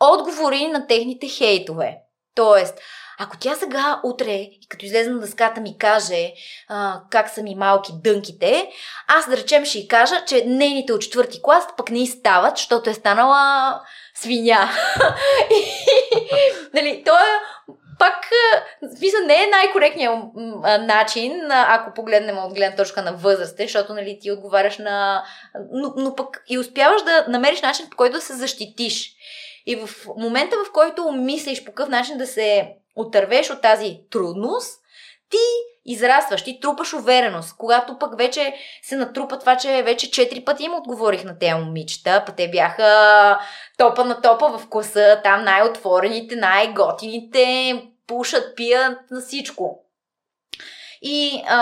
отговори 0.00 0.66
на 0.66 0.86
техните 0.86 1.28
хейтове. 1.28 1.96
Тоест, 2.34 2.78
ако 3.18 3.36
тя 3.38 3.54
сега 3.54 4.00
утре, 4.04 4.48
като 4.68 4.84
излезе 4.84 5.10
на 5.10 5.20
дъската 5.20 5.60
ми 5.60 5.78
каже 5.78 6.32
а, 6.68 7.00
как 7.10 7.30
са 7.30 7.42
ми 7.42 7.54
малки 7.54 7.92
дънките, 8.04 8.68
аз 9.08 9.30
да 9.30 9.36
речем 9.36 9.64
ще 9.64 9.78
й 9.78 9.88
кажа, 9.88 10.24
че 10.26 10.44
нейните 10.46 10.92
от 10.92 11.02
четвърти 11.02 11.42
клас 11.42 11.64
пък 11.76 11.90
не 11.90 12.06
стават, 12.06 12.56
защото 12.56 12.90
е 12.90 12.94
станала 12.94 13.80
свиня. 14.14 14.70
нали, 16.74 17.02
то 17.06 17.14
е 17.14 17.51
пак, 17.98 18.30
смисъл, 18.96 19.20
не 19.26 19.42
е 19.42 19.46
най-коректният 19.46 20.14
начин, 20.80 21.50
ако 21.50 21.94
погледнем 21.94 22.38
от 22.38 22.54
гледна 22.54 22.76
точка 22.76 23.02
на 23.02 23.12
възраст, 23.12 23.56
защото 23.58 23.94
нали, 23.94 24.18
ти 24.20 24.32
отговаряш 24.32 24.78
на... 24.78 25.24
Но, 25.72 25.92
но 25.96 26.14
пък 26.14 26.42
и 26.48 26.58
успяваш 26.58 27.02
да 27.02 27.26
намериш 27.28 27.60
начин, 27.60 27.90
по 27.90 27.96
който 27.96 28.14
да 28.14 28.20
се 28.20 28.34
защитиш. 28.34 29.12
И 29.66 29.76
в 29.76 29.88
момента, 30.16 30.56
в 30.56 30.72
който 30.72 31.12
мислиш 31.12 31.64
по 31.64 31.72
какъв 31.72 31.88
начин 31.88 32.18
да 32.18 32.26
се 32.26 32.68
отървеш 32.96 33.50
от 33.50 33.62
тази 33.62 33.98
трудност, 34.10 34.80
ти 35.30 35.38
израстваш, 35.84 36.44
ти 36.44 36.60
трупаш 36.60 36.92
увереност. 36.92 37.56
Когато 37.56 37.98
пък 37.98 38.18
вече 38.18 38.54
се 38.82 38.96
натрупа 38.96 39.38
това, 39.38 39.56
че 39.56 39.82
вече 39.82 40.10
четири 40.10 40.44
пъти 40.44 40.64
им 40.64 40.74
отговорих 40.74 41.24
на 41.24 41.38
тези 41.38 41.54
момичета, 41.54 42.22
па 42.26 42.32
те 42.32 42.50
бяха 42.50 43.38
топа 43.78 44.04
на 44.04 44.20
топа 44.20 44.58
в 44.58 44.68
класа, 44.68 45.20
там 45.24 45.44
най-отворените, 45.44 46.36
най-готините, 46.36 47.82
пушат, 48.06 48.56
пият 48.56 48.98
на 49.10 49.20
всичко. 49.20 49.78
И 51.04 51.42
а, 51.46 51.58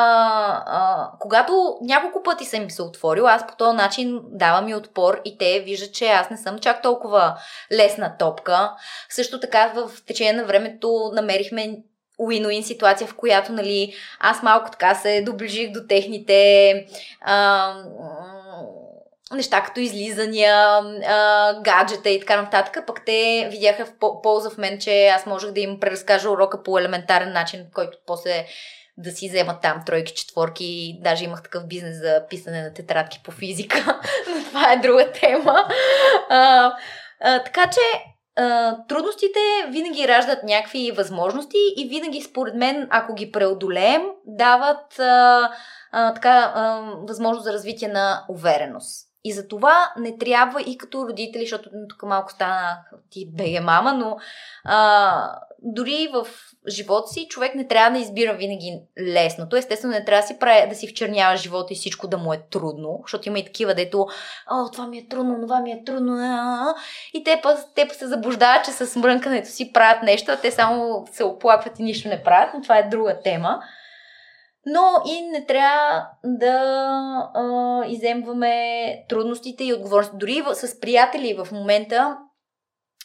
а, 0.66 1.10
когато 1.20 1.78
няколко 1.82 2.22
пъти 2.22 2.44
съм 2.44 2.62
им 2.62 2.70
се 2.70 2.82
отворил, 2.82 3.26
аз 3.28 3.46
по 3.46 3.56
този 3.56 3.76
начин 3.76 4.20
давам 4.24 4.68
и 4.68 4.74
отпор 4.74 5.20
и 5.24 5.38
те 5.38 5.60
виждат, 5.60 5.94
че 5.94 6.08
аз 6.08 6.30
не 6.30 6.36
съм 6.36 6.58
чак 6.58 6.82
толкова 6.82 7.38
лесна 7.72 8.16
топка. 8.18 8.72
Също 9.08 9.40
така 9.40 9.72
в 9.74 9.90
течение 10.06 10.32
на 10.32 10.44
времето 10.44 11.10
намерихме 11.14 11.76
уин-уин 12.20 12.62
ситуация, 12.62 13.06
в 13.06 13.14
която 13.14 13.52
нали, 13.52 13.94
аз 14.20 14.42
малко 14.42 14.70
така 14.70 14.94
се 14.94 15.22
доближих 15.22 15.70
до 15.72 15.86
техните 15.88 16.72
а, 17.20 17.74
неща 19.32 19.62
като 19.62 19.80
излизания, 19.80 20.54
а, 20.54 21.54
гаджета 21.60 22.10
и 22.10 22.20
така 22.20 22.42
нататък, 22.42 22.86
пък 22.86 23.04
те 23.06 23.48
видяха 23.50 23.86
в 23.86 23.92
полза 24.22 24.50
в 24.50 24.58
мен, 24.58 24.78
че 24.78 25.06
аз 25.06 25.26
можех 25.26 25.50
да 25.50 25.60
им 25.60 25.80
преразкажа 25.80 26.30
урока 26.30 26.62
по 26.62 26.78
елементарен 26.78 27.32
начин, 27.32 27.66
който 27.74 27.98
после 28.06 28.46
да 28.98 29.10
си 29.10 29.28
вземат 29.28 29.62
там 29.62 29.82
тройки, 29.86 30.14
четворки. 30.14 30.98
Даже 31.00 31.24
имах 31.24 31.42
такъв 31.42 31.66
бизнес 31.66 31.96
за 31.96 32.22
писане 32.30 32.62
на 32.62 32.74
тетрадки 32.74 33.20
по 33.24 33.30
физика, 33.30 34.00
но 34.28 34.44
това 34.44 34.72
е 34.72 34.76
друга 34.76 35.12
тема. 35.12 35.68
А, 36.28 36.72
а, 37.20 37.42
така 37.44 37.70
че 37.70 37.80
трудностите 38.88 39.40
винаги 39.68 40.08
раждат 40.08 40.42
някакви 40.42 40.90
възможности 40.90 41.58
и 41.76 41.88
винаги, 41.88 42.22
според 42.22 42.54
мен, 42.54 42.88
ако 42.90 43.14
ги 43.14 43.32
преодолеем, 43.32 44.02
дават 44.26 44.98
а, 44.98 45.50
а, 45.92 46.14
така, 46.14 46.52
а, 46.54 46.80
възможност 47.08 47.44
за 47.44 47.52
развитие 47.52 47.88
на 47.88 48.24
увереност. 48.28 49.06
И 49.24 49.32
за 49.32 49.48
това 49.48 49.92
не 49.96 50.18
трябва 50.18 50.62
и 50.62 50.78
като 50.78 51.08
родители, 51.08 51.42
защото 51.42 51.70
тук 51.88 52.02
малко 52.02 52.32
стана 52.32 52.78
ти 53.10 53.30
беге 53.32 53.60
мама, 53.60 53.92
но 53.92 54.16
а, 54.64 55.40
дори 55.62 56.08
в 56.12 56.26
живота 56.68 57.08
си 57.08 57.26
човек 57.30 57.54
не 57.54 57.66
трябва 57.66 57.90
да 57.90 57.98
избира 57.98 58.34
винаги 58.34 58.80
лесното. 59.00 59.56
Естествено, 59.56 59.92
не 59.92 60.04
трябва 60.04 60.20
да 60.20 60.26
си, 60.26 60.38
прави, 60.38 60.68
да 60.68 60.74
си 60.74 60.88
вчернява 60.88 61.36
живота 61.36 61.72
и 61.72 61.76
всичко 61.76 62.08
да 62.08 62.18
му 62.18 62.32
е 62.32 62.42
трудно, 62.50 62.98
защото 63.02 63.28
има 63.28 63.38
и 63.38 63.44
такива, 63.44 63.74
дето, 63.74 64.06
о, 64.50 64.70
това 64.72 64.86
ми 64.86 64.98
е 64.98 65.08
трудно, 65.08 65.40
това 65.42 65.60
ми 65.60 65.72
е 65.72 65.82
трудно, 65.86 66.16
и 67.14 67.24
те 67.24 67.42
те 67.74 67.88
се 67.94 68.06
заблуждават, 68.06 68.64
че 68.64 68.70
с 68.70 68.96
мрънкането 68.96 69.48
си 69.48 69.72
правят 69.72 70.02
нещо, 70.02 70.32
а 70.32 70.36
те 70.36 70.50
само 70.50 71.06
се 71.12 71.24
оплакват 71.24 71.78
и 71.78 71.82
нищо 71.82 72.08
не 72.08 72.22
правят, 72.22 72.50
но 72.54 72.62
това 72.62 72.78
е 72.78 72.88
друга 72.88 73.18
тема. 73.24 73.60
Но 74.66 75.02
и 75.06 75.22
не 75.22 75.46
трябва 75.46 76.06
да 76.24 76.56
а, 77.34 77.84
иземваме 77.86 78.54
трудностите 79.08 79.64
и 79.64 79.72
отговорности. 79.72 80.16
Дори 80.16 80.44
с 80.52 80.80
приятели 80.80 81.34
в 81.44 81.52
момента 81.52 82.16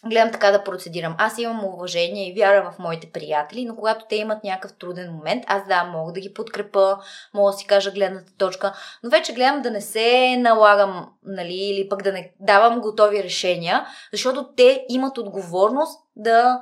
гледам 0.07 0.31
така 0.31 0.51
да 0.51 0.63
процедирам. 0.63 1.15
Аз 1.17 1.37
имам 1.37 1.65
уважение 1.65 2.29
и 2.29 2.33
вяра 2.33 2.71
в 2.71 2.79
моите 2.79 3.11
приятели, 3.11 3.65
но 3.65 3.75
когато 3.75 4.05
те 4.09 4.15
имат 4.15 4.43
някакъв 4.43 4.77
труден 4.77 5.11
момент, 5.11 5.43
аз 5.47 5.67
да, 5.67 5.83
мога 5.83 6.13
да 6.13 6.19
ги 6.19 6.33
подкрепа, 6.33 6.97
мога 7.33 7.51
да 7.51 7.57
си 7.57 7.67
кажа 7.67 7.91
гледната 7.91 8.33
точка, 8.37 8.73
но 9.03 9.09
вече 9.09 9.33
гледам 9.33 9.61
да 9.61 9.71
не 9.71 9.81
се 9.81 10.37
налагам, 10.37 11.09
нали, 11.23 11.53
или 11.53 11.89
пък 11.89 12.03
да 12.03 12.11
не 12.11 12.31
давам 12.39 12.81
готови 12.81 13.23
решения, 13.23 13.85
защото 14.11 14.53
те 14.55 14.85
имат 14.89 15.17
отговорност 15.17 15.99
да 16.15 16.61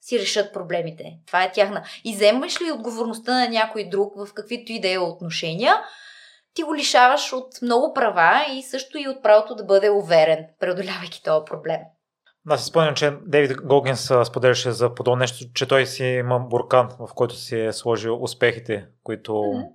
си 0.00 0.18
решат 0.18 0.52
проблемите. 0.52 1.04
Това 1.26 1.44
е 1.44 1.52
тяхна. 1.52 1.82
И 2.04 2.14
вземаш 2.14 2.60
ли 2.60 2.72
отговорността 2.72 3.32
на 3.32 3.48
някой 3.48 3.84
друг 3.84 4.12
в 4.16 4.34
каквито 4.34 4.72
и 4.72 4.80
да 4.80 4.92
е 4.92 4.98
отношения, 4.98 5.74
ти 6.54 6.62
го 6.62 6.74
лишаваш 6.74 7.32
от 7.32 7.62
много 7.62 7.94
права 7.94 8.44
и 8.52 8.62
също 8.62 8.98
и 8.98 9.08
от 9.08 9.22
правото 9.22 9.54
да 9.54 9.64
бъде 9.64 9.90
уверен, 9.90 10.46
преодолявайки 10.60 11.22
този 11.22 11.44
проблем. 11.44 11.80
Да, 12.46 12.58
си 12.58 12.64
спомням, 12.64 12.94
че 12.94 13.10
Дейвид 13.10 13.62
Гогинс 13.62 14.10
споделяше 14.24 14.72
за 14.72 14.94
подобно 14.94 15.18
нещо, 15.18 15.52
че 15.54 15.68
той 15.68 15.86
си 15.86 16.04
има 16.04 16.38
буркан, 16.38 16.88
в 16.98 17.08
който 17.14 17.34
си 17.34 17.60
е 17.60 17.72
сложил 17.72 18.22
успехите, 18.22 18.88
които 19.02 19.32
mm-hmm. 19.32 19.68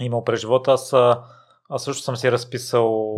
е 0.00 0.04
имал 0.04 0.24
през 0.24 0.40
живота. 0.40 0.72
Аз, 0.72 0.92
аз 1.68 1.84
също 1.84 2.02
съм 2.02 2.16
си 2.16 2.32
разписал 2.32 3.16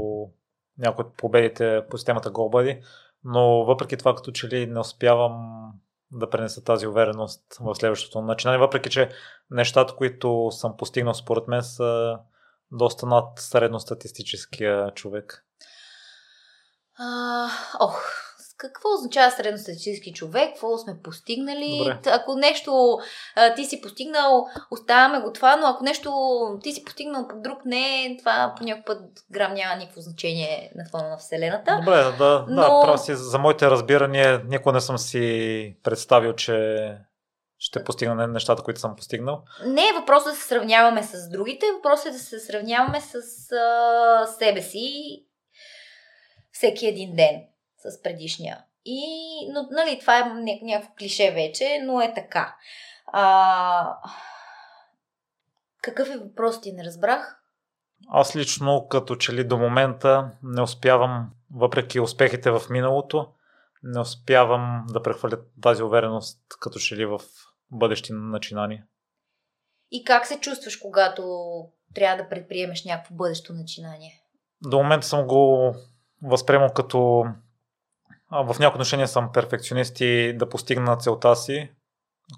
някои 0.78 1.04
от 1.04 1.16
победите 1.16 1.82
по 1.90 1.98
системата 1.98 2.32
GoBuddy, 2.32 2.82
но 3.24 3.64
въпреки 3.64 3.96
това, 3.96 4.14
като 4.14 4.32
че 4.32 4.48
ли 4.48 4.66
не 4.66 4.80
успявам 4.80 5.64
да 6.12 6.30
пренеса 6.30 6.64
тази 6.64 6.86
увереност 6.86 7.42
в 7.60 7.74
следващото 7.74 8.20
начинание, 8.20 8.58
въпреки 8.58 8.90
че 8.90 9.10
нещата, 9.50 9.94
които 9.96 10.50
съм 10.50 10.76
постигнал 10.76 11.14
според 11.14 11.48
мен 11.48 11.62
са 11.62 12.18
доста 12.70 13.06
над 13.06 13.38
средностатистическия 13.38 14.90
човек. 14.90 15.46
А, 16.98 17.48
ох, 17.80 18.23
какво 18.72 18.88
означава 18.94 19.30
средностатистически 19.30 20.12
човек, 20.12 20.48
какво 20.48 20.78
сме 20.78 20.96
постигнали. 21.02 21.78
Добре. 21.78 21.98
Ако 22.06 22.34
нещо 22.34 22.98
а, 23.36 23.54
ти 23.54 23.64
си 23.64 23.80
постигнал, 23.80 24.46
оставяме 24.70 25.20
го 25.20 25.32
това, 25.32 25.56
но 25.56 25.66
ако 25.66 25.84
нещо 25.84 26.10
ти 26.62 26.72
си 26.72 26.84
постигнал, 26.84 27.28
пък 27.28 27.40
друг 27.40 27.58
не, 27.64 28.16
това 28.18 28.54
по 28.58 28.64
някакъв 28.64 28.84
път 28.86 29.02
грам 29.30 29.54
няма 29.54 29.76
никакво 29.76 30.00
значение 30.00 30.72
на 30.74 30.84
фона 30.90 31.08
на 31.08 31.16
Вселената. 31.16 31.76
Добре, 31.84 32.02
да, 32.18 32.44
но... 32.48 32.62
да 32.62 32.80
прав 32.82 33.00
си, 33.00 33.14
за 33.14 33.38
моите 33.38 33.70
разбирания 33.70 34.42
никога 34.48 34.72
не 34.72 34.80
съм 34.80 34.98
си 34.98 35.76
представил, 35.82 36.32
че 36.32 36.88
ще 37.58 37.84
постигна 37.84 38.26
нещата, 38.26 38.62
които 38.62 38.80
съм 38.80 38.96
постигнал. 38.96 39.42
Не 39.66 39.88
е 39.88 40.00
въпрос 40.00 40.24
да 40.24 40.32
се 40.32 40.48
сравняваме 40.48 41.02
с 41.02 41.30
другите, 41.30 41.66
въпрос 41.76 42.06
е 42.06 42.10
да 42.10 42.18
се 42.18 42.40
сравняваме 42.40 43.00
с 43.00 43.14
а, 43.52 44.26
себе 44.26 44.62
си 44.62 44.90
всеки 46.52 46.86
един 46.86 47.16
ден 47.16 47.40
с 47.84 48.02
предишния. 48.02 48.64
И, 48.84 49.02
но, 49.52 49.68
нали, 49.70 49.98
това 50.00 50.18
е 50.18 50.24
някакво 50.62 50.94
клише 50.98 51.30
вече, 51.30 51.80
но 51.84 52.00
е 52.00 52.14
така. 52.14 52.56
А, 53.06 53.96
какъв 55.82 56.10
е 56.10 56.18
въпрос 56.18 56.60
ти, 56.60 56.72
не 56.72 56.84
разбрах? 56.84 57.40
Аз 58.08 58.36
лично, 58.36 58.86
като 58.88 59.16
че 59.16 59.32
ли 59.32 59.44
до 59.44 59.58
момента, 59.58 60.30
не 60.42 60.62
успявам, 60.62 61.30
въпреки 61.54 62.00
успехите 62.00 62.50
в 62.50 62.62
миналото, 62.70 63.28
не 63.82 64.00
успявам 64.00 64.86
да 64.88 65.02
прехвърля 65.02 65.38
тази 65.62 65.82
увереност, 65.82 66.40
като 66.60 66.78
че 66.78 66.96
ли 66.96 67.06
в 67.06 67.20
бъдещи 67.70 68.12
начинания. 68.12 68.84
И 69.90 70.04
как 70.04 70.26
се 70.26 70.40
чувстваш, 70.40 70.76
когато 70.76 71.22
трябва 71.94 72.22
да 72.22 72.28
предприемеш 72.28 72.84
някакво 72.84 73.14
бъдещо 73.14 73.52
начинание? 73.52 74.20
До 74.62 74.78
момента 74.78 75.06
съм 75.06 75.26
го 75.26 75.74
възприемал 76.22 76.72
като 76.72 77.24
в 78.42 78.58
някои 78.58 78.76
отношения 78.76 79.08
съм 79.08 79.32
перфекционист 79.32 80.00
и 80.00 80.36
да 80.36 80.48
постигна 80.48 80.96
целта 80.96 81.36
си, 81.36 81.70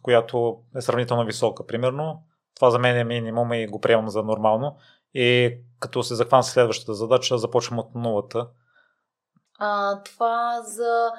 която 0.03 0.59
е 0.76 0.80
сравнително 0.80 1.24
висока, 1.24 1.66
примерно. 1.66 2.22
Това 2.55 2.70
за 2.70 2.78
мен 2.78 2.97
е 2.97 3.05
минимум 3.05 3.53
и 3.53 3.66
го 3.66 3.80
приемам 3.80 4.09
за 4.09 4.22
нормално. 4.22 4.76
И 5.14 5.57
като 5.80 6.03
се 6.03 6.14
захвана 6.14 6.42
следващата 6.42 6.94
задача, 6.94 7.38
започвам 7.38 7.78
от 7.78 7.94
нулата. 7.94 8.49
А, 9.59 10.03
това 10.03 10.62
за... 10.62 11.11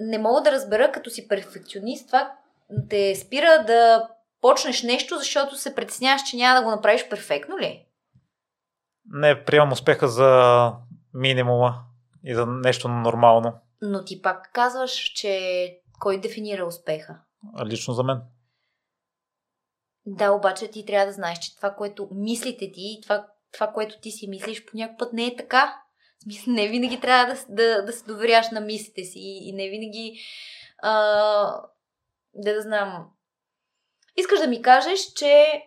Не 0.00 0.18
мога 0.18 0.42
да 0.42 0.52
разбера, 0.52 0.92
като 0.92 1.10
си 1.10 1.28
перфекционист, 1.28 2.06
това 2.06 2.32
те 2.90 3.14
спира 3.14 3.64
да 3.66 4.08
почнеш 4.40 4.82
нещо, 4.82 5.18
защото 5.18 5.56
се 5.56 5.74
притесняваш, 5.74 6.22
че 6.22 6.36
няма 6.36 6.60
да 6.60 6.64
го 6.64 6.70
направиш 6.70 7.08
перфектно 7.08 7.58
ли? 7.58 7.86
Не, 9.06 9.44
приемам 9.44 9.72
успеха 9.72 10.08
за 10.08 10.72
минимума 11.14 11.84
и 12.24 12.34
за 12.34 12.46
нещо 12.46 12.88
нормално. 12.88 13.52
Но 13.82 14.04
ти 14.04 14.22
пак 14.22 14.50
казваш, 14.52 14.92
че 14.92 15.80
кой 16.00 16.20
дефинира 16.20 16.66
успеха? 16.66 17.20
Лично 17.66 17.94
за 17.94 18.02
мен. 18.02 18.22
Да, 20.06 20.30
обаче 20.30 20.68
ти 20.68 20.86
трябва 20.86 21.06
да 21.06 21.12
знаеш, 21.12 21.38
че 21.38 21.56
това, 21.56 21.74
което 21.74 22.08
мислите 22.12 22.72
ти, 22.72 22.98
това, 23.02 23.26
това 23.52 23.72
което 23.72 24.00
ти 24.00 24.10
си 24.10 24.28
мислиш, 24.28 24.64
по 24.64 24.76
някакъв 24.76 24.98
път 24.98 25.12
не 25.12 25.26
е 25.26 25.36
така. 25.36 25.80
Смисъл, 26.22 26.52
не 26.52 26.68
винаги 26.68 27.00
трябва 27.00 27.34
да, 27.34 27.44
да, 27.48 27.84
да 27.84 27.92
се 27.92 28.04
доверяш 28.04 28.50
на 28.50 28.60
мислите 28.60 29.04
си 29.04 29.20
и 29.20 29.52
не 29.52 29.68
винаги 29.68 30.20
а, 30.82 30.92
да 32.34 32.54
да 32.54 32.62
знам. 32.62 33.10
Искаш 34.16 34.40
да 34.40 34.46
ми 34.46 34.62
кажеш, 34.62 35.00
че 35.00 35.62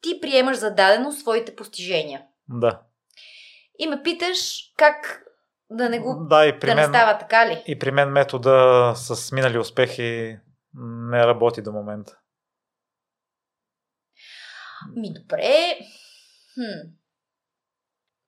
ти 0.00 0.20
приемаш 0.20 0.56
за 0.56 0.74
дадено 0.74 1.12
своите 1.12 1.56
постижения. 1.56 2.26
Да 2.48 2.82
и 3.82 3.86
ме 3.86 4.02
питаш 4.02 4.72
как 4.76 5.24
да 5.70 5.88
не 5.88 6.00
го 6.00 6.26
да, 6.30 6.46
и 6.46 6.58
при 6.60 6.66
да 6.66 6.74
мен, 6.74 6.90
не 6.90 6.98
става 6.98 7.18
така 7.18 7.46
ли? 7.46 7.64
И 7.66 7.78
при 7.78 7.90
мен 7.90 8.08
метода 8.08 8.92
с 8.96 9.32
минали 9.32 9.58
успехи 9.58 10.38
не 11.10 11.26
работи 11.26 11.62
до 11.62 11.72
момента. 11.72 12.18
Ми 14.96 15.12
добре. 15.12 15.78
Хм. 16.54 16.88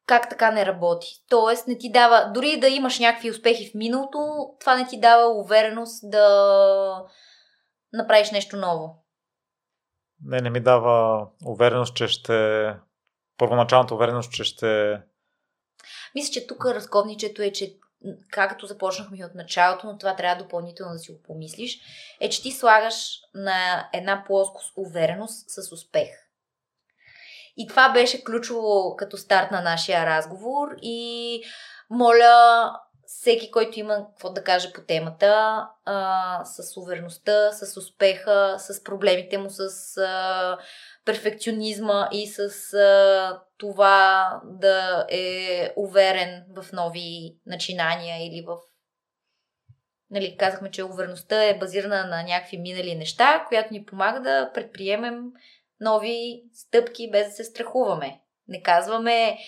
Как 0.07 0.31
така 0.31 0.51
не 0.51 0.67
работи? 0.67 1.07
Тоест 1.29 1.67
не 1.69 1.79
ти 1.79 1.93
дава, 1.93 2.31
дори 2.35 2.61
да 2.61 2.69
имаш 2.69 2.99
някакви 2.99 3.31
успехи 3.31 3.71
в 3.71 3.75
миналото, 3.75 4.19
това 4.61 4.77
не 4.77 4.87
ти 4.87 5.01
дава 5.01 5.29
увереност 5.29 6.11
да 6.11 7.05
направиш 7.93 8.31
нещо 8.31 8.57
ново. 8.57 9.05
Не, 10.23 10.41
не 10.41 10.51
ми 10.51 10.61
дава 10.61 11.27
увереност, 11.47 11.97
че 11.97 12.09
ще... 12.09 12.71
Първоначалната 13.39 13.95
увереност, 13.95 14.33
че 14.33 14.45
ще 14.45 15.01
мисля, 16.15 16.33
че 16.33 16.47
тук 16.47 16.67
разковничето 16.67 17.43
е, 17.43 17.53
че 17.53 17.77
както 18.31 18.67
започнахме 18.67 19.25
от 19.25 19.35
началото, 19.35 19.87
но 19.87 19.99
това 19.99 20.17
трябва 20.17 20.45
допълнително 20.45 20.93
да 20.93 20.99
си 20.99 21.13
го 21.13 21.23
помислиш, 21.23 21.81
е, 22.21 22.29
че 22.31 22.43
ти 22.43 22.53
слагаш 22.53 23.21
на 23.35 23.89
една 23.93 24.25
плоскост 24.27 24.73
увереност 24.77 25.51
с 25.51 25.73
успех. 25.73 26.09
И 27.57 27.67
това 27.67 27.93
беше 27.93 28.25
ключово 28.25 28.97
като 28.97 29.17
старт 29.17 29.51
на 29.51 29.61
нашия 29.61 30.07
разговор 30.07 30.69
и 30.83 31.43
моля 31.91 32.71
всеки, 33.07 33.51
който 33.51 33.79
има 33.79 34.07
какво 34.11 34.31
да 34.31 34.45
каже 34.45 34.73
по 34.73 34.81
темата, 34.81 35.67
а, 35.85 36.45
с 36.45 36.77
увереността, 36.77 37.53
с 37.53 37.77
успеха, 37.77 38.57
с 38.59 38.85
проблемите 38.85 39.39
му 39.39 39.51
с 39.51 39.97
а, 39.99 40.59
перфекционизма 41.05 42.09
и 42.13 42.27
с 42.27 42.75
а, 42.75 43.43
това 43.59 44.27
да 44.45 45.07
е 45.11 45.73
уверен 45.77 46.45
в 46.57 46.73
нови 46.73 47.37
начинания 47.47 48.27
или 48.27 48.45
в 48.47 48.57
нали, 50.11 50.37
казахме, 50.37 50.71
че 50.71 50.85
увереността 50.85 51.45
е 51.45 51.59
базирана 51.59 52.05
на 52.05 52.23
някакви 52.23 52.59
минали 52.59 52.95
неща, 52.95 53.45
която 53.49 53.73
ни 53.73 53.85
помага 53.85 54.21
да 54.21 54.51
предприемем 54.55 55.23
нови 55.81 56.43
стъпки 56.53 57.11
без 57.11 57.27
да 57.27 57.33
се 57.33 57.45
страхуваме. 57.45 58.21
Не 58.49 58.63
казваме, 58.63 59.39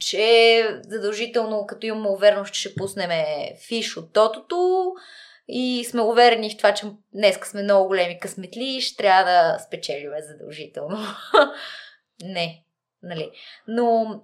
че 0.00 0.80
задължително, 0.82 1.66
като 1.66 1.86
имаме 1.86 2.08
увереност, 2.08 2.54
че 2.54 2.60
ще 2.60 2.74
пуснем 2.74 3.10
фиш 3.68 3.96
от 3.96 4.12
тотото 4.12 4.92
и 5.52 5.84
сме 5.84 6.02
уверени 6.02 6.50
в 6.50 6.56
това, 6.56 6.74
че 6.74 6.86
днес 7.14 7.36
сме 7.36 7.62
много 7.62 7.88
големи 7.88 8.20
късметли 8.20 8.64
и 8.64 8.80
ще 8.80 8.96
трябва 8.96 9.24
да 9.24 9.58
спечелиме 9.58 10.22
задължително. 10.22 10.98
Не, 12.24 12.64
нали. 13.02 13.30
Но 13.68 14.20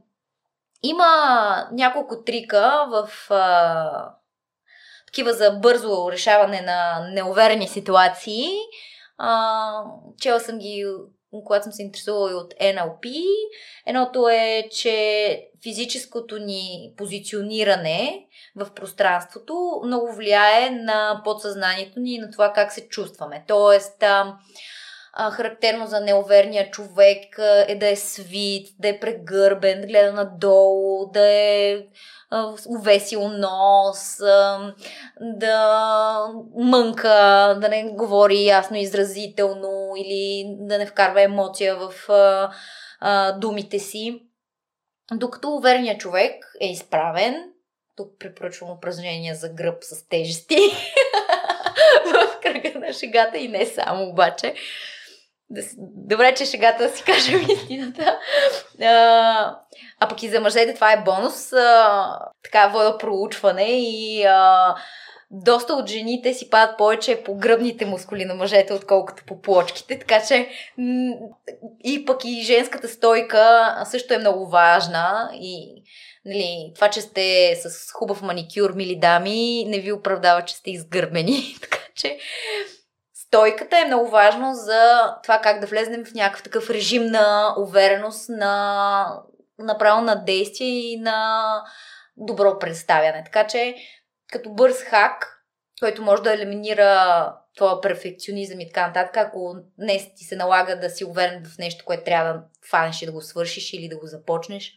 има 0.82 1.68
няколко 1.72 2.24
трика 2.24 2.86
в 2.88 3.30
а, 3.30 4.14
такива 5.06 5.32
за 5.32 5.50
бързо 5.50 6.12
решаване 6.12 6.60
на 6.60 7.08
неуверени 7.12 7.68
ситуации. 7.68 8.46
А, 9.18 9.82
чела 10.20 10.40
съм 10.40 10.58
ги 10.58 10.84
когато 11.44 11.64
съм 11.64 11.72
се 11.72 11.82
интересувала 11.82 12.30
и 12.30 12.34
от 12.34 12.54
NLP. 12.54 13.24
Едното 13.86 14.28
е, 14.28 14.68
че 14.72 15.48
физическото 15.62 16.38
ни 16.38 16.92
позициониране 16.96 18.25
в 18.57 18.74
пространството 18.74 19.80
много 19.84 20.12
влияе 20.12 20.70
на 20.70 21.20
подсъзнанието 21.24 22.00
ни 22.00 22.14
и 22.14 22.18
на 22.18 22.30
това 22.30 22.52
как 22.52 22.72
се 22.72 22.88
чувстваме. 22.88 23.44
Тоест, 23.48 24.02
а, 24.02 24.36
а, 25.12 25.30
характерно 25.30 25.86
за 25.86 26.00
неуверния 26.00 26.70
човек 26.70 27.38
е 27.68 27.76
да 27.80 27.88
е 27.88 27.96
свит, 27.96 28.68
да 28.78 28.88
е 28.88 29.00
прегърбен, 29.00 29.80
да 29.80 29.86
гледа 29.86 30.12
надолу, 30.12 31.11
да 31.11 31.26
е 31.26 31.78
увесил 32.68 33.28
нос, 33.28 34.16
да 35.20 36.18
мънка, 36.57 37.09
да 37.61 37.68
не 37.68 37.84
говори 37.84 38.44
ясно 38.44 38.76
изразително 38.76 39.92
или 39.96 40.57
да 40.59 40.78
не 40.78 40.86
вкарва 40.86 41.22
емоция 41.22 41.76
в 41.76 41.92
думите 43.38 43.78
си. 43.78 44.22
Докато 45.12 45.48
уверният 45.48 46.00
човек 46.00 46.44
е 46.61 46.66
изправен, 46.66 47.52
тук 47.97 48.18
препоръчвам 48.18 48.70
упражнения 48.70 49.34
за 49.34 49.49
гръб 49.49 49.84
с 49.84 50.09
тежести 50.09 50.57
в 52.05 52.40
кръга 52.42 52.78
на 52.78 52.92
шегата 52.92 53.38
и 53.38 53.49
не 53.49 53.66
само 53.66 54.05
обаче. 54.05 54.55
Да 55.51 55.62
си... 55.62 55.76
Добре, 55.78 56.34
че 56.34 56.44
шегата 56.44 56.82
да 56.82 56.97
си 56.97 57.05
кажем 57.05 57.47
истината. 57.51 58.18
А, 58.80 59.57
а 60.01 60.09
пък 60.09 60.22
и 60.22 60.28
за 60.28 60.40
мъжете 60.40 60.74
това 60.74 60.92
е 60.92 61.03
бонус. 61.03 61.53
А, 61.53 62.18
така 62.42 62.68
вода 62.68 62.99
проучване 62.99 63.66
и 63.68 64.24
а, 64.24 64.74
доста 65.30 65.74
от 65.74 65.88
жените 65.88 66.34
си 66.34 66.51
падат 66.51 66.78
повече 66.78 67.22
по 67.22 67.34
гръбните 67.34 67.86
мускули 67.86 68.24
на 68.24 68.34
мъжете, 68.34 68.72
отколкото 68.72 69.24
по 69.26 69.42
плочките. 69.42 69.99
Така 69.99 70.22
че 70.28 70.49
и 71.84 72.05
пък 72.05 72.24
и 72.24 72.42
женската 72.42 72.88
стойка 72.88 73.74
също 73.84 74.14
е 74.14 74.18
много 74.18 74.47
важна 74.47 75.30
и 75.34 75.82
нали, 76.26 76.72
това, 76.74 76.90
че 76.90 77.00
сте 77.00 77.56
с 77.56 77.92
хубав 77.92 78.22
маникюр, 78.22 78.72
мили 78.72 78.96
дами, 78.96 79.64
не 79.64 79.78
ви 79.78 79.92
оправдава, 79.92 80.44
че 80.44 80.54
сте 80.54 80.70
изгърбени. 80.70 81.56
така 81.60 81.78
че 81.94 82.18
стойката 83.14 83.78
е 83.78 83.84
много 83.84 84.10
важно 84.10 84.54
за 84.54 85.14
това 85.22 85.38
как 85.38 85.60
да 85.60 85.66
влезнем 85.66 86.04
в 86.04 86.14
някакъв 86.14 86.42
такъв 86.42 86.70
режим 86.70 87.04
на 87.04 87.54
увереност, 87.58 88.28
на 88.28 89.22
направо 89.58 90.00
на 90.00 90.24
действие 90.24 90.92
и 90.92 91.00
на 91.00 91.62
добро 92.16 92.58
представяне. 92.58 93.22
Така 93.24 93.46
че 93.46 93.74
като 94.32 94.50
бърз 94.50 94.82
хак, 94.82 95.42
който 95.80 96.02
може 96.02 96.22
да 96.22 96.34
елиминира 96.34 97.32
твоя 97.56 97.80
перфекционизъм 97.80 98.60
и 98.60 98.68
така 98.68 98.86
нататък, 98.86 99.16
ако 99.16 99.56
днес 99.78 100.14
ти 100.14 100.24
се 100.24 100.36
налага 100.36 100.80
да 100.80 100.90
си 100.90 101.04
уверен 101.04 101.44
в 101.44 101.58
нещо, 101.58 101.84
което 101.84 102.04
трябва 102.04 102.32
да 102.32 102.42
фанеш 102.70 103.02
и 103.02 103.06
да 103.06 103.12
го 103.12 103.20
свършиш 103.20 103.72
или 103.72 103.88
да 103.88 103.98
го 103.98 104.06
започнеш, 104.06 104.72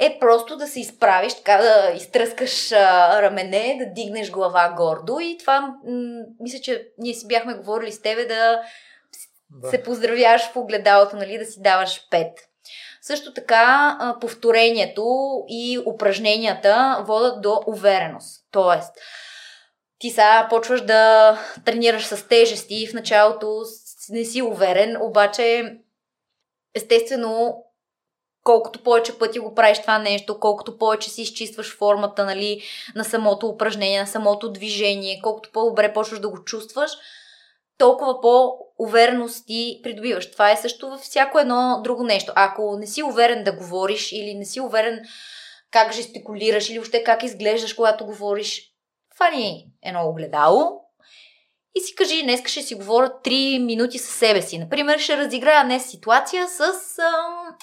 е 0.00 0.18
просто 0.20 0.56
да 0.56 0.66
се 0.66 0.80
изправиш, 0.80 1.34
така 1.34 1.56
да 1.56 1.92
изтръскаш 1.96 2.72
а, 2.72 3.22
рамене, 3.22 3.76
да 3.78 3.92
дигнеш 3.92 4.30
глава 4.30 4.74
гордо 4.76 5.18
и 5.20 5.36
това, 5.38 5.60
м- 5.60 5.74
мисля, 6.40 6.58
че 6.58 6.88
ние 6.98 7.14
си 7.14 7.26
бяхме 7.26 7.54
говорили 7.54 7.92
с 7.92 8.02
тебе 8.02 8.24
да, 8.24 8.60
да. 9.50 9.68
се 9.68 9.82
поздравяваш 9.82 10.42
в 10.42 10.56
огледалото, 10.56 11.16
нали, 11.16 11.38
да 11.38 11.44
си 11.44 11.62
даваш 11.62 12.08
пет. 12.10 12.32
Също 13.02 13.32
така, 13.34 13.96
а, 14.00 14.18
повторението 14.20 15.04
и 15.48 15.78
упражненията 15.86 17.04
водят 17.06 17.42
до 17.42 17.60
увереност. 17.66 18.46
Тоест, 18.50 18.92
ти 19.98 20.10
сега 20.10 20.46
почваш 20.50 20.80
да 20.80 21.38
тренираш 21.64 22.06
с 22.06 22.28
тежести, 22.28 22.86
в 22.86 22.94
началото 22.94 23.62
не 24.08 24.24
си 24.24 24.42
уверен, 24.42 24.96
обаче 25.00 25.76
естествено 26.74 27.65
колкото 28.46 28.82
повече 28.82 29.18
пъти 29.18 29.38
го 29.38 29.54
правиш 29.54 29.80
това 29.80 29.98
нещо, 29.98 30.40
колкото 30.40 30.78
повече 30.78 31.10
си 31.10 31.22
изчистваш 31.22 31.76
формата 31.76 32.24
нали, 32.24 32.62
на 32.94 33.04
самото 33.04 33.46
упражнение, 33.46 34.00
на 34.00 34.06
самото 34.06 34.52
движение, 34.52 35.20
колкото 35.22 35.50
по-добре 35.52 35.92
почваш 35.92 36.20
да 36.20 36.28
го 36.28 36.44
чувстваш, 36.44 36.90
толкова 37.78 38.20
по-увереност 38.20 39.46
ти 39.46 39.80
придобиваш. 39.82 40.30
Това 40.30 40.50
е 40.50 40.56
също 40.56 40.90
във 40.90 41.00
всяко 41.00 41.38
едно 41.38 41.80
друго 41.84 42.04
нещо. 42.04 42.32
Ако 42.36 42.76
не 42.78 42.86
си 42.86 43.02
уверен 43.02 43.44
да 43.44 43.52
говориш 43.52 44.12
или 44.12 44.34
не 44.34 44.44
си 44.44 44.60
уверен 44.60 45.00
как 45.70 45.92
жестикулираш 45.92 46.70
или 46.70 46.78
въобще 46.78 47.04
как 47.04 47.22
изглеждаш, 47.22 47.74
когато 47.74 48.06
говориш, 48.06 48.62
фани 49.18 49.66
едно 49.82 50.08
огледало 50.08 50.86
и 51.76 51.80
си 51.80 51.94
кажи, 51.94 52.22
днес 52.22 52.40
ще 52.46 52.62
си 52.62 52.74
говоря 52.74 53.12
3 53.24 53.64
минути 53.64 53.98
със 53.98 54.14
себе 54.14 54.42
си. 54.42 54.58
Например, 54.58 54.98
ще 54.98 55.16
разиграя 55.16 55.64
днес 55.64 55.90
ситуация 55.90 56.48
с... 56.48 56.60
Ам, 56.98 57.56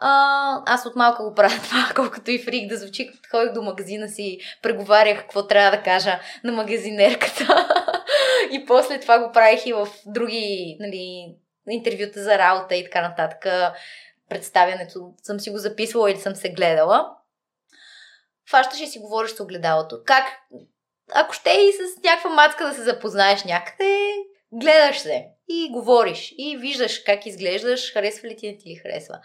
а, 0.00 0.62
аз 0.66 0.86
от 0.86 0.96
малка 0.96 1.22
го 1.22 1.34
правя 1.34 1.60
това, 1.62 1.92
колкото 1.96 2.30
и 2.30 2.42
фрик 2.42 2.68
да 2.68 2.76
звучи, 2.76 3.06
като 3.06 3.28
ходих 3.30 3.52
до 3.52 3.62
магазина 3.62 4.08
си, 4.08 4.38
преговарях 4.62 5.18
какво 5.18 5.46
трябва 5.46 5.76
да 5.76 5.82
кажа 5.82 6.20
на 6.44 6.52
магазинерката. 6.52 7.68
и 8.50 8.66
после 8.66 9.00
това 9.00 9.18
го 9.18 9.32
правих 9.32 9.66
и 9.66 9.72
в 9.72 9.88
други 10.06 10.76
нали, 10.80 11.34
интервюта 11.70 12.22
за 12.22 12.38
работа 12.38 12.76
и 12.76 12.84
така 12.84 13.08
нататък. 13.08 13.46
Представянето 14.28 15.12
съм 15.22 15.40
си 15.40 15.50
го 15.50 15.58
записвала 15.58 16.10
или 16.10 16.18
съм 16.18 16.34
се 16.34 16.52
гледала. 16.52 17.10
Фащаш 18.50 18.80
и 18.80 18.86
си 18.86 18.98
говориш 18.98 19.30
с 19.30 19.40
огледалото. 19.40 20.00
Как, 20.06 20.24
ако 21.14 21.34
ще 21.34 21.50
и 21.50 21.72
с 21.72 22.02
някаква 22.04 22.30
мацка 22.30 22.66
да 22.66 22.74
се 22.74 22.82
запознаеш 22.82 23.44
някъде, 23.44 24.14
гледаш 24.52 24.98
се 24.98 25.26
и 25.48 25.68
говориш 25.72 26.34
и 26.38 26.56
виждаш 26.56 26.98
как 26.98 27.26
изглеждаш, 27.26 27.92
харесва 27.92 28.28
ли 28.28 28.36
ти, 28.36 28.46
не 28.46 28.58
ти 28.58 28.68
ли 28.68 28.74
харесва. 28.74 29.20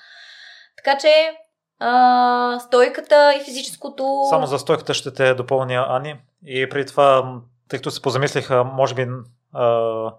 Така 0.78 0.97
че 0.97 1.38
а, 1.80 2.59
стойката 2.59 3.34
и 3.41 3.43
физическото... 3.43 4.26
Само 4.30 4.45
за 4.45 4.59
стойката 4.59 4.93
ще 4.93 5.13
те 5.13 5.34
допълня, 5.34 5.86
Ани. 5.89 6.21
И 6.45 6.69
преди 6.69 6.86
това, 6.86 7.39
тъй 7.69 7.80
като 7.80 7.91
се 7.91 8.01
позамислиха, 8.01 8.63
може 8.63 8.95
би 8.95 9.07
а, 9.53 10.13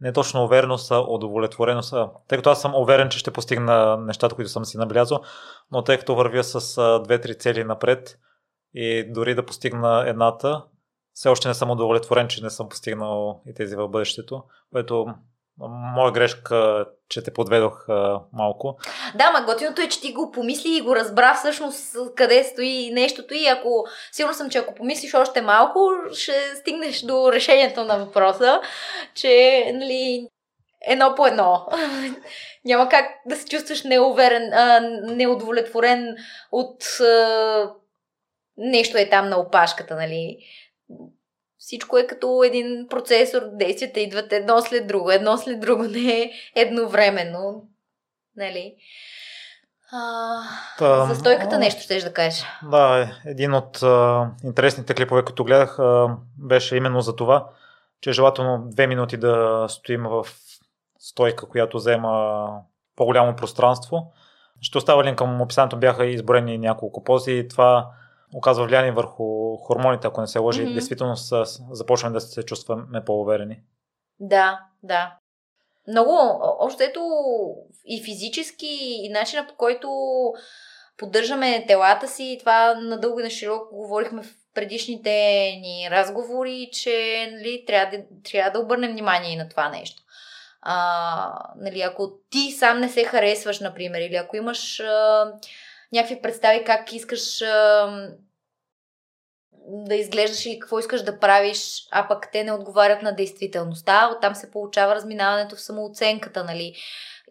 не 0.00 0.12
точно 0.12 0.44
увереност, 0.44 0.90
а 0.90 1.00
удовлетвореност. 1.00 1.94
Тъй 2.28 2.38
като 2.38 2.50
аз 2.50 2.60
съм 2.60 2.74
уверен, 2.74 3.08
че 3.08 3.18
ще 3.18 3.30
постигна 3.30 3.96
нещата, 3.96 4.34
които 4.34 4.50
съм 4.50 4.64
си 4.64 4.78
набелязал, 4.78 5.20
но 5.72 5.84
тъй 5.84 5.98
като 5.98 6.14
вървя 6.14 6.44
с 6.44 7.00
две-три 7.04 7.38
цели 7.38 7.64
напред 7.64 8.18
и 8.74 9.12
дори 9.12 9.34
да 9.34 9.46
постигна 9.46 10.04
едната, 10.06 10.62
все 11.12 11.28
още 11.28 11.48
не 11.48 11.54
съм 11.54 11.70
удовлетворен, 11.70 12.28
че 12.28 12.42
не 12.42 12.50
съм 12.50 12.68
постигнал 12.68 13.42
и 13.46 13.54
тези 13.54 13.76
в 13.76 13.88
бъдещето, 13.88 14.42
което 14.72 15.06
моя 15.60 16.12
грешка, 16.12 16.86
че 17.08 17.22
те 17.22 17.32
подведох 17.32 17.88
а, 17.88 18.20
малко. 18.32 18.78
Да, 19.14 19.30
ма 19.30 19.42
готиното 19.42 19.82
е, 19.82 19.88
че 19.88 20.00
ти 20.00 20.12
го 20.12 20.30
помисли 20.32 20.76
и 20.76 20.80
го 20.80 20.96
разбра 20.96 21.34
всъщност 21.34 21.96
къде 22.16 22.44
стои 22.44 22.90
нещото 22.92 23.34
и 23.34 23.46
ако, 23.46 23.86
сигурно 24.12 24.34
съм, 24.34 24.50
че 24.50 24.58
ако 24.58 24.74
помислиш 24.74 25.14
още 25.14 25.42
малко, 25.42 25.90
ще 26.14 26.32
стигнеш 26.54 27.02
до 27.02 27.32
решението 27.32 27.84
на 27.84 27.98
въпроса, 27.98 28.60
че, 29.14 29.64
нали, 29.74 30.28
едно 30.80 31.14
по 31.16 31.26
едно. 31.26 31.66
Няма 32.64 32.88
как 32.88 33.06
да 33.26 33.36
се 33.36 33.48
чувстваш 33.48 33.82
неуверен, 33.82 34.52
а, 34.52 34.80
неудовлетворен 35.14 36.16
от 36.52 36.84
а, 37.00 37.70
нещо 38.56 38.98
е 38.98 39.08
там 39.08 39.28
на 39.28 39.38
опашката, 39.38 39.96
нали 39.96 40.38
всичко 41.58 41.98
е 41.98 42.06
като 42.06 42.42
един 42.46 42.86
процесор, 42.90 43.42
действията 43.52 44.00
идват 44.00 44.32
едно 44.32 44.60
след 44.60 44.86
друго, 44.86 45.10
едно 45.10 45.36
след 45.36 45.60
друго, 45.60 45.82
не 45.82 46.20
е 46.20 46.30
едновременно. 46.54 47.68
Нали? 48.36 48.74
А, 49.92 50.40
Та, 50.78 51.06
за 51.06 51.14
стойката 51.14 51.58
нещо 51.58 51.82
ще 51.82 52.00
да 52.00 52.12
кажеш. 52.12 52.44
Да, 52.70 53.10
един 53.26 53.54
от 53.54 53.82
а, 53.82 54.26
интересните 54.44 54.94
клипове, 54.94 55.24
които 55.24 55.44
гледах, 55.44 55.78
а, 55.78 56.16
беше 56.38 56.76
именно 56.76 57.00
за 57.00 57.16
това, 57.16 57.46
че 58.00 58.10
е 58.10 58.12
желателно 58.12 58.64
две 58.66 58.86
минути 58.86 59.16
да 59.16 59.66
стоим 59.68 60.02
в 60.02 60.26
стойка, 60.98 61.48
която 61.48 61.76
взема 61.76 62.48
по-голямо 62.96 63.36
пространство. 63.36 64.12
Ще 64.60 64.78
оставя 64.78 65.04
линк 65.04 65.18
към 65.18 65.40
описанието, 65.40 65.76
бяха 65.76 66.06
изборени 66.06 66.58
няколко 66.58 67.04
пози 67.04 67.32
и 67.32 67.48
това 67.48 67.90
оказва 68.34 68.66
влияние 68.66 68.92
върху 68.92 69.56
хормоните, 69.56 70.06
ако 70.06 70.20
не 70.20 70.26
се 70.26 70.38
лъжи. 70.38 70.62
Mm-hmm. 70.62 70.72
Действително 70.72 71.14
започваме 71.70 72.12
да 72.12 72.20
се 72.20 72.42
чувстваме 72.42 73.04
по-уверени. 73.04 73.60
Да, 74.20 74.60
да. 74.82 75.14
Много, 75.88 76.12
още 76.60 76.84
ето 76.84 77.00
и 77.84 78.02
физически, 78.02 78.78
и 79.04 79.08
начина 79.08 79.46
по 79.46 79.54
който 79.54 79.88
поддържаме 80.96 81.64
телата 81.66 82.08
си, 82.08 82.36
това 82.40 82.74
надълго 82.74 83.20
и 83.20 83.22
на 83.22 83.30
широко 83.30 83.76
говорихме 83.76 84.22
в 84.22 84.34
предишните 84.54 85.10
ни 85.60 85.88
разговори, 85.90 86.70
че 86.72 87.28
нали, 87.32 87.64
трябва, 87.66 87.96
да, 87.96 88.02
трябва 88.30 88.50
да 88.50 88.58
обърнем 88.58 88.92
внимание 88.92 89.32
и 89.32 89.36
на 89.36 89.48
това 89.48 89.68
нещо. 89.68 90.02
А, 90.62 91.50
нали, 91.56 91.80
ако 91.80 92.10
ти 92.30 92.52
сам 92.52 92.80
не 92.80 92.88
се 92.88 93.04
харесваш, 93.04 93.60
например, 93.60 94.00
или 94.00 94.16
ако 94.16 94.36
имаш 94.36 94.80
а, 94.80 95.32
някакви 95.92 96.22
представи 96.22 96.64
как 96.64 96.92
искаш 96.92 97.42
а, 97.42 98.08
да 99.68 99.94
изглеждаш 99.94 100.46
или 100.46 100.58
какво 100.58 100.78
искаш 100.78 101.02
да 101.02 101.18
правиш, 101.18 101.88
а 101.90 102.08
пък 102.08 102.28
те 102.32 102.44
не 102.44 102.52
отговарят 102.52 103.02
на 103.02 103.12
действителността, 103.12 104.10
оттам 104.16 104.34
се 104.34 104.50
получава 104.50 104.94
разминаването 104.94 105.56
в 105.56 105.60
самооценката, 105.60 106.44
нали? 106.44 106.74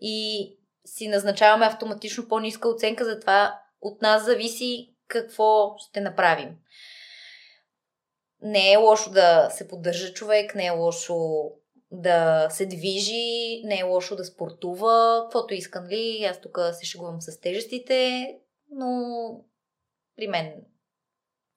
И 0.01 0.47
си 0.85 1.07
назначаваме 1.07 1.65
автоматично 1.65 2.27
по-ниска 2.27 2.69
оценка, 2.69 3.05
затова 3.05 3.59
от 3.81 4.01
нас 4.01 4.25
зависи 4.25 4.93
какво 5.07 5.75
ще 5.77 6.01
направим. 6.01 6.49
Не 8.41 8.71
е 8.71 8.77
лошо 8.77 9.11
да 9.11 9.49
се 9.51 9.67
поддържа 9.67 10.13
човек, 10.13 10.55
не 10.55 10.65
е 10.65 10.71
лошо 10.71 11.15
да 11.91 12.47
се 12.49 12.65
движи, 12.65 13.61
не 13.63 13.79
е 13.79 13.83
лошо 13.83 14.15
да 14.15 14.25
спортува, 14.25 15.21
каквото 15.23 15.53
искам 15.53 15.85
ли. 15.85 16.27
Аз 16.29 16.41
тук 16.41 16.59
се 16.73 16.85
шегувам 16.85 17.21
с 17.21 17.39
тежестите, 17.39 18.27
но 18.71 19.41
при 20.15 20.27
мен 20.27 20.53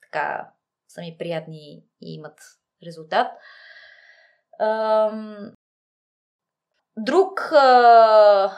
така 0.02 0.50
са 0.88 1.00
ми 1.00 1.16
приятни 1.18 1.84
и 2.00 2.14
имат 2.14 2.40
резултат. 2.86 3.26
Друг 6.96 7.52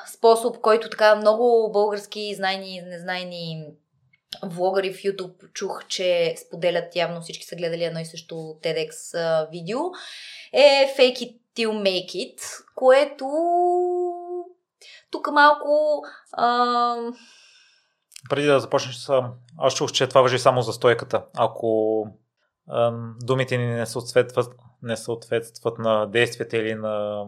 способ, 0.07 0.61
който 0.61 0.90
така 0.90 1.16
много 1.16 1.70
български 1.72 2.34
знайни 2.34 2.76
и 2.76 2.82
незнайни 2.82 3.66
влогари 4.42 4.94
в 4.94 4.96
YouTube 4.96 5.53
чух, 5.53 5.86
че 5.86 6.34
споделят, 6.46 6.96
явно 6.96 7.20
всички 7.20 7.44
са 7.44 7.57
гледали 7.57 7.84
едно 7.84 8.00
и 8.00 8.05
също 8.05 8.34
TEDx 8.34 9.50
видео, 9.50 9.78
е 10.53 10.94
Fake 10.98 11.16
It 11.16 11.38
Till 11.57 11.70
Make 11.70 12.09
It, 12.09 12.40
което 12.74 13.26
тук 15.11 15.32
малко 15.32 16.03
а, 16.32 16.96
преди 18.30 18.46
да 18.46 18.60
започнеш, 18.60 19.08
аз 19.58 19.74
чух, 19.74 19.92
че 19.92 20.06
това 20.06 20.22
въжи 20.22 20.38
само 20.38 20.62
за 20.62 20.72
стойката. 20.72 21.24
Ако 21.38 22.06
ам, 22.70 23.16
думите 23.22 23.58
ни 23.58 23.66
не 23.66 23.86
съответстват, 23.86 24.54
не 24.82 24.96
съответстват 24.96 25.78
на 25.78 26.06
действията 26.06 26.56
или 26.56 26.74
на 26.74 27.24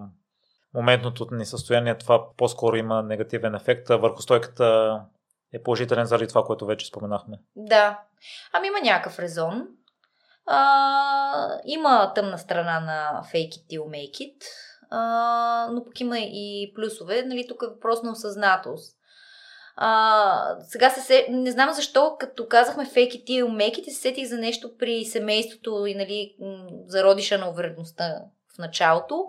моментното 0.74 1.26
ни 1.30 1.46
състояние, 1.46 1.98
това 1.98 2.26
по-скоро 2.36 2.76
има 2.76 3.02
негативен 3.02 3.54
ефект. 3.54 3.88
Върху 3.88 4.22
стойката 4.22 5.00
е 5.52 5.62
положителен 5.62 6.06
заради 6.06 6.28
това, 6.28 6.44
което 6.44 6.66
вече 6.66 6.86
споменахме. 6.86 7.38
Да. 7.56 8.00
Ами 8.52 8.66
има 8.66 8.80
някакъв 8.80 9.18
резон. 9.18 9.66
А, 10.46 11.60
има 11.64 12.12
тъмна 12.14 12.38
страна 12.38 12.80
на 12.80 13.22
fake 13.32 13.50
it 13.50 13.70
till 13.70 13.82
make 13.82 14.12
it, 14.12 14.44
а, 14.90 15.68
но 15.72 15.84
пък 15.84 16.00
има 16.00 16.18
и 16.18 16.72
плюсове. 16.76 17.22
Нали, 17.22 17.46
тук 17.48 17.62
е 17.62 17.66
въпрос 17.66 18.02
на 18.02 18.12
осъзнатост. 18.12 18.98
А, 19.76 20.56
сега 20.62 20.90
се, 20.90 21.26
не 21.30 21.50
знам 21.50 21.72
защо, 21.72 22.16
като 22.18 22.48
казахме 22.48 22.86
fake 22.86 23.10
it 23.10 23.24
till 23.24 23.44
make 23.44 23.80
it, 23.80 23.84
се 23.90 24.00
сетих 24.00 24.28
за 24.28 24.38
нещо 24.38 24.70
при 24.78 25.04
семейството 25.04 25.86
и 25.86 25.94
нали, 25.94 26.36
зародиша 26.86 27.38
на 27.38 27.48
увереността 27.48 28.14
в 28.54 28.58
началото. 28.58 29.24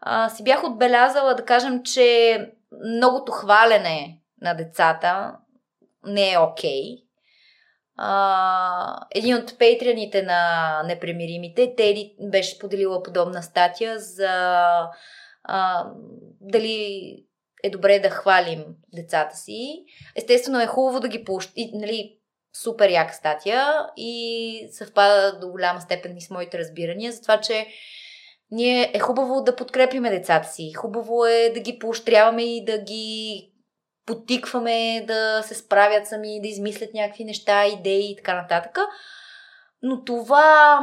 А, 0.00 0.28
си 0.28 0.44
бях 0.44 0.64
отбелязала 0.64 1.34
да 1.34 1.44
кажем, 1.44 1.82
че 1.82 2.38
многото 2.84 3.32
хвалене 3.32 4.20
на 4.40 4.54
децата 4.54 5.36
не 6.06 6.32
е 6.32 6.38
окей. 6.38 6.82
Okay. 6.82 7.10
един 9.10 9.36
от 9.36 9.58
пейтрианите 9.58 10.22
на 10.22 10.82
непремиримите, 10.86 11.74
Теди 11.76 12.14
беше 12.20 12.58
поделила 12.58 13.02
подобна 13.02 13.42
статия 13.42 13.98
за 13.98 14.28
а, 15.44 15.86
дали 16.40 17.24
е 17.62 17.70
добре 17.70 17.98
да 17.98 18.10
хвалим 18.10 18.64
децата 18.94 19.36
си. 19.36 19.84
Естествено 20.16 20.60
е 20.60 20.66
хубаво 20.66 21.00
да 21.00 21.08
ги 21.08 21.24
поощи, 21.24 21.70
нали, 21.74 22.16
супер 22.62 22.90
яка 22.90 23.14
статия 23.14 23.86
и 23.96 24.68
съвпада 24.72 25.38
до 25.38 25.48
голяма 25.48 25.80
степен 25.80 26.16
и 26.16 26.22
с 26.22 26.30
моите 26.30 26.58
разбирания 26.58 27.12
за 27.12 27.22
това, 27.22 27.40
че 27.40 27.66
ние 28.50 28.90
е 28.94 28.98
хубаво 28.98 29.42
да 29.42 29.56
подкрепиме 29.56 30.10
децата 30.10 30.48
си. 30.48 30.72
Хубаво 30.76 31.26
е 31.26 31.50
да 31.54 31.60
ги 31.60 31.78
поощряваме 31.78 32.42
и 32.42 32.64
да 32.64 32.78
ги 32.78 33.46
потикваме 34.06 35.04
да 35.06 35.42
се 35.42 35.54
справят 35.54 36.06
сами, 36.06 36.40
да 36.40 36.48
измислят 36.48 36.94
някакви 36.94 37.24
неща, 37.24 37.66
идеи 37.66 38.12
и 38.12 38.16
така 38.16 38.34
нататък. 38.34 38.78
Но 39.82 40.04
това 40.04 40.80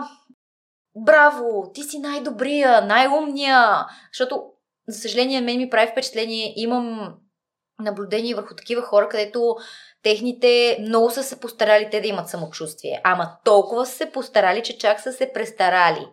браво, 0.95 1.71
ти 1.73 1.83
си 1.83 1.99
най-добрия, 1.99 2.81
най-умния, 2.81 3.85
защото 4.13 4.43
за 4.87 4.99
съжаление, 4.99 5.41
мен 5.41 5.57
ми 5.57 5.69
прави 5.69 5.91
впечатление, 5.91 6.53
имам 6.55 7.15
наблюдение 7.79 8.35
върху 8.35 8.55
такива 8.55 8.81
хора, 8.81 9.09
където 9.09 9.55
техните 10.03 10.77
много 10.81 11.11
са 11.11 11.23
се 11.23 11.39
постарали 11.39 11.89
те 11.91 12.01
да 12.01 12.07
имат 12.07 12.29
самочувствие. 12.29 13.01
Ама 13.03 13.37
толкова 13.43 13.85
са 13.85 13.95
се 13.95 14.11
постарали, 14.11 14.63
че 14.63 14.77
чак 14.77 14.99
са 14.99 15.13
се 15.13 15.33
престарали. 15.33 16.07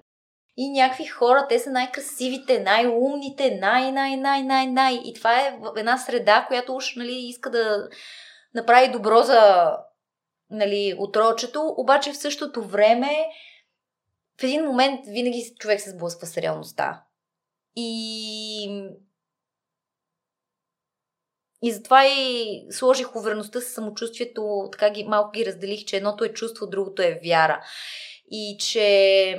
И 0.57 0.71
някакви 0.71 1.05
хора, 1.05 1.47
те 1.49 1.59
са 1.59 1.71
най-красивите, 1.71 2.61
най-умните, 2.61 3.59
най-най-най-най-най. 3.61 5.01
И 5.05 5.15
това 5.15 5.41
е 5.41 5.59
една 5.77 5.99
среда, 5.99 6.45
която 6.49 6.77
уж 6.77 6.97
нали, 6.97 7.13
иска 7.13 7.51
да 7.51 7.89
направи 8.55 8.93
добро 8.93 9.23
за 9.23 9.71
нали, 10.51 10.95
отрочето, 10.99 11.75
обаче 11.77 12.13
в 12.13 12.17
същото 12.17 12.65
време 12.65 13.11
в 14.41 14.43
един 14.43 14.65
момент 14.65 15.01
винаги 15.07 15.55
човек 15.59 15.81
се 15.81 15.91
сблъсква 15.91 16.27
с 16.27 16.39
реалността. 16.39 17.03
И 17.77 18.95
и 21.67 21.73
затова 21.73 22.07
и 22.07 22.67
сложих 22.71 23.17
увереността 23.17 23.61
с 23.61 23.65
самочувствието, 23.65 24.69
така 24.73 24.91
ги, 24.91 25.05
малко 25.05 25.31
ги 25.31 25.47
разделих, 25.47 25.85
че 25.85 25.97
едното 25.97 26.25
е 26.25 26.33
чувство, 26.33 26.67
другото 26.67 27.03
е 27.03 27.21
вяра. 27.25 27.65
И 28.31 28.57
че 28.61 29.37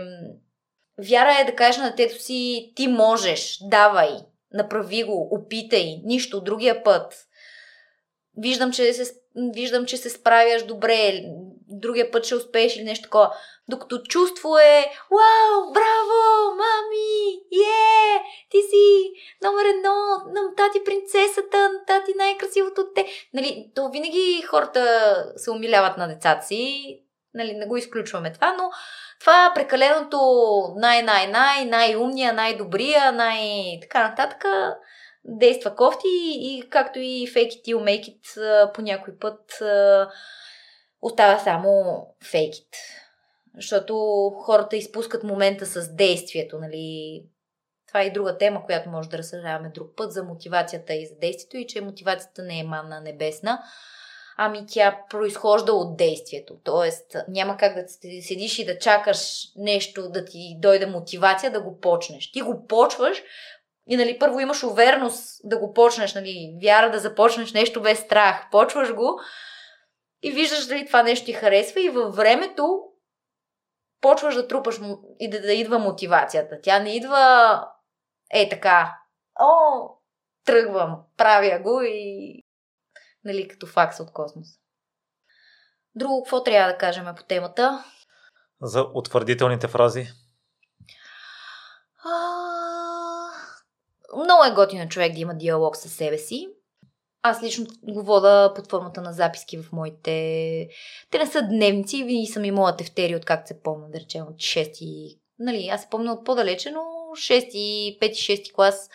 вяра 1.09 1.39
е 1.41 1.45
да 1.45 1.55
кажеш 1.55 1.77
на 1.77 1.89
детето 1.89 2.23
си, 2.23 2.73
ти 2.75 2.87
можеш, 2.87 3.57
давай, 3.61 4.09
направи 4.53 5.03
го, 5.03 5.29
опитай, 5.31 6.01
нищо, 6.03 6.41
другия 6.41 6.83
път. 6.83 7.27
Виждам, 8.37 8.71
че 8.71 8.93
се, 8.93 9.13
виждам, 9.53 9.85
че 9.85 9.97
се 9.97 10.09
справяш 10.09 10.65
добре, 10.65 11.23
другия 11.69 12.11
път 12.11 12.25
ще 12.25 12.35
успееш 12.35 12.75
или 12.75 12.83
нещо 12.83 13.03
такова. 13.03 13.33
Докато 13.69 14.03
чувство 14.03 14.57
е, 14.57 14.91
вау, 15.11 15.73
браво, 15.73 16.55
мами, 16.55 17.33
е, 17.51 18.21
ти 18.49 18.61
си 18.61 19.11
номер 19.43 19.65
едно, 19.65 19.93
на 20.33 20.55
тати 20.57 20.83
принцесата, 20.85 21.57
на 21.57 21.85
тати 21.87 22.13
най-красивото 22.17 22.87
те. 22.95 23.05
Нали, 23.33 23.71
то 23.75 23.89
винаги 23.89 24.43
хората 24.47 25.15
се 25.35 25.51
умиляват 25.51 25.97
на 25.97 26.07
децата 26.07 26.45
си, 26.45 26.85
нали, 27.33 27.53
не 27.53 27.65
го 27.65 27.77
изключваме 27.77 28.33
това, 28.33 28.55
но 28.57 28.69
това 29.19 29.51
прекаленото 29.55 30.19
най-най-най, 30.75 31.65
най-умния, 31.65 32.33
най-добрия, 32.33 33.11
най- 33.11 33.79
така 33.81 34.09
нататък 34.09 34.45
действа 35.25 35.75
кофти 35.75 36.07
и 36.33 36.63
както 36.69 36.99
и 36.99 37.27
fake 37.27 37.49
it 37.49 37.65
till 37.67 37.77
make 37.77 38.03
it 38.03 38.73
по 38.73 38.81
някой 38.81 39.13
път 39.19 39.61
остава 41.05 41.39
само 41.39 41.69
it. 42.33 42.75
Защото 43.55 43.95
хората 44.45 44.75
изпускат 44.75 45.23
момента 45.23 45.65
с 45.65 45.95
действието, 45.95 46.59
нали? 46.59 47.23
Това 47.87 48.01
е 48.01 48.05
и 48.05 48.11
друга 48.11 48.37
тема, 48.37 48.65
която 48.65 48.89
може 48.89 49.09
да 49.09 49.17
разсъждаваме 49.17 49.69
друг 49.69 49.87
път 49.95 50.11
за 50.11 50.23
мотивацията 50.23 50.93
и 50.93 51.05
за 51.05 51.15
действието 51.15 51.57
и 51.57 51.67
че 51.67 51.81
мотивацията 51.81 52.43
не 52.43 52.59
е 52.59 52.63
манна 52.63 53.01
небесна, 53.01 53.63
ами 54.37 54.65
тя 54.67 54.99
произхожда 55.09 55.73
от 55.73 55.97
действието. 55.97 56.57
Тоест 56.63 57.15
няма 57.27 57.57
как 57.57 57.75
да 57.75 57.89
седиш 58.21 58.59
и 58.59 58.65
да 58.65 58.79
чакаш 58.79 59.43
нещо 59.55 60.09
да 60.09 60.25
ти 60.25 60.57
дойде 60.59 60.85
мотивация 60.85 61.51
да 61.51 61.61
го 61.61 61.79
почнеш. 61.79 62.31
Ти 62.31 62.41
го 62.41 62.65
почваш 62.67 63.23
и 63.87 63.97
нали, 63.97 64.19
първо 64.19 64.39
имаш 64.39 64.63
увереност 64.63 65.41
да 65.43 65.57
го 65.57 65.73
почнеш, 65.73 66.13
нали, 66.13 66.57
вяра 66.63 66.91
да 66.91 66.99
започнеш 66.99 67.53
нещо 67.53 67.81
без 67.81 67.99
страх. 67.99 68.47
Почваш 68.51 68.93
го 68.93 69.19
и 70.25 70.31
виждаш 70.31 70.67
дали 70.67 70.85
това 70.85 71.03
нещо 71.03 71.25
ти 71.25 71.33
харесва 71.33 71.81
и 71.81 71.89
във 71.89 72.15
времето 72.15 72.83
почваш 74.01 74.35
да 74.35 74.47
трупаш 74.47 74.79
и 75.19 75.29
да, 75.29 75.41
да 75.41 75.53
идва 75.53 75.79
мотивацията. 75.79 76.59
Тя 76.63 76.79
не 76.79 76.95
идва 76.95 77.67
е 78.33 78.49
така. 78.49 78.99
О, 79.39 79.89
тръгвам, 80.45 81.01
правя 81.17 81.59
го 81.59 81.81
и 81.81 82.41
нали, 83.23 83.47
като 83.47 83.67
факс 83.67 83.99
от 83.99 84.13
космос. 84.13 84.47
Друго, 85.95 86.23
какво 86.23 86.43
трябва 86.43 86.71
да 86.71 86.77
кажем 86.77 87.05
по 87.17 87.23
темата? 87.23 87.83
За 88.61 88.85
утвърдителните 88.93 89.67
фрази. 89.67 90.07
А... 92.05 92.55
Много 94.17 94.43
е 94.43 94.55
готино 94.55 94.89
човек 94.89 95.13
да 95.13 95.19
има 95.19 95.35
диалог 95.35 95.77
със 95.77 95.93
себе 95.93 96.17
си. 96.17 96.54
Аз 97.27 97.43
лично 97.43 97.65
го 97.83 98.03
вода 98.03 98.53
под 98.55 98.69
формата 98.69 99.01
на 99.01 99.13
записки 99.13 99.57
в 99.57 99.71
моите... 99.71 100.67
Те 101.11 101.17
не 101.17 101.27
са 101.27 101.41
дневници, 101.41 102.03
винаги 102.03 102.27
съм 102.27 102.45
имала 102.45 102.75
тефтери, 102.75 103.15
откакто 103.15 103.47
се 103.47 103.61
помня, 103.61 103.87
да 103.89 103.99
речем, 103.99 104.21
от 104.21 104.35
6 104.35 105.17
Нали, 105.39 105.67
аз 105.67 105.81
се 105.81 105.87
помня 105.89 106.13
от 106.13 106.25
по-далече, 106.25 106.71
но 106.71 106.79
6 106.79 107.99
5 107.99 108.11
6 108.11 108.53
клас 108.53 108.89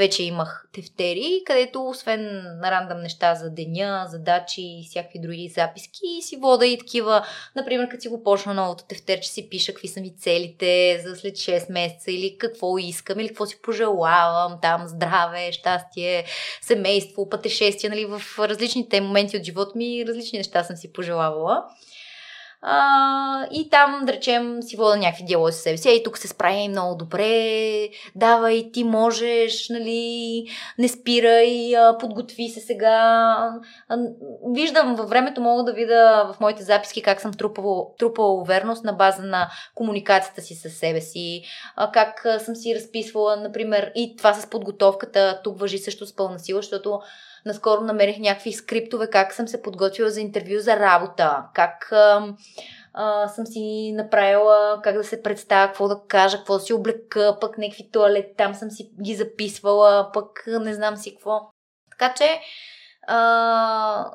вече 0.00 0.22
имах 0.22 0.66
тефтери, 0.72 1.42
където 1.46 1.88
освен 1.88 2.42
рандам 2.64 3.00
неща 3.00 3.34
за 3.34 3.50
деня, 3.50 4.06
задачи 4.10 4.62
и 4.62 4.86
всякакви 4.88 5.18
други 5.18 5.48
записки, 5.48 6.22
си 6.22 6.36
вода 6.36 6.66
и 6.66 6.78
такива, 6.78 7.26
например, 7.56 7.88
като 7.88 8.00
си 8.00 8.08
го 8.08 8.22
почна 8.22 8.54
новото 8.54 8.84
тефтер, 8.84 9.20
че 9.20 9.28
си 9.28 9.48
пиша 9.50 9.72
какви 9.72 9.88
са 9.88 10.00
ми 10.00 10.16
целите 10.18 11.02
за 11.06 11.16
след 11.16 11.34
6 11.34 11.72
месеца 11.72 12.10
или 12.12 12.38
какво 12.38 12.78
искам 12.78 13.20
или 13.20 13.28
какво 13.28 13.46
си 13.46 13.62
пожелавам, 13.62 14.58
там 14.62 14.88
здраве, 14.88 15.52
щастие, 15.52 16.24
семейство, 16.62 17.28
пътешествие, 17.28 17.90
нали, 17.90 18.04
в 18.06 18.22
различните 18.38 19.00
моменти 19.00 19.36
от 19.36 19.44
живота 19.44 19.72
ми 19.74 20.04
различни 20.08 20.38
неща 20.38 20.64
съм 20.64 20.76
си 20.76 20.92
пожелавала. 20.92 21.64
А, 22.62 23.46
и 23.52 23.70
там, 23.70 24.02
да 24.06 24.12
речем, 24.12 24.62
си 24.62 24.76
вода 24.76 24.96
някакви 24.96 25.24
диалози 25.24 25.58
с 25.58 25.62
себе 25.62 25.76
си. 25.76 25.88
Ей, 25.88 26.02
тук 26.02 26.18
се 26.18 26.28
справи 26.28 26.68
много 26.68 26.96
добре, 26.96 27.88
давай, 28.14 28.70
ти 28.72 28.84
можеш, 28.84 29.68
нали, 29.68 30.44
не 30.78 30.88
спирай, 30.88 31.72
подготви 32.00 32.48
се 32.48 32.60
сега. 32.60 33.36
Виждам, 34.54 34.94
във 34.94 35.08
времето 35.08 35.40
мога 35.40 35.64
да 35.64 35.72
видя 35.72 36.32
в 36.34 36.40
моите 36.40 36.62
записки 36.62 37.02
как 37.02 37.20
съм 37.20 37.32
трупала, 37.32 37.84
трупала 37.98 38.34
увереност 38.34 38.84
на 38.84 38.92
база 38.92 39.22
на 39.22 39.50
комуникацията 39.74 40.42
си 40.42 40.54
с 40.54 40.70
себе 40.70 41.00
си, 41.00 41.42
как 41.92 42.26
съм 42.38 42.56
си 42.56 42.74
разписвала, 42.74 43.36
например, 43.36 43.92
и 43.94 44.16
това 44.16 44.34
с 44.34 44.50
подготовката, 44.50 45.40
тук 45.44 45.60
въжи 45.60 45.78
също 45.78 46.06
с 46.06 46.16
пълна 46.16 46.38
сила, 46.38 46.58
защото 46.62 47.00
Наскоро 47.46 47.80
намерих 47.80 48.18
някакви 48.18 48.52
скриптове, 48.52 49.10
как 49.10 49.32
съм 49.32 49.48
се 49.48 49.62
подготвила 49.62 50.10
за 50.10 50.20
интервю 50.20 50.58
за 50.58 50.76
работа, 50.76 51.44
как 51.54 51.92
а, 51.92 52.34
а, 52.94 53.28
съм 53.28 53.46
си 53.46 53.92
направила 53.96 54.80
как 54.82 54.96
да 54.96 55.04
се 55.04 55.22
представя, 55.22 55.66
какво 55.66 55.88
да 55.88 56.00
кажа, 56.08 56.36
какво 56.36 56.54
да 56.54 56.60
си 56.60 56.72
облека, 56.72 57.36
пък 57.40 57.58
някакви 57.58 57.90
туалет, 57.90 58.26
там 58.36 58.54
съм 58.54 58.70
си 58.70 58.90
ги 59.02 59.14
записвала, 59.14 60.10
пък 60.12 60.44
не 60.46 60.74
знам 60.74 60.96
си 60.96 61.10
какво. 61.10 61.40
Така 61.90 62.14
че 62.14 62.40
а, 63.06 64.10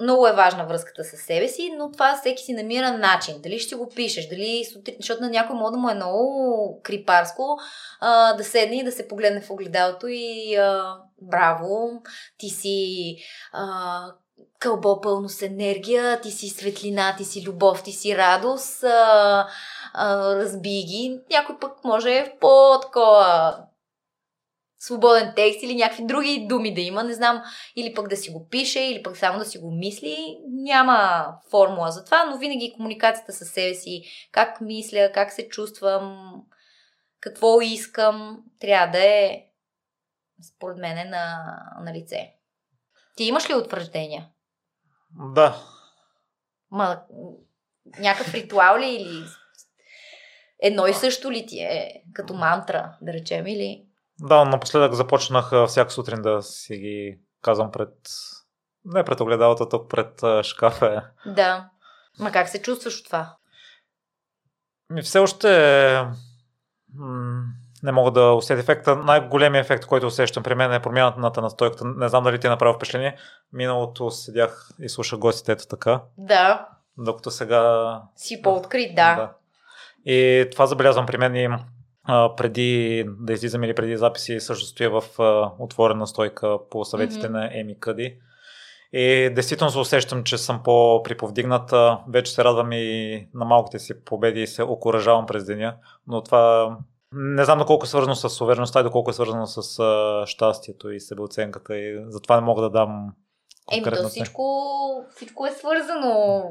много 0.00 0.26
е 0.26 0.32
важна 0.32 0.66
връзката 0.66 1.04
с 1.04 1.16
себе 1.16 1.48
си, 1.48 1.74
но 1.78 1.92
това 1.92 2.16
всеки 2.20 2.42
си 2.42 2.52
намира 2.52 2.98
начин. 2.98 3.34
Дали 3.42 3.58
ще 3.58 3.74
го 3.74 3.88
пишеш, 3.88 4.28
дали 4.28 4.64
сутрин, 4.72 4.96
защото 5.00 5.22
на 5.22 5.30
някой 5.30 5.56
мода 5.56 5.76
му 5.76 5.90
е 5.90 5.94
много 5.94 6.80
крипарско 6.82 7.58
а, 8.00 8.32
да 8.32 8.44
седне 8.44 8.76
и 8.76 8.84
да 8.84 8.92
се 8.92 9.08
погледне 9.08 9.40
в 9.40 9.50
огледалото 9.50 10.06
и 10.08 10.56
а, 10.56 10.96
браво, 11.30 12.02
ти 12.38 12.48
си 12.48 13.16
а, 13.52 14.06
кълбо 14.58 15.00
пълно 15.00 15.28
с 15.28 15.42
енергия, 15.42 16.20
ти 16.20 16.30
си 16.30 16.48
светлина, 16.48 17.16
ти 17.16 17.24
си 17.24 17.42
любов, 17.42 17.82
ти 17.82 17.92
си 17.92 18.16
радост, 18.16 18.84
а, 18.84 19.48
а, 19.94 20.34
разби 20.36 20.84
ги. 20.88 21.20
Някой 21.30 21.58
пък 21.58 21.84
може 21.84 22.24
в 22.24 22.38
по-такова 22.40 23.56
свободен 24.84 25.32
текст 25.36 25.62
или 25.62 25.74
някакви 25.74 26.06
други 26.06 26.46
думи 26.48 26.74
да 26.74 26.80
има, 26.80 27.04
не 27.04 27.14
знам, 27.14 27.42
или 27.76 27.94
пък 27.94 28.08
да 28.08 28.16
си 28.16 28.30
го 28.30 28.48
пише, 28.48 28.80
или 28.80 29.02
пък 29.02 29.16
само 29.16 29.38
да 29.38 29.44
си 29.44 29.58
го 29.58 29.70
мисли. 29.70 30.38
Няма 30.48 31.26
формула 31.50 31.90
за 31.90 32.04
това, 32.04 32.24
но 32.24 32.38
винаги 32.38 32.72
комуникацията 32.76 33.32
с 33.32 33.44
себе 33.44 33.74
си, 33.74 34.02
как 34.32 34.60
мисля, 34.60 35.10
как 35.14 35.32
се 35.32 35.48
чувствам, 35.48 36.32
какво 37.20 37.60
искам, 37.60 38.38
трябва 38.60 38.92
да 38.92 39.04
е, 39.04 39.42
според 40.42 40.78
мен, 40.78 41.10
на, 41.10 41.56
на 41.80 41.94
лице. 41.94 42.34
Ти 43.16 43.24
имаш 43.24 43.50
ли 43.50 43.54
утвърждения? 43.54 44.28
Да. 45.10 45.56
Ма, 46.70 47.02
някакъв 47.98 48.34
ритуал 48.34 48.78
ли 48.78 48.86
или 48.86 49.24
едно 50.62 50.86
и 50.86 50.94
също 50.94 51.32
ли 51.32 51.46
ти 51.46 51.58
е, 51.58 52.02
като 52.14 52.34
мантра, 52.34 52.96
да 53.02 53.12
речем, 53.12 53.46
или... 53.46 53.86
Да, 54.20 54.44
напоследък 54.44 54.94
започнах 54.94 55.66
всяка 55.66 55.90
сутрин 55.90 56.22
да 56.22 56.42
си 56.42 56.76
ги 56.76 57.18
казвам 57.42 57.70
пред... 57.70 57.94
Не 58.84 59.04
пред 59.04 59.20
огледалата, 59.20 59.68
тук 59.68 59.90
пред 59.90 60.44
шкафа. 60.44 61.10
Да. 61.26 61.70
Ма 62.18 62.32
как 62.32 62.48
се 62.48 62.62
чувстваш 62.62 63.00
от 63.00 63.06
това? 63.06 63.36
Ми 64.90 65.02
все 65.02 65.18
още 65.18 65.48
не 67.84 67.92
мога 67.92 68.10
да 68.10 68.32
усетя 68.32 68.60
ефекта. 68.60 68.96
Най-големият 68.96 69.64
ефект, 69.64 69.86
който 69.86 70.06
усещам 70.06 70.42
при 70.42 70.54
мен 70.54 70.72
е 70.72 70.80
промяната 70.80 71.42
на 71.42 71.50
стойката. 71.50 71.84
Не 71.84 72.08
знам 72.08 72.24
дали 72.24 72.38
ти 72.38 72.46
е 72.46 72.50
направил 72.50 72.74
впечатление. 72.74 73.16
Миналото 73.52 74.10
седях 74.10 74.68
и 74.80 74.88
слушах 74.88 75.18
гостите 75.18 75.52
ето 75.52 75.66
така. 75.66 76.00
Да. 76.18 76.68
Докато 76.98 77.30
сега... 77.30 78.02
Си 78.16 78.42
по-открит, 78.42 78.94
да. 78.94 79.16
да. 79.16 79.30
И 80.12 80.48
това 80.52 80.66
забелязвам 80.66 81.06
при 81.06 81.18
мен 81.18 81.36
и 81.36 81.48
а, 82.04 82.36
преди 82.36 83.04
да 83.20 83.32
излизам 83.32 83.64
или 83.64 83.74
преди 83.74 83.96
записи 83.96 84.40
също 84.40 84.66
стоя 84.66 84.90
в 84.90 85.22
а, 85.22 85.52
отворена 85.58 86.06
стойка 86.06 86.58
по 86.70 86.84
съветите 86.84 87.26
mm-hmm. 87.26 87.30
на 87.30 87.50
Еми 87.52 87.80
Къди. 87.80 88.18
И 88.92 89.30
действително 89.34 89.70
се 89.70 89.78
усещам, 89.78 90.24
че 90.24 90.38
съм 90.38 90.62
по-приповдигнат. 90.62 91.72
Вече 92.08 92.32
се 92.32 92.44
радвам 92.44 92.72
и 92.72 93.28
на 93.34 93.44
малките 93.44 93.78
си 93.78 94.04
победи 94.04 94.42
и 94.42 94.46
се 94.46 94.62
окоръжавам 94.62 95.26
през 95.26 95.44
деня. 95.44 95.74
Но 96.06 96.22
това 96.22 96.76
не 97.14 97.44
знам 97.44 97.58
доколко 97.58 97.84
е 97.84 97.88
свързано 97.88 98.14
с 98.14 98.40
увереността 98.40 98.80
и 98.80 98.82
доколко 98.82 99.10
е 99.10 99.14
свързано 99.14 99.46
с 99.46 99.78
а, 99.78 100.26
щастието 100.26 100.90
и 100.90 101.00
себеоценката. 101.00 101.76
И 101.76 102.04
затова 102.08 102.36
не 102.36 102.42
мога 102.42 102.62
да 102.62 102.70
дам 102.70 103.14
Еми, 103.72 103.84
то 103.84 104.08
всичко, 104.08 105.06
всичко 105.16 105.46
е 105.46 105.50
свързано. 105.50 106.44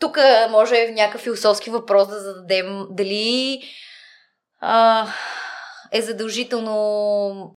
Тук 0.00 0.18
може 0.50 0.90
някакъв 0.90 1.20
философски 1.20 1.70
въпрос 1.70 2.08
да 2.08 2.20
зададем. 2.20 2.86
Дали 2.90 3.62
а, 4.60 5.06
е 5.92 6.02
задължително 6.02 7.54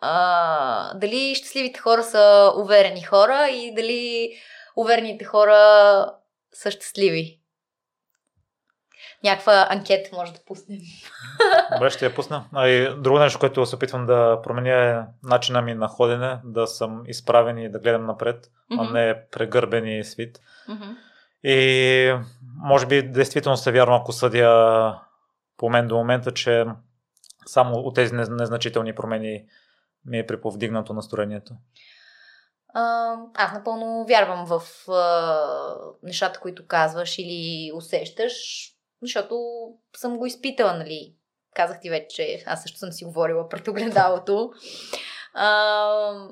а, 0.00 0.94
дали 0.94 1.34
щастливите 1.34 1.80
хора 1.80 2.02
са 2.02 2.52
уверени 2.56 3.02
хора 3.02 3.48
и 3.48 3.74
дали 3.74 4.32
уверените 4.76 5.24
хора 5.24 6.06
са 6.52 6.70
щастливи. 6.70 7.41
Някаква 9.24 9.66
анкета 9.70 10.10
може 10.16 10.32
да 10.32 10.38
пуснем. 10.46 10.78
Добре, 11.72 11.90
ще 11.90 12.04
я 12.04 12.14
пусна. 12.14 12.44
А 12.52 12.68
и 12.68 12.94
друго 12.96 13.18
нещо, 13.18 13.38
което 13.38 13.66
се 13.66 13.76
опитвам 13.76 14.06
да 14.06 14.40
променя 14.42 14.90
е 14.90 15.04
начина 15.22 15.62
ми 15.62 15.74
на 15.74 15.88
ходене, 15.88 16.38
да 16.44 16.66
съм 16.66 17.02
изправен 17.06 17.58
и 17.58 17.70
да 17.70 17.78
гледам 17.78 18.06
напред, 18.06 18.46
mm-hmm. 18.46 18.88
а 18.88 18.92
не 18.92 19.28
прегърбен 19.30 19.86
и 19.86 20.04
свит. 20.04 20.38
Mm-hmm. 20.68 20.96
И 21.44 22.14
може 22.56 22.86
би 22.86 23.02
действително 23.02 23.56
се 23.56 23.72
вярно, 23.72 23.94
ако 23.94 24.12
съдя 24.12 25.00
по 25.56 25.70
мен 25.70 25.88
до 25.88 25.96
момента, 25.96 26.32
че 26.32 26.66
само 27.46 27.78
от 27.78 27.94
тези 27.94 28.14
незначителни 28.14 28.94
промени 28.94 29.44
ми 30.06 30.18
е 30.18 30.26
приповдигнато 30.26 30.92
настроението. 30.92 31.54
А, 32.74 33.14
аз 33.34 33.52
напълно 33.52 34.04
вярвам 34.08 34.46
в 34.46 34.62
а, 34.88 35.36
нещата, 36.02 36.40
които 36.40 36.66
казваш 36.66 37.18
или 37.18 37.72
усещаш, 37.74 38.32
защото 39.02 39.66
съм 39.96 40.16
го 40.16 40.26
изпитала, 40.26 40.72
нали? 40.72 41.14
Казах 41.54 41.80
ти 41.80 41.90
вече, 41.90 42.16
че 42.16 42.42
аз 42.46 42.62
също 42.62 42.78
съм 42.78 42.92
си 42.92 43.04
говорила 43.04 43.48
пред 43.48 43.68
огледалото. 43.68 44.52
А, 45.34 46.28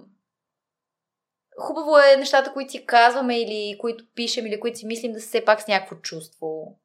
хубаво 1.59 1.99
е 1.99 2.17
нещата, 2.17 2.53
които 2.53 2.71
си 2.71 2.87
казваме 2.87 3.41
или 3.41 3.79
които 3.79 4.05
пишем 4.15 4.47
или 4.47 4.61
които 4.61 4.79
си 4.79 4.87
мислим 4.87 5.13
да 5.13 5.21
са 5.21 5.27
все 5.27 5.45
пак 5.45 5.63
с 5.63 5.67
някакво 5.67 5.97
чувство 5.97 6.80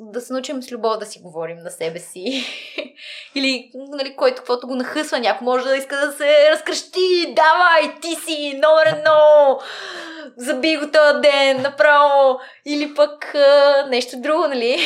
да 0.00 0.20
се 0.20 0.32
научим 0.32 0.62
с 0.62 0.72
любов 0.72 0.98
да 0.98 1.06
си 1.06 1.20
говорим 1.20 1.58
на 1.58 1.70
себе 1.70 1.98
си. 1.98 2.44
Или, 3.34 3.70
нали, 3.74 4.16
който 4.16 4.36
каквото 4.36 4.66
го 4.66 4.74
нахъсва, 4.74 5.20
някой 5.20 5.44
може 5.44 5.64
да 5.64 5.76
иска 5.76 5.96
да 5.96 6.12
се 6.12 6.50
разкръщи, 6.50 7.34
давай, 7.36 8.00
ти 8.00 8.14
си 8.14 8.60
номер 8.62 8.86
едно, 8.86 9.58
заби 10.36 10.76
го 10.76 10.90
този 10.90 11.20
ден, 11.20 11.62
направо. 11.62 12.38
Или 12.66 12.94
пък 12.94 13.34
а, 13.34 13.86
нещо 13.88 14.20
друго, 14.20 14.46
нали? 14.48 14.78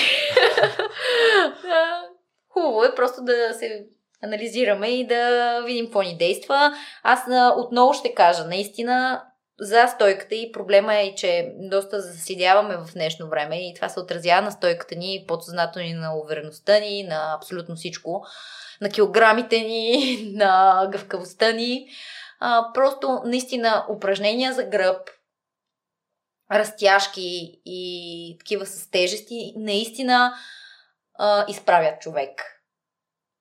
Хубаво 2.48 2.84
е 2.84 2.94
просто 2.94 3.22
да 3.22 3.54
се 3.54 3.86
анализираме 4.22 4.88
и 4.88 5.06
да 5.06 5.60
видим 5.66 5.84
какво 5.84 6.02
ни 6.02 6.16
действа. 6.18 6.74
Аз 7.02 7.20
отново 7.56 7.94
ще 7.94 8.14
кажа, 8.14 8.44
наистина 8.44 9.22
за 9.60 9.86
стойката 9.86 10.34
и 10.34 10.52
проблема 10.52 10.94
е, 10.94 11.14
че 11.14 11.52
доста 11.58 12.00
заседяваме 12.00 12.76
в 12.76 12.92
днешно 12.94 13.28
време 13.28 13.68
и 13.68 13.74
това 13.74 13.88
се 13.88 14.00
отразява 14.00 14.42
на 14.42 14.50
стойката 14.50 14.94
ни, 14.94 15.24
подсъзнато 15.28 15.78
ни, 15.78 15.92
на 15.92 16.16
увереността 16.16 16.78
ни, 16.78 17.02
на 17.02 17.34
абсолютно 17.36 17.76
всичко. 17.76 18.26
на 18.80 18.90
килограмите 18.90 19.60
ни, 19.60 20.18
на 20.34 20.86
гъвкавостта 20.92 21.52
ни. 21.52 21.86
А, 22.40 22.72
просто 22.74 23.20
наистина 23.24 23.86
упражнения 23.90 24.52
за 24.52 24.62
гръб, 24.62 25.10
разтяжки 26.52 27.60
и 27.64 28.36
такива 28.38 28.66
с 28.66 28.90
тежести, 28.90 29.52
наистина 29.56 30.34
а, 31.18 31.44
изправят 31.48 32.00
човек. 32.00 32.53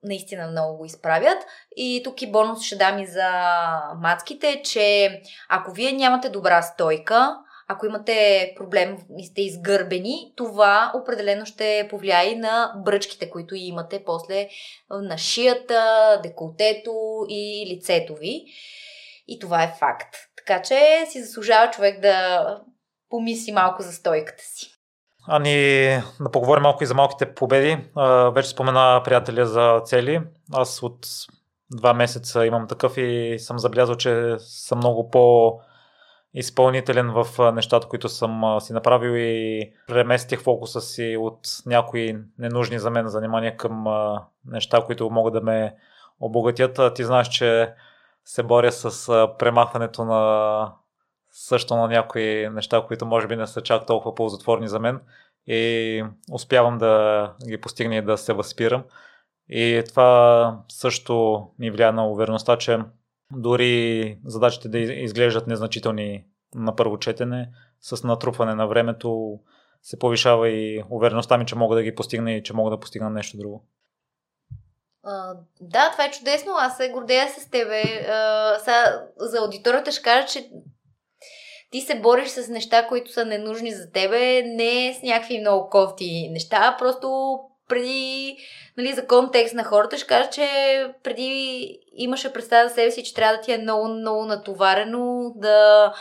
Наистина 0.04 0.48
много 0.48 0.78
го 0.78 0.86
изправят. 0.86 1.38
И 1.76 2.02
тук 2.04 2.22
и 2.22 2.32
бонус 2.32 2.64
ще 2.64 2.76
дам 2.76 3.00
и 3.00 3.08
за 3.08 3.30
мацките, 4.02 4.62
че 4.66 5.22
ако 5.50 5.72
вие 5.72 5.92
нямате 5.92 6.30
добра 6.30 6.62
стойка, 6.62 7.38
ако 7.68 7.86
имате 7.86 8.54
проблем 8.58 8.98
и 9.18 9.26
сте 9.26 9.42
изгърбени, 9.42 10.34
това 10.36 10.92
определено 10.96 11.46
ще 11.46 11.88
повлияе 11.90 12.36
на 12.36 12.74
бръчките, 12.86 13.30
които 13.30 13.56
имате 13.56 14.04
после 14.06 14.50
на 14.90 15.18
шията, 15.18 16.20
деколтето 16.24 17.26
и 17.30 17.76
лицето 17.76 18.16
ви. 18.16 18.46
И 19.28 19.40
това 19.40 19.64
е 19.64 19.76
факт. 19.80 20.16
Така 20.38 20.62
че 20.62 21.06
си 21.10 21.24
заслужава 21.24 21.72
човек 21.72 22.00
да 22.00 22.48
помисли 23.10 23.52
малко 23.52 23.82
за 23.82 23.92
стойката 23.92 24.44
си. 24.44 24.73
А 25.28 25.40
ни 25.40 25.54
да 26.20 26.32
поговорим 26.32 26.64
малко 26.64 26.84
и 26.84 26.88
за 26.88 26.94
малките 26.94 27.36
победи. 27.36 27.78
А, 27.96 28.30
вече 28.30 28.50
спомена 28.50 29.02
приятеля 29.04 29.46
за 29.46 29.82
цели. 29.86 30.22
Аз 30.54 30.84
от 30.84 31.08
два 31.72 31.94
месеца 31.94 32.46
имам 32.46 32.68
такъв 32.68 32.98
и 32.98 33.36
съм 33.40 33.60
забелязал, 33.60 33.96
че 33.96 34.36
съм 34.40 34.78
много 34.78 35.10
по- 35.10 35.60
изпълнителен 36.34 37.12
в 37.12 37.52
нещата, 37.54 37.88
които 37.88 38.10
съм 38.10 38.58
си 38.60 38.74
направил 38.74 39.10
и 39.18 39.72
преместих 39.88 40.42
фокуса 40.42 40.82
си 40.82 41.18
от 41.20 41.40
някои 41.66 42.18
ненужни 42.40 42.80
за 42.80 42.90
мен 42.90 43.08
занимания 43.08 43.58
към 43.58 43.86
неща, 44.46 44.82
които 44.86 45.10
могат 45.10 45.34
да 45.34 45.42
ме 45.42 45.76
обогатят. 46.20 46.96
Ти 46.96 47.04
знаеш, 47.04 47.28
че 47.28 47.74
се 48.26 48.44
боря 48.44 48.72
с 48.72 49.28
премахването 49.40 50.06
на 50.06 50.74
също 51.34 51.76
на 51.76 51.88
някои 51.88 52.50
неща, 52.50 52.84
които 52.88 53.06
може 53.06 53.28
би 53.28 53.36
не 53.36 53.48
са 53.48 53.62
чак 53.62 53.86
толкова 53.86 54.16
ползотворни 54.16 54.68
за 54.68 54.80
мен 54.80 55.00
и 55.48 56.04
успявам 56.32 56.78
да 56.78 57.34
ги 57.48 57.62
постигна 57.62 57.96
и 57.96 58.02
да 58.02 58.18
се 58.18 58.34
възпирам. 58.34 58.84
И 59.50 59.84
това 59.90 60.60
също 60.70 61.46
ми 61.60 61.72
влияе 61.72 61.92
на 61.92 62.08
увереността, 62.08 62.58
че 62.58 62.80
дори 63.32 64.20
задачите 64.26 64.70
да 64.70 64.80
изглеждат 64.80 65.48
незначителни 65.48 66.26
на 66.56 66.76
първо 66.76 66.98
четене, 67.00 67.50
с 67.80 68.04
натрупване 68.04 68.56
на 68.56 68.68
времето 68.68 69.40
се 69.82 70.00
повишава 70.00 70.50
и 70.50 70.84
увереността 70.90 71.38
ми, 71.38 71.46
че 71.46 71.56
мога 71.56 71.76
да 71.76 71.84
ги 71.84 71.96
постигна 71.96 72.32
и 72.32 72.44
че 72.44 72.54
мога 72.54 72.70
да 72.70 72.80
постигна 72.80 73.10
нещо 73.10 73.38
друго. 73.38 73.68
Uh, 75.06 75.38
да, 75.62 75.92
това 75.92 76.06
е 76.06 76.12
чудесно. 76.12 76.52
Аз 76.58 76.78
се 76.78 76.90
гордея 76.90 77.30
с 77.30 77.50
тебе. 77.50 77.84
Uh, 77.84 78.58
сега, 78.58 79.06
за 79.18 79.38
аудиторията 79.38 79.92
ще 79.92 80.02
кажа, 80.02 80.28
че 80.28 80.50
ти 81.74 81.82
се 81.82 81.96
бориш 81.96 82.30
с 82.30 82.50
неща, 82.50 82.88
които 82.88 83.12
са 83.12 83.26
ненужни 83.26 83.72
за 83.72 83.92
тебе, 83.92 84.44
не 84.46 84.94
с 85.00 85.04
някакви 85.04 85.40
много 85.40 85.70
кофти 85.70 86.30
неща, 86.32 86.76
просто 86.80 87.40
преди, 87.68 88.38
нали, 88.78 88.94
за 88.94 89.08
контекст 89.08 89.56
на 89.56 89.64
хората, 89.64 89.98
ще 89.98 90.08
кажа, 90.08 90.30
че 90.30 90.48
преди 91.04 91.80
имаше 91.94 92.34
представа 92.34 92.70
за 92.70 92.76
себе 92.76 92.92
си, 92.92 93.04
че 93.04 93.14
трябва 93.14 93.38
да 93.38 93.42
ти 93.42 93.52
е 93.52 93.58
много, 93.58 93.88
много 93.88 94.26
натоварено, 94.26 95.32
да 95.36 95.94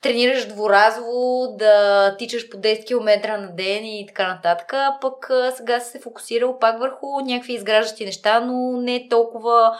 тренираш 0.00 0.46
дворазово, 0.46 1.56
да 1.58 2.16
тичаш 2.16 2.48
по 2.48 2.56
10 2.56 2.86
км 2.86 3.38
на 3.38 3.54
ден 3.54 3.84
и 3.84 4.06
така 4.08 4.34
нататък. 4.34 4.74
Пък 5.00 5.30
сега 5.56 5.80
се 5.80 6.00
фокусирал 6.00 6.58
пак 6.58 6.78
върху 6.78 7.06
някакви 7.24 7.52
изграждащи 7.52 8.04
неща, 8.04 8.40
но 8.40 8.80
не 8.80 9.08
толкова 9.08 9.78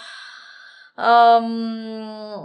ам, 0.97 2.43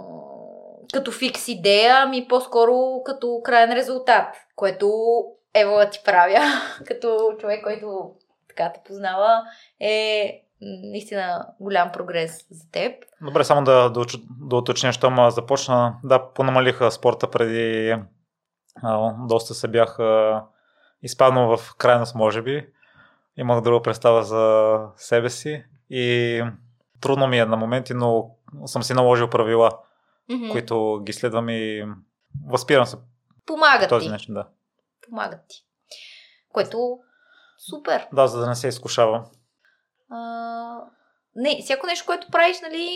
като 0.94 1.12
фикс 1.12 1.48
идея, 1.48 1.96
ами 1.98 2.28
по-скоро 2.28 3.04
като 3.06 3.42
крайен 3.44 3.72
резултат, 3.72 4.36
което 4.56 4.94
Ева 5.54 5.90
ти 5.90 6.02
правя, 6.06 6.40
като 6.86 7.36
човек, 7.40 7.64
който 7.64 8.12
така 8.50 8.72
те 8.74 8.80
познава, 8.86 9.44
е 9.80 10.32
наистина 10.62 11.48
голям 11.60 11.92
прогрес 11.92 12.46
за 12.52 12.72
теб. 12.72 12.94
Добре, 13.22 13.44
само 13.44 13.64
да, 13.64 13.90
да, 13.90 14.06
да 14.42 14.56
уточня, 14.56 14.94
щом 14.94 15.30
започна. 15.30 15.96
Да, 16.04 16.34
понамалиха 16.34 16.92
спорта 16.92 17.32
преди 17.32 17.96
а, 18.84 19.14
доста 19.28 19.54
се 19.54 19.68
бях 19.68 20.00
а, 20.00 20.44
изпаднал 21.02 21.58
в 21.58 21.76
крайност, 21.78 22.16
може 22.16 22.42
би. 22.42 22.68
Имах 23.38 23.62
друга 23.62 23.82
представа 23.82 24.24
за 24.24 24.78
себе 24.96 25.30
си 25.30 25.66
и 25.90 26.44
трудно 27.02 27.28
ми 27.28 27.40
е 27.40 27.46
на 27.46 27.58
моменти, 27.58 27.94
но 27.94 28.30
съм 28.66 28.84
си 28.84 28.94
наложил 28.94 29.30
правила, 29.30 29.72
mm-hmm. 30.30 30.52
които 30.52 31.02
ги 31.04 31.14
следвам 31.14 31.50
и 31.50 31.86
възпирам 32.48 32.86
се. 32.86 32.98
Помагат 33.46 33.90
този 33.90 34.06
ти. 34.06 34.12
начин, 34.12 34.34
да. 34.34 34.48
Помагат 35.10 35.40
ти. 35.48 35.66
Което 36.50 37.00
супер. 37.70 38.08
Да, 38.14 38.28
за 38.28 38.40
да 38.40 38.48
не 38.48 38.56
се 38.56 38.68
изкушавам. 38.68 39.26
А, 40.10 40.82
не, 41.36 41.62
всяко 41.62 41.86
нещо, 41.86 42.06
което 42.06 42.28
правиш, 42.32 42.62
нали, 42.62 42.88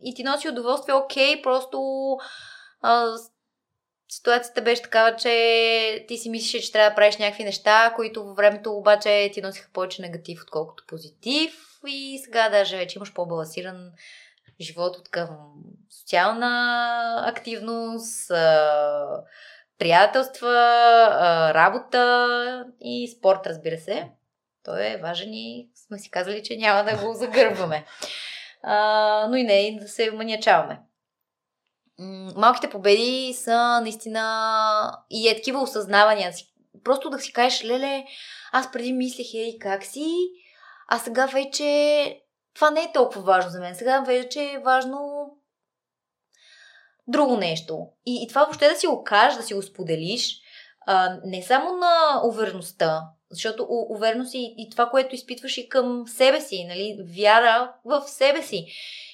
и 0.00 0.14
ти 0.14 0.24
носи 0.24 0.48
удоволствие, 0.48 0.94
окей, 0.94 1.42
просто 1.42 1.78
а, 2.80 3.16
ситуацията 4.08 4.62
беше 4.62 4.82
такава, 4.82 5.16
че 5.16 6.04
ти 6.08 6.18
си 6.18 6.30
мислиш, 6.30 6.64
че 6.64 6.72
трябва 6.72 6.90
да 6.90 6.96
правиш 6.96 7.16
някакви 7.16 7.44
неща, 7.44 7.92
които 7.96 8.24
във 8.24 8.36
времето 8.36 8.72
обаче 8.72 9.30
ти 9.34 9.42
носиха 9.42 9.70
повече 9.72 10.02
негатив, 10.02 10.42
отколкото 10.42 10.84
позитив. 10.88 11.54
И 11.86 12.20
сега 12.24 12.48
даже 12.48 12.76
вече 12.76 12.98
имаш 12.98 13.12
по-балансиран 13.12 13.92
живот 14.60 14.96
от 14.96 15.08
към 15.08 15.28
социална 16.00 17.24
активност, 17.26 18.28
приятелства, 19.78 20.54
работа 21.54 22.64
и 22.80 23.14
спорт, 23.18 23.46
разбира 23.46 23.78
се. 23.78 24.10
Той 24.64 24.86
е 24.86 25.00
важен 25.02 25.32
и 25.32 25.68
сме 25.86 25.98
си 25.98 26.10
казали, 26.10 26.42
че 26.42 26.56
няма 26.56 26.84
да 26.84 26.96
го 26.96 27.14
загърбваме. 27.14 27.84
Но 29.28 29.36
и 29.36 29.42
не 29.42 29.78
да 29.80 29.88
се 29.88 30.10
маниачаваме. 30.10 30.80
Малките 32.36 32.70
победи 32.70 33.34
са 33.36 33.80
наистина 33.80 34.98
и 35.10 35.28
е 35.28 35.34
такива 35.34 35.62
осъзнавания. 35.62 36.32
Просто 36.84 37.10
да 37.10 37.18
си 37.18 37.32
кажеш, 37.32 37.64
леле, 37.64 38.04
аз 38.52 38.72
преди 38.72 38.92
мислех 38.92 39.34
ей 39.34 39.58
как 39.60 39.84
си, 39.84 40.14
а 40.88 40.98
сега 40.98 41.26
вече 41.26 42.18
това 42.54 42.70
не 42.70 42.80
е 42.80 42.92
толкова 42.92 43.22
важно 43.22 43.50
за 43.50 43.60
мен. 43.60 43.74
Сега 43.74 44.00
вече 44.00 44.42
е 44.42 44.58
важно 44.58 45.30
друго 47.08 47.36
нещо. 47.36 47.86
И, 48.06 48.22
и 48.22 48.28
това 48.28 48.44
въобще 48.44 48.68
да 48.68 48.76
си 48.76 48.86
го 48.86 49.04
кажеш, 49.04 49.36
да 49.36 49.42
си 49.42 49.54
го 49.54 49.62
споделиш, 49.62 50.40
а, 50.86 51.18
не 51.24 51.42
само 51.42 51.76
на 51.76 52.22
увереността, 52.24 53.02
защото 53.30 53.66
увереност 53.68 54.34
и, 54.34 54.54
и 54.58 54.70
това, 54.70 54.86
което 54.86 55.14
изпитваш 55.14 55.58
и 55.58 55.68
към 55.68 56.04
себе 56.08 56.40
си, 56.40 56.64
нали, 56.64 56.98
вяра 57.16 57.72
в 57.84 58.02
себе 58.06 58.42
си. 58.42 58.66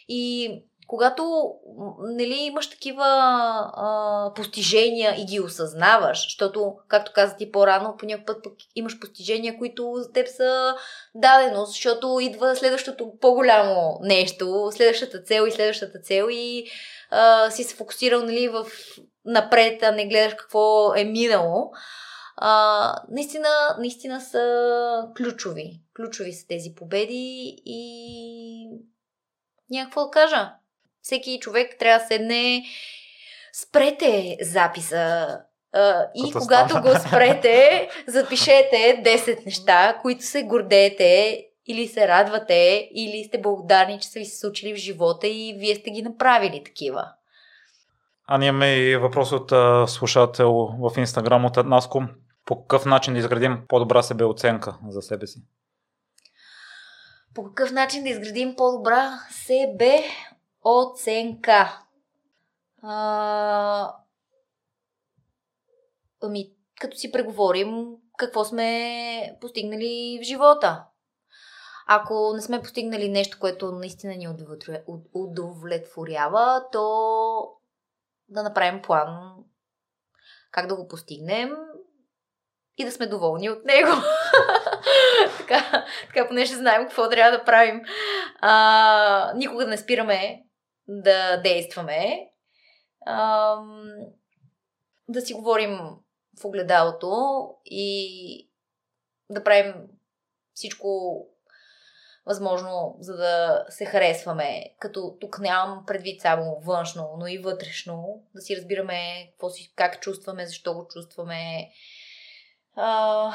И 0.08 0.52
когато 0.88 1.52
нали, 2.00 2.34
имаш 2.34 2.70
такива 2.70 3.04
а, 3.04 4.32
постижения 4.34 5.14
и 5.20 5.24
ги 5.24 5.40
осъзнаваш, 5.40 6.22
защото, 6.22 6.74
както 6.88 7.12
каза 7.14 7.36
ти 7.36 7.52
по-рано, 7.52 7.96
по 7.96 8.06
път 8.26 8.42
пък 8.42 8.52
имаш 8.76 9.00
постижения, 9.00 9.58
които 9.58 9.94
за 9.96 10.12
теб 10.12 10.28
са 10.28 10.74
даденост, 11.14 11.72
защото 11.72 12.18
идва 12.20 12.56
следващото 12.56 13.12
по-голямо 13.20 13.98
нещо, 14.02 14.70
следващата 14.72 15.22
цел 15.22 15.46
и 15.46 15.52
следващата 15.52 16.00
цел 16.00 16.26
и 16.30 16.66
а, 17.10 17.50
си 17.50 17.64
се 17.64 17.74
фокусирал 17.74 18.22
нали, 18.22 18.48
в 18.48 18.66
напред, 19.24 19.82
а 19.82 19.92
не 19.92 20.08
гледаш 20.08 20.34
какво 20.34 20.94
е 20.94 21.04
минало. 21.04 21.70
А, 22.36 22.94
наистина, 23.10 23.48
наистина 23.78 24.20
са 24.20 25.08
ключови. 25.16 25.80
Ключови 25.96 26.32
са 26.32 26.46
тези 26.46 26.74
победи 26.76 27.56
и 27.64 28.68
някакво 29.70 30.04
да 30.04 30.10
кажа. 30.10 30.52
Всеки 31.02 31.38
човек 31.40 31.76
трябва 31.78 31.98
да 31.98 32.06
седне 32.06 32.64
спрете 33.52 34.36
записа 34.40 35.38
а, 35.72 36.06
и 36.14 36.32
Като 36.32 36.38
когато 36.38 36.70
стана. 36.70 36.90
го 36.90 37.00
спрете, 37.08 37.88
запишете 38.06 39.02
10 39.04 39.46
неща, 39.46 39.98
които 40.02 40.24
се 40.24 40.42
гордеете 40.42 41.44
или 41.68 41.88
се 41.88 42.08
радвате, 42.08 42.88
или 42.94 43.24
сте 43.24 43.40
благодарни, 43.40 44.00
че 44.00 44.08
са 44.08 44.18
ви 44.18 44.24
се 44.24 44.38
случили 44.38 44.74
в 44.74 44.76
живота 44.76 45.26
и 45.26 45.56
вие 45.58 45.74
сте 45.74 45.90
ги 45.90 46.02
направили 46.02 46.64
такива. 46.64 47.12
А 48.26 48.38
ние 48.38 48.48
имаме 48.48 48.74
и 48.74 48.96
въпрос 48.96 49.32
от 49.32 49.52
а, 49.52 49.86
слушател 49.86 50.52
в 50.52 50.92
Инстаграм 50.96 51.44
от 51.44 51.56
Наско. 51.56 52.02
По 52.44 52.60
какъв 52.60 52.86
начин 52.86 53.12
да 53.14 53.18
изградим 53.18 53.64
по-добра 53.68 54.02
себеоценка 54.02 54.78
за 54.88 55.02
себе 55.02 55.26
си? 55.26 55.42
По 57.34 57.44
какъв 57.44 57.72
начин 57.72 58.02
да 58.02 58.08
изградим 58.08 58.54
по-добра 58.56 59.18
себеоценка? 60.64 61.78
А... 62.82 63.94
Ами, 66.22 66.50
като 66.80 66.96
си 66.96 67.12
преговорим 67.12 67.86
какво 68.16 68.44
сме 68.44 69.38
постигнали 69.40 70.18
в 70.22 70.24
живота. 70.24 70.84
Ако 71.90 72.32
не 72.34 72.42
сме 72.42 72.60
постигнали 72.60 73.08
нещо, 73.08 73.38
което 73.40 73.72
наистина 73.72 74.14
ни 74.14 74.28
удовлетворява, 75.14 76.64
то 76.72 77.58
да 78.28 78.42
направим 78.42 78.82
план 78.82 79.34
как 80.50 80.66
да 80.66 80.76
го 80.76 80.88
постигнем 80.88 81.50
и 82.76 82.84
да 82.84 82.92
сме 82.92 83.06
доволни 83.06 83.50
от 83.50 83.64
него. 83.64 83.90
така, 85.38 85.86
така, 86.06 86.28
поне 86.28 86.46
ще 86.46 86.56
знаем 86.56 86.82
какво 86.82 87.08
трябва 87.08 87.38
да 87.38 87.44
правим. 87.44 87.82
А, 88.40 89.32
никога 89.36 89.66
не 89.66 89.76
спираме 89.76 90.42
да 90.88 91.36
действаме. 91.36 92.30
А, 93.06 93.56
да 95.08 95.20
си 95.20 95.34
говорим 95.34 95.78
в 96.40 96.44
огледалото 96.44 97.10
и 97.64 98.50
да 99.30 99.44
правим 99.44 99.74
всичко 100.54 101.18
възможно, 102.28 102.96
за 103.00 103.16
да 103.16 103.64
се 103.68 103.84
харесваме. 103.84 104.74
Като 104.78 105.16
тук 105.20 105.38
нямам 105.38 105.86
предвид 105.86 106.20
само 106.20 106.60
външно, 106.60 107.14
но 107.18 107.26
и 107.26 107.38
вътрешно. 107.38 108.22
Да 108.34 108.40
си 108.40 108.56
разбираме 108.56 109.28
какво 109.30 109.50
си, 109.50 109.72
как 109.76 110.00
чувстваме, 110.00 110.46
защо 110.46 110.74
го 110.74 110.86
чувстваме. 110.88 111.70
А, 112.76 113.30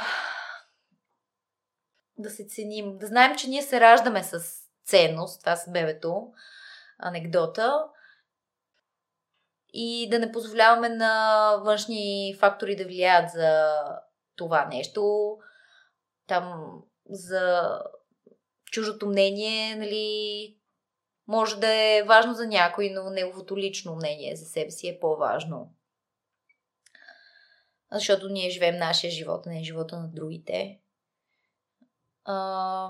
да 2.18 2.30
се 2.30 2.46
ценим. 2.46 2.98
Да 2.98 3.08
знаем, 3.08 3.36
че 3.38 3.50
ние 3.50 3.62
се 3.62 3.80
раждаме 3.80 4.24
с 4.24 4.44
ценност. 4.86 5.39
Това 5.39 5.56
с 5.56 5.72
бебето. 5.72 6.28
Анекдота. 7.00 7.86
И 9.74 10.08
да 10.12 10.20
не 10.20 10.32
позволяваме 10.32 10.89
на 10.89 11.56
външни 11.64 12.36
фактори 12.39 12.76
да 12.76 12.84
влияят 12.84 13.30
за 13.30 13.74
това 14.36 14.66
нещо. 14.66 15.38
Там 16.28 16.74
за 17.10 17.70
чуждото 18.74 19.07
мнение, 19.07 19.76
нали, 19.76 20.57
може 21.28 21.59
да 21.59 21.67
е 21.67 22.03
важно 22.03 22.34
за 22.34 22.47
някой, 22.47 22.89
но 22.89 23.09
неговото 23.09 23.57
лично 23.57 23.95
мнение 23.95 24.36
за 24.36 24.45
себе 24.45 24.71
си 24.71 24.88
е 24.88 24.99
по-важно. 24.99 25.74
Защото 27.91 28.30
ние 28.30 28.49
живеем 28.49 28.78
нашия 28.78 29.11
живот, 29.11 29.47
а 29.47 29.49
не 29.49 29.63
живота 29.63 29.99
на 29.99 30.07
другите. 30.07 30.80
А, 32.26 32.89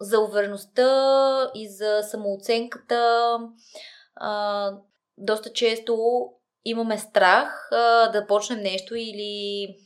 за 0.00 0.20
увереността 0.20 1.50
и 1.54 1.68
за 1.68 2.02
самооценката 2.02 3.38
а, 4.14 4.72
доста 5.18 5.52
често 5.52 6.24
имаме 6.64 6.98
страх 6.98 7.68
а, 7.72 8.10
да 8.10 8.26
почнем 8.26 8.58
нещо 8.58 8.94
или 8.96 9.76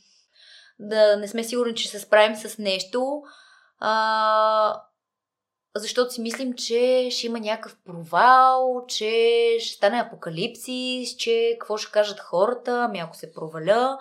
да 0.79 1.17
не 1.17 1.27
сме 1.27 1.43
сигурни, 1.43 1.75
че 1.75 1.89
се 1.89 1.99
справим 1.99 2.35
с 2.35 2.57
нещо. 2.57 3.21
А, 3.79 4.81
защото 5.75 6.13
си 6.13 6.21
мислим, 6.21 6.53
че 6.53 7.07
ще 7.11 7.25
има 7.25 7.39
някакъв 7.39 7.77
провал, 7.85 8.85
че 8.87 9.57
ще 9.59 9.75
стане 9.75 9.99
апокалипсис, 9.99 11.15
че 11.15 11.57
какво 11.59 11.77
ще 11.77 11.91
кажат 11.91 12.19
хората, 12.19 12.85
ами 12.89 12.99
ако 12.99 13.15
се 13.15 13.33
проваля. 13.33 13.97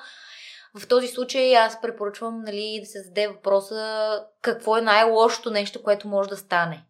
В 0.79 0.89
този 0.89 1.09
случай 1.09 1.57
аз 1.57 1.81
препоръчвам 1.81 2.43
нали, 2.45 2.79
да 2.81 2.87
се 2.87 3.03
зададе 3.03 3.29
въпроса 3.29 4.21
какво 4.43 4.77
е 4.77 4.83
най-лошото 4.83 5.51
нещо, 5.51 5.83
което 5.83 6.09
може 6.09 6.29
да 6.29 6.37
стане. 6.37 6.85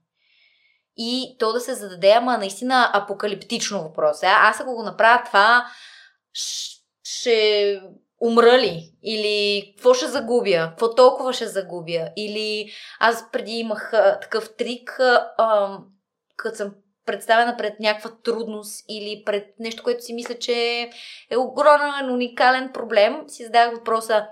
И 0.97 1.37
то 1.39 1.53
да 1.53 1.61
се 1.61 1.75
зададе, 1.75 2.11
ама 2.11 2.39
наистина 2.39 2.91
апокалиптично 2.93 3.83
въпрос. 3.83 4.23
А, 4.23 4.49
аз 4.49 4.61
ако 4.61 4.75
го 4.75 4.83
направя 4.83 5.23
това, 5.27 5.67
ще 7.05 7.81
умра 8.25 8.59
ли? 8.59 8.93
Или 9.03 9.73
какво 9.77 9.95
ще 9.95 10.07
загубя? 10.07 10.67
Какво 10.69 10.95
толкова 10.95 11.33
ще 11.33 11.47
загубя? 11.47 12.09
Или 12.17 12.71
аз 13.01 13.31
преди 13.31 13.53
имах 13.53 13.91
такъв 14.21 14.57
трик, 14.57 15.01
като 16.37 16.57
съм 16.57 16.75
представена 17.07 17.57
пред 17.57 17.81
някаква 17.81 18.11
трудност 18.25 18.85
или 18.89 19.23
пред 19.27 19.47
нещо, 19.59 19.83
което 19.83 20.05
си 20.05 20.15
мисля, 20.15 20.39
че 20.39 20.91
е 21.31 21.37
огромен, 21.37 22.11
уникален 22.11 22.71
проблем, 22.73 23.25
си 23.29 23.45
задах 23.45 23.75
въпроса, 23.75 24.27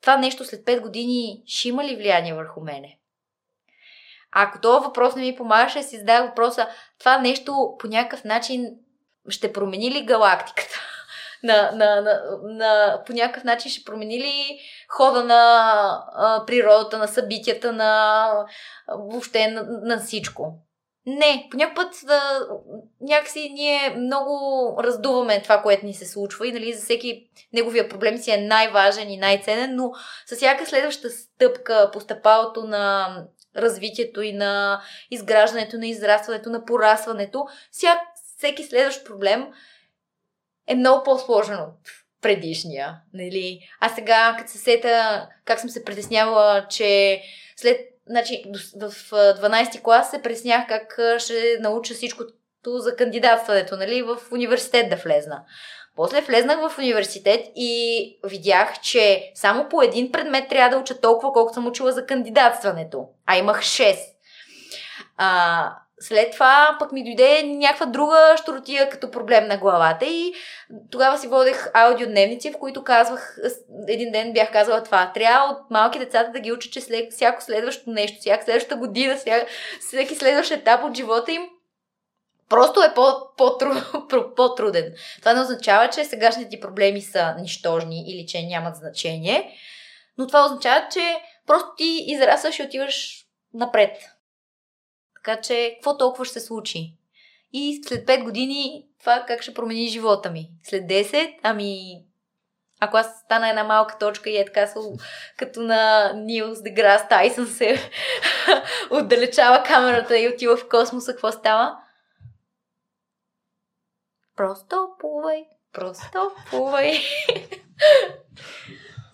това 0.00 0.16
нещо 0.16 0.44
след 0.44 0.64
5 0.64 0.80
години 0.80 1.42
ще 1.46 1.68
има 1.68 1.84
ли 1.84 1.96
влияние 1.96 2.34
върху 2.34 2.60
мене? 2.60 2.98
А 4.32 4.42
ако 4.42 4.60
този 4.60 4.84
въпрос 4.84 5.16
не 5.16 5.22
ми 5.22 5.36
помагаше, 5.36 5.82
си 5.82 5.98
задах 5.98 6.28
въпроса, 6.28 6.68
това 6.98 7.18
нещо 7.18 7.76
по 7.78 7.86
някакъв 7.86 8.24
начин 8.24 8.70
ще 9.28 9.52
промени 9.52 9.90
ли 9.90 10.04
галактиката? 10.04 10.80
На, 11.42 11.70
на, 11.74 12.00
на, 12.00 12.22
на, 12.42 13.02
по 13.06 13.12
някакъв 13.12 13.44
начин 13.44 13.70
ще 13.70 13.84
промени 13.84 14.18
ли 14.20 14.60
хода 14.88 15.24
на 15.24 15.62
а, 16.14 16.46
природата, 16.46 16.98
на 16.98 17.08
събитията, 17.08 17.72
на 17.72 18.32
въобще 18.88 19.48
на, 19.48 19.66
на 19.82 19.98
всичко. 19.98 20.54
Не, 21.06 21.48
по 21.50 21.56
някакъв 21.56 21.86
път 21.86 22.06
да, 22.06 22.48
някакси 23.00 23.50
ние 23.54 23.94
много 23.96 24.76
раздуваме 24.82 25.42
това, 25.42 25.62
което 25.62 25.86
ни 25.86 25.94
се 25.94 26.06
случва 26.06 26.48
и 26.48 26.52
нали, 26.52 26.72
за 26.72 26.82
всеки 26.82 27.30
неговия 27.52 27.88
проблем 27.88 28.18
си 28.18 28.30
е 28.30 28.36
най-важен 28.36 29.10
и 29.10 29.16
най-ценен, 29.16 29.76
но 29.76 29.92
с 30.26 30.36
всяка 30.36 30.66
следваща 30.66 31.10
стъпка 31.10 31.90
по 31.92 32.00
стъпалото 32.00 32.64
на 32.64 33.16
развитието 33.56 34.22
и 34.22 34.32
на 34.32 34.82
изграждането, 35.10 35.78
на 35.78 35.86
израстването, 35.86 36.50
на 36.50 36.64
порасването, 36.64 37.46
всяк, 37.70 37.98
всеки 38.36 38.64
следващ 38.64 39.04
проблем 39.04 39.46
е 40.66 40.74
много 40.74 41.04
по-сложен 41.04 41.56
от 41.56 41.78
предишния. 42.22 43.00
Нали? 43.14 43.60
А 43.80 43.88
сега, 43.88 44.36
като 44.38 44.50
се 44.50 44.58
сета 44.58 45.28
как 45.44 45.60
съм 45.60 45.70
се 45.70 45.84
притеснявала, 45.84 46.66
че 46.68 47.22
след 47.56 47.90
Значи, 48.10 48.44
в 48.80 48.92
12 49.10 49.82
клас 49.82 50.10
се 50.10 50.22
преснях 50.22 50.66
как 50.68 50.98
ще 51.18 51.56
науча 51.60 51.94
всичко 51.94 52.22
за 52.66 52.96
кандидатстването, 52.96 53.76
нали, 53.76 54.02
в 54.02 54.18
университет 54.32 54.90
да 54.90 54.96
влезна. 54.96 55.44
После 55.96 56.20
влезнах 56.20 56.58
в 56.60 56.78
университет 56.78 57.46
и 57.56 58.18
видях, 58.24 58.80
че 58.80 59.32
само 59.34 59.68
по 59.68 59.82
един 59.82 60.12
предмет 60.12 60.48
трябва 60.48 60.76
да 60.76 60.82
уча 60.82 61.00
толкова, 61.00 61.32
колкото 61.32 61.54
съм 61.54 61.66
учила 61.66 61.92
за 61.92 62.06
кандидатстването. 62.06 63.08
А 63.26 63.36
имах 63.36 63.60
6. 63.60 63.96
А, 65.16 65.72
след 66.00 66.32
това 66.32 66.76
пък 66.78 66.92
ми 66.92 67.04
дойде 67.04 67.42
някаква 67.42 67.86
друга 67.86 68.36
щуротия 68.36 68.88
като 68.88 69.10
проблем 69.10 69.48
на 69.48 69.56
главата 69.56 70.06
и 70.06 70.34
тогава 70.90 71.18
си 71.18 71.28
водех 71.28 71.70
аудиодневници, 71.74 72.52
в 72.52 72.58
които 72.58 72.84
казвах, 72.84 73.36
един 73.88 74.12
ден 74.12 74.32
бях 74.32 74.52
казала 74.52 74.82
това, 74.82 75.12
трябва 75.14 75.52
от 75.52 75.70
малки 75.70 75.98
децата 75.98 76.30
да 76.30 76.40
ги 76.40 76.52
учат, 76.52 76.72
че 76.72 76.80
след, 76.80 77.12
всяко 77.12 77.42
следващо 77.42 77.90
нещо, 77.90 78.16
всяка 78.20 78.44
следваща 78.44 78.76
година, 78.76 79.16
всеки 79.80 80.14
следващ 80.14 80.50
етап 80.50 80.84
от 80.84 80.96
живота 80.96 81.32
им 81.32 81.42
просто 82.48 82.82
е 82.82 82.94
по, 82.94 83.02
по-труден. 84.36 84.92
Това 85.18 85.32
не 85.32 85.40
означава, 85.40 85.88
че 85.88 86.04
сегашните 86.04 86.50
ти 86.50 86.60
проблеми 86.60 87.02
са 87.02 87.34
нищожни 87.40 88.04
или 88.08 88.26
че 88.26 88.42
нямат 88.42 88.76
значение, 88.76 89.56
но 90.18 90.26
това 90.26 90.44
означава, 90.44 90.86
че 90.92 91.16
просто 91.46 91.68
ти 91.76 92.04
израсваш 92.06 92.58
и 92.58 92.62
отиваш 92.62 93.24
напред. 93.54 94.09
Така 95.24 95.40
че, 95.40 95.72
какво 95.74 95.96
толкова 95.96 96.24
ще 96.24 96.40
се 96.40 96.46
случи? 96.46 96.96
И 97.52 97.82
след 97.88 98.06
5 98.06 98.24
години 98.24 98.86
това 99.00 99.24
как 99.26 99.42
ще 99.42 99.54
промени 99.54 99.88
живота 99.88 100.30
ми? 100.30 100.50
След 100.64 100.84
10, 100.84 101.38
ами 101.42 102.02
ако 102.80 102.96
аз 102.96 103.20
стана 103.24 103.48
една 103.48 103.64
малка 103.64 103.98
точка 103.98 104.30
и 104.30 104.36
е 104.36 104.44
така 104.44 104.72
като 105.36 105.60
на 105.60 106.12
Нилс 106.12 106.62
Деграс 106.62 107.08
Тайсън 107.08 107.46
се 107.46 107.90
отдалечава 108.90 109.62
камерата 109.62 110.18
и 110.18 110.28
отива 110.28 110.56
в 110.56 110.68
космоса, 110.68 111.12
какво 111.12 111.32
става? 111.32 111.76
Просто 114.36 114.88
плувай, 114.98 115.44
просто 115.72 116.32
плувай. 116.50 116.90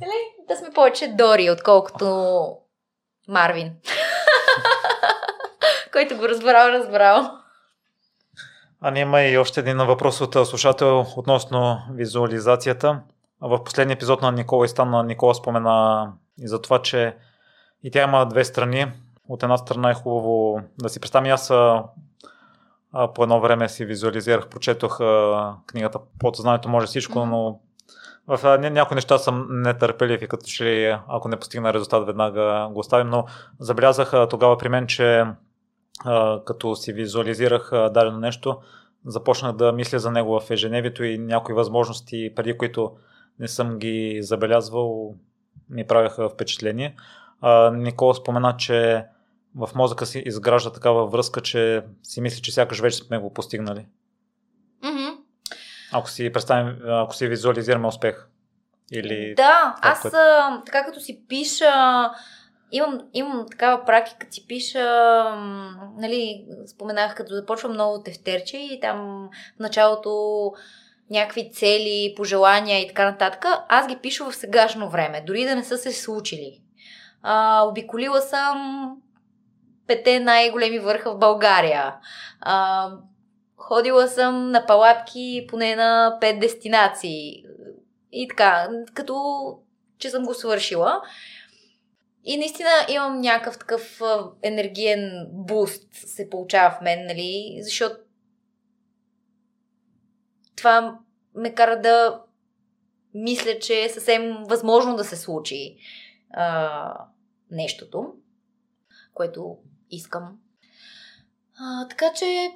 Или 0.02 0.18
да 0.48 0.56
сме 0.56 0.70
повече 0.70 1.09
Дори, 1.09 1.51
отколкото 1.51 2.06
Марвин. 3.28 3.72
Който 5.97 6.16
го 6.16 6.28
разбрал, 6.28 6.68
разбрал. 6.68 7.31
А 8.81 8.90
няма 8.90 9.23
и 9.23 9.39
още 9.39 9.60
един 9.60 9.77
въпрос 9.77 10.20
от 10.20 10.47
слушател 10.47 11.06
относно 11.16 11.78
визуализацията. 11.93 13.01
В 13.40 13.64
последния 13.64 13.94
епизод 13.94 14.23
на 14.23 14.32
Никола 14.32 14.64
и 14.64 14.68
Стан 14.68 15.06
Никола 15.06 15.35
спомена 15.35 16.12
и 16.39 16.48
за 16.48 16.62
това, 16.62 16.82
че 16.82 17.16
и 17.82 17.90
тя 17.90 18.02
има 18.02 18.27
две 18.27 18.44
страни. 18.44 18.86
От 19.28 19.43
една 19.43 19.56
страна 19.56 19.90
е 19.90 19.94
хубаво 19.94 20.60
да 20.78 20.89
си 20.89 21.01
представим. 21.01 21.32
Аз 21.32 21.51
а, 21.51 21.85
по 23.14 23.23
едно 23.23 23.40
време 23.40 23.68
си 23.68 23.85
визуализирах, 23.85 24.48
прочетох 24.48 25.01
а, 25.01 25.55
книгата 25.66 25.98
Подсъзнанието 26.18 26.68
може 26.68 26.86
всичко, 26.86 27.27
но 27.27 27.60
в 28.27 28.59
някои 28.59 28.94
неща 28.94 29.18
съм 29.18 29.47
нетърпелив 29.51 30.23
и 30.23 30.28
като 30.28 30.47
че 30.47 30.64
ли 30.64 30.98
ако 31.09 31.28
не 31.28 31.36
постигна 31.36 31.74
резултат 31.74 32.06
веднага 32.06 32.68
го 32.73 32.81
оставим, 32.81 33.09
но 33.09 33.24
забелязах 33.60 34.12
тогава 34.31 34.59
при 34.59 34.68
мен, 34.68 34.86
че 34.86 35.24
като 36.47 36.77
си 36.77 36.93
визуализирах 36.93 37.70
дадено 37.73 38.18
нещо, 38.18 38.59
започнах 39.06 39.56
да 39.56 39.73
мисля 39.73 39.98
за 39.98 40.10
него 40.10 40.40
в 40.40 40.51
ежедневието 40.51 41.05
и 41.05 41.18
някои 41.18 41.55
възможности, 41.55 42.32
преди 42.36 42.59
които 42.59 42.97
не 43.39 43.48
съм 43.48 43.78
ги 43.78 44.18
забелязвал, 44.23 45.14
ми 45.70 45.86
правяха 45.86 46.28
впечатление. 46.28 46.97
Никола 47.73 48.14
спомена, 48.14 48.56
че 48.56 49.05
в 49.56 49.70
мозъка 49.74 50.06
си 50.06 50.18
изгражда 50.27 50.73
такава 50.73 51.06
връзка, 51.06 51.40
че 51.40 51.82
си 52.02 52.20
мисли, 52.20 52.43
че 52.43 52.52
сякаш 52.52 52.81
вече 52.81 52.97
сме 52.97 53.18
го 53.18 53.35
постигнали. 53.35 53.86
Mm-hmm. 54.82 55.16
Ако 55.93 56.10
си 56.10 56.32
представим, 56.32 56.77
ако 56.89 57.14
си 57.14 57.28
визуализираме 57.28 57.89
успех. 57.89 58.28
Или 58.93 59.35
да, 59.36 59.77
аз 59.81 60.02
което... 60.02 60.16
така 60.66 60.85
като 60.85 61.01
си 61.01 61.23
пиша, 61.28 62.10
имам, 62.72 63.01
имам 63.14 63.47
такава 63.51 63.84
практика, 63.84 64.26
си 64.30 64.47
пиша, 64.47 64.84
нали, 65.98 66.47
споменах, 66.66 67.14
като 67.14 67.34
започвам 67.34 67.72
много 67.72 68.02
тефтерче 68.02 68.56
и 68.56 68.80
там 68.80 69.28
в 69.56 69.60
началото 69.60 70.52
някакви 71.10 71.51
цели, 71.52 72.14
пожелания 72.16 72.82
и 72.82 72.88
така 72.88 73.10
нататък, 73.10 73.44
аз 73.68 73.88
ги 73.88 73.97
пиша 73.97 74.30
в 74.30 74.36
сегашно 74.36 74.90
време, 74.90 75.24
дори 75.26 75.44
да 75.44 75.56
не 75.56 75.64
са 75.64 75.78
се 75.78 75.93
случили. 75.93 76.60
А, 77.22 77.62
обиколила 77.62 78.20
съм 78.20 78.88
пете 79.86 80.20
най-големи 80.20 80.78
върха 80.78 81.12
в 81.12 81.18
България. 81.18 81.94
А, 82.40 82.90
ходила 83.56 84.09
съм 84.09 84.51
на 84.51 84.66
палатки 84.66 85.47
поне 85.48 85.76
на 85.76 86.18
пет 86.20 86.40
дестинации. 86.40 87.44
И 88.12 88.28
така, 88.28 88.68
като 88.94 89.47
че 89.98 90.10
съм 90.10 90.24
го 90.24 90.34
свършила. 90.34 91.02
И 92.28 92.36
наистина 92.36 92.70
имам 92.89 93.20
някакъв 93.20 93.59
такъв 93.59 94.01
енергиен 94.43 95.27
буст 95.31 95.94
се 95.94 96.31
получава 96.31 96.70
в 96.70 96.81
мен, 96.81 97.07
нали? 97.07 97.59
Защото 97.61 97.97
това 100.57 100.98
ме 101.35 101.55
кара 101.55 101.81
да 101.81 102.23
мисля, 103.15 103.59
че 103.59 103.85
е 103.85 103.89
съвсем 103.89 104.36
възможно 104.44 104.97
да 104.97 105.05
се 105.05 105.16
случи 105.16 105.77
а, 106.31 107.07
нещото, 107.51 108.12
което 109.15 109.59
искам. 109.90 110.39
А, 111.61 111.89
така 111.89 112.12
че 112.12 112.51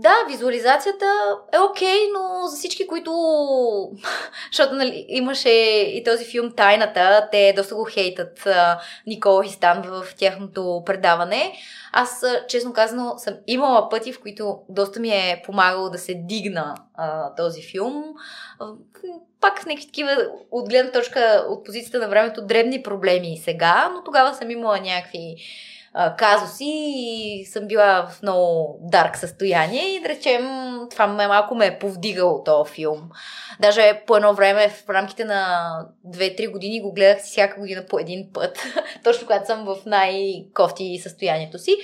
да, 0.00 0.14
визуализацията 0.28 1.06
е 1.52 1.58
окей, 1.58 1.88
okay, 1.88 2.12
но 2.12 2.46
за 2.46 2.56
всички, 2.56 2.86
които... 2.86 3.12
Защото 4.52 4.74
нали, 4.74 5.06
имаше 5.08 5.50
и 5.94 6.04
този 6.04 6.24
филм 6.24 6.52
Тайната, 6.56 7.28
те 7.32 7.52
доста 7.56 7.74
го 7.74 7.84
хейтат 7.84 8.48
Никола 9.06 9.44
Хистан 9.44 9.82
в 9.82 10.14
тяхното 10.16 10.82
предаване. 10.86 11.52
Аз, 11.92 12.24
честно 12.48 12.72
казано, 12.72 13.14
съм 13.18 13.34
имала 13.46 13.88
пъти, 13.88 14.12
в 14.12 14.20
които 14.20 14.58
доста 14.68 15.00
ми 15.00 15.08
е 15.08 15.42
помагало 15.46 15.90
да 15.90 15.98
се 15.98 16.14
дигна 16.14 16.74
а, 16.94 17.34
този 17.34 17.62
филм. 17.62 18.04
Пак 19.40 19.62
с 19.62 19.66
някакви 19.66 19.86
такива, 19.86 20.16
от 20.50 20.68
гледна 20.68 20.92
точка, 20.92 21.46
от 21.48 21.64
позицията 21.64 21.98
на 21.98 22.08
времето, 22.08 22.46
дребни 22.46 22.82
проблеми 22.82 23.40
сега, 23.44 23.90
но 23.94 24.04
тогава 24.04 24.34
съм 24.34 24.50
имала 24.50 24.80
някакви 24.80 25.36
а, 25.94 26.16
казуси 26.16 26.92
и 26.96 27.44
съм 27.46 27.66
била 27.66 28.06
в 28.10 28.22
много 28.22 28.78
дарк 28.82 29.16
състояние 29.16 29.82
и 29.82 30.00
да 30.00 30.08
речем 30.08 30.48
това 30.90 31.06
ме 31.06 31.26
малко 31.26 31.54
ме 31.54 31.66
е 31.66 31.78
повдигало 31.78 32.44
този 32.44 32.72
филм. 32.72 33.10
Даже 33.60 34.02
по 34.06 34.16
едно 34.16 34.34
време 34.34 34.68
в 34.68 34.90
рамките 34.90 35.24
на 35.24 35.70
2-3 36.08 36.50
години 36.50 36.82
го 36.82 36.92
гледах 36.92 37.22
всяка 37.22 37.60
година 37.60 37.84
по 37.88 37.98
един 37.98 38.32
път, 38.32 38.58
точно 39.04 39.26
когато 39.26 39.46
съм 39.46 39.64
в 39.64 39.76
най-кофти 39.86 41.00
състоянието 41.02 41.58
си. 41.58 41.76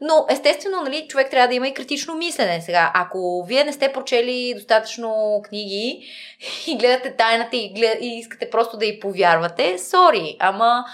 Но 0.00 0.26
естествено, 0.30 0.82
нали, 0.82 1.06
човек 1.08 1.30
трябва 1.30 1.48
да 1.48 1.54
има 1.54 1.68
и 1.68 1.74
критично 1.74 2.14
мислене. 2.14 2.60
Сега, 2.60 2.92
ако 2.94 3.44
вие 3.48 3.64
не 3.64 3.72
сте 3.72 3.92
прочели 3.92 4.54
достатъчно 4.54 5.40
книги 5.44 6.02
и 6.66 6.76
гледате 6.76 7.16
тайната 7.16 7.56
и, 7.56 7.72
глед... 7.74 7.98
и 8.00 8.18
искате 8.18 8.50
просто 8.50 8.76
да 8.76 8.86
й 8.86 9.00
повярвате, 9.00 9.78
сори, 9.78 10.36
ама 10.40 10.84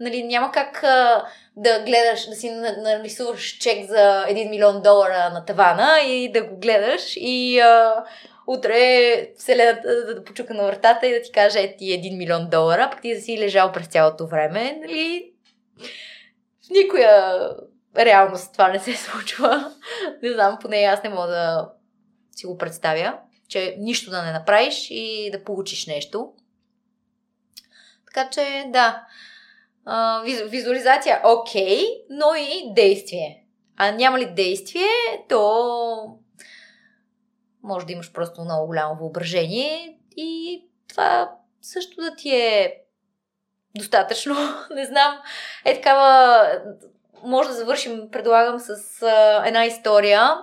нали, 0.00 0.22
няма 0.22 0.52
как 0.52 0.84
да 1.60 1.82
гледаш, 1.82 2.26
да 2.28 2.34
си 2.34 2.50
нарисуваш 2.50 3.42
чек 3.42 3.86
за 3.86 4.24
1 4.28 4.50
милион 4.50 4.82
долара 4.82 5.30
на 5.32 5.44
тавана 5.44 6.00
и 6.06 6.32
да 6.32 6.44
го 6.44 6.56
гледаш 6.56 7.12
и 7.16 7.58
а, 7.60 8.04
утре 8.46 9.32
Вселената 9.36 9.88
да, 9.88 10.14
да 10.14 10.24
почука 10.24 10.54
на 10.54 10.62
вратата 10.62 11.06
и 11.06 11.12
да 11.12 11.22
ти 11.22 11.32
каже 11.32 11.60
е 11.60 11.76
ти 11.76 11.84
1 11.84 12.16
милион 12.16 12.48
долара, 12.50 12.88
пък 12.90 13.02
ти 13.02 13.14
да 13.14 13.20
си 13.20 13.38
лежал 13.38 13.72
през 13.72 13.86
цялото 13.86 14.26
време, 14.26 14.78
нали? 14.80 15.32
В 16.66 16.70
никоя 16.70 17.50
реалност 17.96 18.52
това 18.52 18.68
не 18.68 18.78
се 18.78 18.92
случва. 18.96 19.72
Не 20.22 20.32
знам, 20.32 20.58
поне 20.60 20.76
аз 20.76 21.02
не 21.02 21.08
мога 21.08 21.26
да 21.26 21.70
си 22.36 22.46
го 22.46 22.58
представя, 22.58 23.18
че 23.48 23.74
нищо 23.78 24.10
да 24.10 24.22
не 24.22 24.32
направиш 24.32 24.86
и 24.90 25.30
да 25.32 25.44
получиш 25.44 25.86
нещо. 25.86 26.32
Така 28.06 28.30
че, 28.30 28.64
да 28.66 29.06
визуализация 30.48 31.20
окей, 31.24 31.78
okay, 31.78 32.02
но 32.10 32.34
и 32.34 32.72
действие. 32.74 33.44
А 33.76 33.90
няма 33.90 34.18
ли 34.18 34.34
действие, 34.34 34.88
то 35.28 36.18
може 37.62 37.86
да 37.86 37.92
имаш 37.92 38.12
просто 38.12 38.40
много 38.40 38.66
голямо 38.66 38.94
въображение 38.94 39.98
и 40.16 40.62
това 40.88 41.32
също 41.62 42.00
да 42.00 42.14
ти 42.14 42.30
е 42.36 42.74
достатъчно. 43.76 44.34
Не 44.74 44.86
знам. 44.86 45.18
Е 45.64 45.74
такава. 45.74 46.46
Може 47.22 47.48
да 47.48 47.54
завършим, 47.54 48.10
предлагам, 48.10 48.60
с 48.60 49.02
а, 49.02 49.42
една 49.46 49.64
история. 49.66 50.38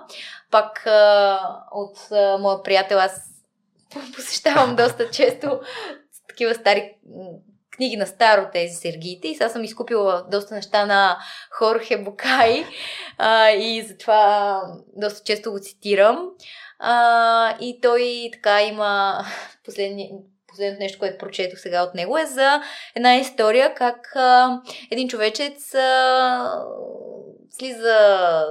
Пак 0.50 0.86
а, 0.86 1.38
от 1.72 2.12
а, 2.12 2.38
моя 2.38 2.62
приятел. 2.62 2.98
Аз 2.98 3.30
посещавам 4.16 4.76
доста 4.76 5.10
често 5.10 5.60
такива 6.28 6.54
стари 6.54 6.94
книги 7.78 7.96
на 7.96 8.06
старо 8.06 8.46
тези 8.52 8.74
сергиите 8.74 9.28
и 9.28 9.34
сега 9.34 9.48
съм 9.48 9.64
изкупила 9.64 10.26
доста 10.30 10.54
неща 10.54 10.86
на 10.86 11.18
Хорхе 11.50 11.96
Букай 11.96 12.64
а, 13.18 13.50
и 13.50 13.82
затова 13.82 14.60
доста 14.96 15.24
често 15.24 15.52
го 15.52 15.58
цитирам. 15.58 16.28
А, 16.78 17.56
и 17.60 17.80
той 17.80 18.30
така 18.32 18.62
има 18.62 19.24
последни, 19.64 20.12
последното 20.48 20.82
нещо, 20.82 20.98
което 20.98 21.18
прочетох 21.18 21.58
сега 21.58 21.82
от 21.82 21.94
него 21.94 22.18
е 22.18 22.26
за 22.26 22.62
една 22.94 23.16
история 23.16 23.74
как 23.74 24.16
а, 24.16 24.60
един 24.90 25.08
човечец 25.08 25.74
а, 25.74 26.62
слиза 27.50 28.44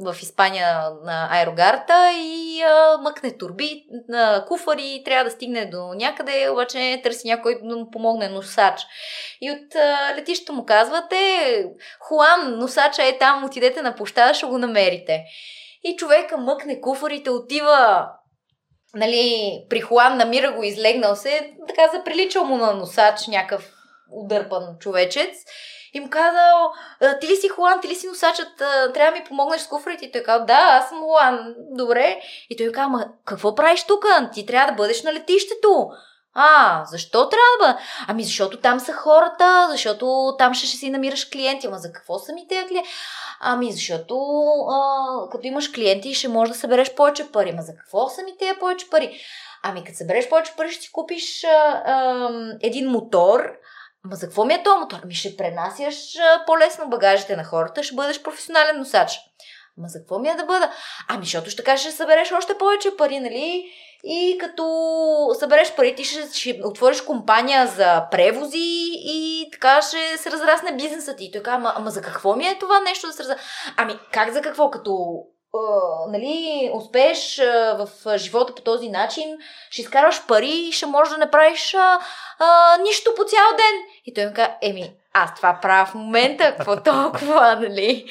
в 0.00 0.16
Испания 0.22 0.90
на 1.04 1.28
аерогарта 1.30 2.12
и 2.12 2.62
а, 2.62 2.98
мъкне 3.02 3.38
турби 3.38 3.84
на 4.08 4.44
куфари 4.48 5.02
трябва 5.04 5.24
да 5.24 5.30
стигне 5.30 5.66
до 5.66 5.94
някъде, 5.94 6.48
обаче 6.50 7.00
търси 7.02 7.28
някой 7.28 7.58
да 7.62 7.76
му 7.76 7.90
помогне 7.90 8.28
носач. 8.28 8.80
И 9.40 9.50
от 9.50 9.74
а, 9.74 10.14
летището 10.16 10.52
му 10.52 10.64
казвате, 10.64 11.16
Хуан, 12.00 12.58
носача 12.58 13.04
е 13.04 13.18
там, 13.18 13.44
отидете 13.44 13.82
на 13.82 13.94
площада, 13.94 14.34
ще 14.34 14.46
го 14.46 14.58
намерите. 14.58 15.24
И 15.84 15.96
човека 15.96 16.36
мъкне 16.36 16.80
куфарите, 16.80 17.30
отива 17.30 18.08
нали, 18.94 19.58
при 19.70 19.80
Хуан, 19.80 20.16
намира 20.16 20.52
го, 20.52 20.62
излегнал 20.62 21.16
се, 21.16 21.52
така 21.68 21.98
заприличал 21.98 22.44
му 22.44 22.56
на 22.56 22.72
носач, 22.72 23.26
някакъв 23.26 23.72
удърпан 24.10 24.76
човечец 24.80 25.36
им 25.92 26.08
казал, 26.08 26.72
ти 27.20 27.28
ли 27.28 27.36
си 27.36 27.48
Хуан, 27.48 27.80
ти 27.80 27.88
ли 27.88 27.94
си 27.94 28.06
носачът, 28.06 28.56
трябва 28.94 29.12
да 29.12 29.18
ми 29.18 29.24
помогнеш 29.24 29.60
с 29.60 29.68
куфрите. 29.68 30.04
И 30.04 30.12
той 30.12 30.22
казал, 30.22 30.46
да, 30.46 30.78
аз 30.80 30.88
съм 30.88 30.98
Хуан, 30.98 31.54
добре. 31.70 32.20
И 32.50 32.56
той 32.56 32.72
казал, 32.72 32.90
ма 32.90 33.06
какво 33.24 33.54
правиш 33.54 33.84
тук? 33.84 34.04
Ти 34.32 34.46
трябва 34.46 34.72
да 34.72 34.76
бъдеш 34.76 35.02
на 35.02 35.12
летището. 35.12 35.90
А, 36.34 36.82
защо 36.84 37.28
трябва? 37.28 37.80
Ами 38.08 38.24
защото 38.24 38.60
там 38.60 38.80
са 38.80 38.92
хората, 38.92 39.68
защото 39.70 40.34
там 40.38 40.54
ще, 40.54 40.66
ще 40.66 40.76
си 40.76 40.90
намираш 40.90 41.24
клиенти. 41.24 41.66
Ама 41.66 41.78
за 41.78 41.92
какво 41.92 42.18
са 42.18 42.32
ми 42.32 42.48
тези 42.48 42.66
клиенти? 42.66 42.88
Ами 43.40 43.72
защото 43.72 44.16
а, 44.70 45.28
като 45.30 45.46
имаш 45.46 45.68
клиенти 45.68 46.14
ще 46.14 46.28
можеш 46.28 46.52
да 46.52 46.58
събереш 46.58 46.94
повече 46.94 47.32
пари. 47.32 47.50
Ама 47.50 47.62
за 47.62 47.74
какво 47.74 48.08
са 48.08 48.22
ми 48.22 48.36
тези 48.38 48.58
повече 48.60 48.90
пари? 48.90 49.20
Ами 49.62 49.84
като 49.84 49.96
събереш 49.96 50.28
повече 50.28 50.52
пари 50.56 50.70
ще 50.70 50.82
си 50.82 50.92
купиш 50.92 51.44
а, 51.44 51.82
а, 51.86 52.28
един 52.60 52.90
мотор, 52.90 53.40
Ама 54.04 54.16
за 54.16 54.26
какво 54.26 54.44
ми 54.44 54.54
е 54.54 54.62
този 54.62 54.80
мотор? 54.80 55.04
Ми 55.04 55.14
ще 55.14 55.36
пренасяш 55.36 56.16
по-лесно 56.46 56.88
багажите 56.88 57.36
на 57.36 57.44
хората, 57.44 57.82
ще 57.82 57.94
бъдеш 57.94 58.22
професионален 58.22 58.78
носач. 58.78 59.20
Ама 59.78 59.88
за 59.88 59.98
какво 59.98 60.18
ми 60.18 60.28
е 60.28 60.34
да 60.34 60.44
бъда? 60.44 60.72
Ами, 61.08 61.24
защото 61.24 61.50
ще 61.50 61.64
кажеш, 61.64 61.86
ще 61.86 61.96
събереш 61.96 62.32
още 62.32 62.58
повече 62.58 62.96
пари, 62.96 63.20
нали? 63.20 63.72
И 64.04 64.38
като 64.40 64.64
събереш 65.38 65.74
пари, 65.74 65.94
ти 65.94 66.04
ще, 66.04 66.38
ще 66.38 66.60
отвориш 66.64 67.00
компания 67.00 67.66
за 67.66 68.06
превози 68.10 68.90
и 68.94 69.48
така 69.52 69.82
ще 69.82 70.18
се 70.18 70.30
разрасне 70.30 70.76
бизнесът 70.76 71.16
ти. 71.16 71.24
И 71.24 71.32
той 71.32 71.42
казва, 71.42 71.56
ама, 71.56 71.72
ама 71.76 71.90
за 71.90 72.02
какво 72.02 72.36
ми 72.36 72.46
е 72.46 72.58
това 72.58 72.80
нещо 72.80 73.06
да 73.06 73.12
се 73.12 73.22
разрасне? 73.22 73.44
Ами, 73.76 73.98
как 74.12 74.32
за 74.32 74.40
какво? 74.42 74.70
Като 74.70 75.22
нали, 76.08 76.70
успееш 76.74 77.38
в 77.76 77.88
живота 78.16 78.54
по 78.54 78.62
този 78.62 78.88
начин, 78.88 79.38
ще 79.70 79.82
изкарваш 79.82 80.26
пари 80.26 80.50
и 80.50 80.72
ще 80.72 80.86
можеш 80.86 81.12
да 81.12 81.18
не 81.18 81.30
правиш 81.30 81.72
uh, 81.72 82.00
uh, 82.40 82.82
нищо 82.82 83.14
по 83.16 83.24
цял 83.24 83.50
ден. 83.56 83.74
И 84.04 84.14
той 84.14 84.26
ми 84.26 84.34
каза, 84.34 84.54
еми, 84.62 84.92
аз 85.12 85.34
това 85.34 85.58
правя 85.62 85.86
в 85.86 85.94
момента, 85.94 86.54
какво 86.56 86.76
толкова, 86.82 87.56
нали? 87.60 88.06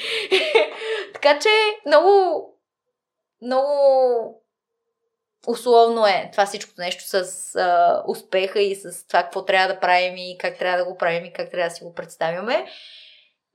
така 1.13 1.39
че 1.39 1.49
много, 1.85 2.45
много 3.41 3.71
условно 5.47 6.07
е 6.07 6.29
това 6.31 6.45
всичкото 6.45 6.81
нещо 6.81 7.03
с 7.03 7.23
uh, 7.23 8.03
успеха 8.07 8.61
и 8.61 8.75
с 8.75 9.07
това 9.07 9.23
какво 9.23 9.45
трябва 9.45 9.73
да 9.73 9.79
правим 9.79 10.17
и 10.17 10.37
как 10.39 10.57
трябва 10.57 10.77
да 10.77 10.85
го 10.85 10.97
правим 10.97 11.25
и 11.25 11.33
как 11.33 11.51
трябва 11.51 11.69
да 11.69 11.75
си 11.75 11.83
го 11.83 11.93
представяме. 11.93 12.67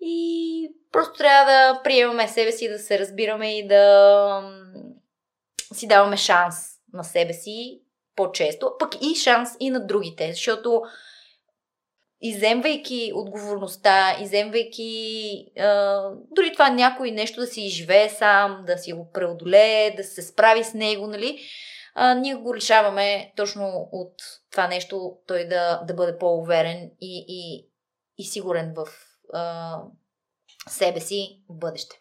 И 0.01 0.69
просто 0.93 1.19
трябва 1.19 1.53
да 1.53 1.81
приемаме 1.83 2.29
себе 2.29 2.53
си, 2.53 2.69
да 2.69 2.79
се 2.79 2.99
разбираме 2.99 3.59
и 3.59 3.69
да 3.69 4.43
си 5.73 5.87
даваме 5.87 6.17
шанс 6.17 6.57
на 6.93 7.05
себе 7.05 7.33
си 7.33 7.81
по-често, 8.17 8.73
пък 8.79 8.95
и 9.03 9.15
шанс 9.15 9.51
и 9.61 9.71
на 9.71 9.87
другите, 9.87 10.33
защото 10.33 10.83
иземвайки 12.21 13.13
отговорността, 13.15 14.17
иземвайки 14.21 15.45
а, 15.59 16.03
дори 16.31 16.53
това 16.53 16.69
някой 16.69 17.11
нещо 17.11 17.41
да 17.41 17.47
си 17.47 17.61
изживее 17.61 18.09
сам, 18.09 18.65
да 18.67 18.79
си 18.79 18.93
го 18.93 19.11
преодолее, 19.13 19.91
да 19.97 20.05
се 20.05 20.23
справи 20.23 20.65
с 20.65 20.75
него, 20.75 21.07
нали, 21.07 21.41
а, 21.95 22.15
ние 22.15 22.35
го 22.35 22.55
решаваме 22.55 23.33
точно 23.37 23.89
от 23.93 24.15
това 24.51 24.69
нещо 24.69 25.17
той 25.27 25.49
да, 25.49 25.83
да 25.87 25.95
бъде 25.95 26.19
по-уверен 26.19 26.91
и, 27.01 27.25
и, 27.29 27.69
и 28.19 28.25
сигурен 28.25 28.75
в 28.77 28.87
а, 29.33 29.79
себе 30.69 31.01
си 31.01 31.43
в 31.51 31.59
бъдеще. 31.59 31.97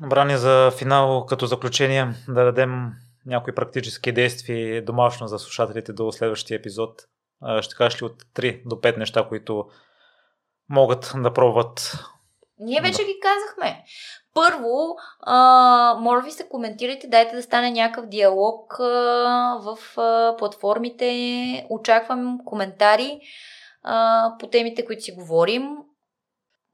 Брани 0.00 0.36
за 0.36 0.72
финал, 0.78 1.26
като 1.26 1.46
заключение, 1.46 2.14
да 2.28 2.44
дадем 2.44 2.92
някои 3.26 3.54
практически 3.54 4.12
действия 4.12 4.84
домашно 4.84 5.26
за 5.28 5.38
слушателите 5.38 5.92
до 5.92 6.12
следващия 6.12 6.56
епизод. 6.56 7.02
Ще 7.60 7.74
кажеш 7.74 8.02
ли 8.02 8.06
от 8.06 8.22
3 8.22 8.62
до 8.66 8.76
5 8.76 8.96
неща, 8.96 9.28
които 9.28 9.64
могат 10.68 11.12
да 11.16 11.32
пробват? 11.32 11.98
Ние 12.58 12.80
вече 12.80 13.04
ги 13.04 13.20
казахме. 13.22 13.84
Първо, 14.34 14.96
а, 15.20 15.96
моля 16.00 16.20
ви 16.20 16.30
се, 16.30 16.48
коментирайте, 16.48 17.08
дайте 17.08 17.36
да 17.36 17.42
стане 17.42 17.70
някакъв 17.70 18.06
диалог 18.06 18.80
а, 18.80 18.84
в 19.62 19.98
а, 19.98 20.36
платформите. 20.36 21.66
Очаквам 21.70 22.38
коментари 22.44 23.20
а, 23.82 24.32
по 24.38 24.46
темите, 24.46 24.84
които 24.84 25.02
си 25.02 25.12
говорим. 25.12 25.76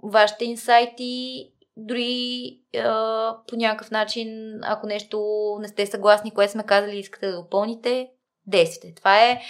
Вашите 0.02 0.44
инсайти 0.44 1.44
дори 1.76 2.50
а, 2.76 3.36
по 3.48 3.56
някакъв 3.56 3.90
начин, 3.90 4.28
ако 4.62 4.86
нещо 4.86 5.20
не 5.60 5.68
сте 5.68 5.86
съгласни, 5.86 6.30
което 6.30 6.52
сме 6.52 6.66
казали, 6.66 6.98
искате 6.98 7.26
да 7.26 7.36
допълните, 7.36 8.08
действайте. 8.46 9.00
Това 9.00 9.24
е 9.24 9.40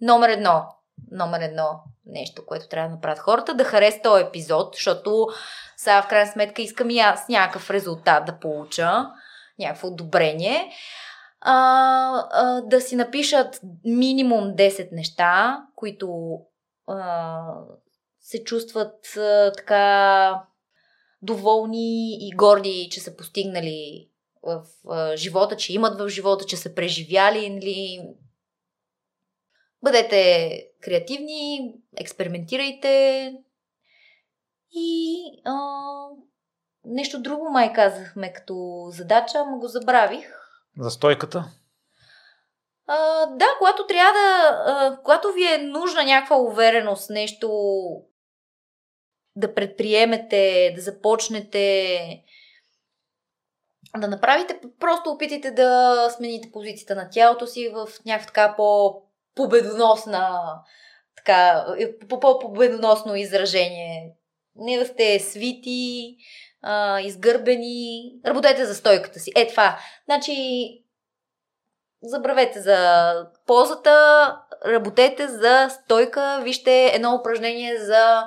номер 0.00 0.28
едно. 0.28 0.62
Номер 1.10 1.40
едно 1.40 1.80
нещо, 2.06 2.46
което 2.46 2.68
трябва 2.68 2.88
да 2.88 2.94
направят 2.94 3.18
хората, 3.18 3.54
да 3.54 3.64
харесат 3.64 4.02
този 4.02 4.24
епизод, 4.24 4.74
защото 4.74 5.28
сега 5.76 6.02
в 6.02 6.08
крайна 6.08 6.32
сметка 6.32 6.62
искам 6.62 6.90
и 6.90 6.98
аз 6.98 7.28
някакъв 7.28 7.70
резултат 7.70 8.24
да 8.24 8.38
получа, 8.38 9.06
някакво 9.58 9.88
одобрение. 9.88 10.70
А, 11.40 11.54
а, 12.30 12.60
да 12.60 12.80
си 12.80 12.96
напишат 12.96 13.60
минимум 13.84 14.44
10 14.44 14.88
неща, 14.92 15.62
които 15.76 16.38
се 18.20 18.44
чувстват 18.44 19.16
а, 19.16 19.52
така 19.52 20.44
доволни 21.22 22.28
и 22.28 22.30
горди, 22.36 22.88
че 22.92 23.00
са 23.00 23.16
постигнали 23.16 24.08
в 24.42 24.64
а, 24.88 25.16
живота, 25.16 25.56
че 25.56 25.72
имат 25.72 25.98
в 25.98 26.08
живота, 26.08 26.44
че 26.46 26.56
са 26.56 26.74
преживяли. 26.74 27.50
Нали. 27.50 28.08
Бъдете 29.82 30.50
креативни, 30.80 31.74
експериментирайте 31.96 33.34
и 34.72 35.16
а, 35.44 35.56
нещо 36.84 37.22
друго 37.22 37.50
май 37.50 37.72
казахме 37.72 38.32
като 38.32 38.86
задача, 38.90 39.38
ама 39.38 39.58
го 39.58 39.68
забравих. 39.68 40.26
За 40.78 40.90
стойката? 40.90 41.44
А, 42.92 43.26
да, 43.26 43.46
когато 43.58 43.86
трябва 43.86 44.12
да. 44.12 44.62
А, 44.66 44.98
когато 45.04 45.32
ви 45.32 45.46
е 45.46 45.58
нужна 45.58 46.04
някаква 46.04 46.36
увереност, 46.36 47.10
нещо 47.10 47.50
да 49.36 49.54
предприемете, 49.54 50.72
да 50.76 50.82
започнете 50.82 51.98
да 53.98 54.08
направите, 54.08 54.60
просто 54.80 55.10
опитайте 55.10 55.50
да 55.50 56.10
смените 56.16 56.52
позицията 56.52 56.94
на 56.94 57.08
тялото 57.10 57.46
си 57.46 57.68
в 57.68 57.88
някаква 58.06 58.26
така 58.26 58.54
по-победоносна 58.56 60.40
така, 61.16 61.66
по-победоносно 62.08 63.14
изражение. 63.14 64.12
Не 64.56 64.78
да 64.78 64.86
сте 64.86 65.18
свити, 65.20 66.16
а, 66.62 67.00
изгърбени. 67.00 68.12
Работете 68.26 68.66
за 68.66 68.74
стойката 68.74 69.20
си. 69.20 69.32
Е 69.36 69.46
това. 69.46 69.78
Значи, 70.04 70.34
забравете 72.02 72.60
за 72.60 73.12
позата, 73.46 74.36
работете 74.66 75.28
за 75.28 75.68
стойка, 75.70 76.40
вижте 76.42 76.90
едно 76.94 77.14
упражнение 77.14 77.78
за 77.78 78.24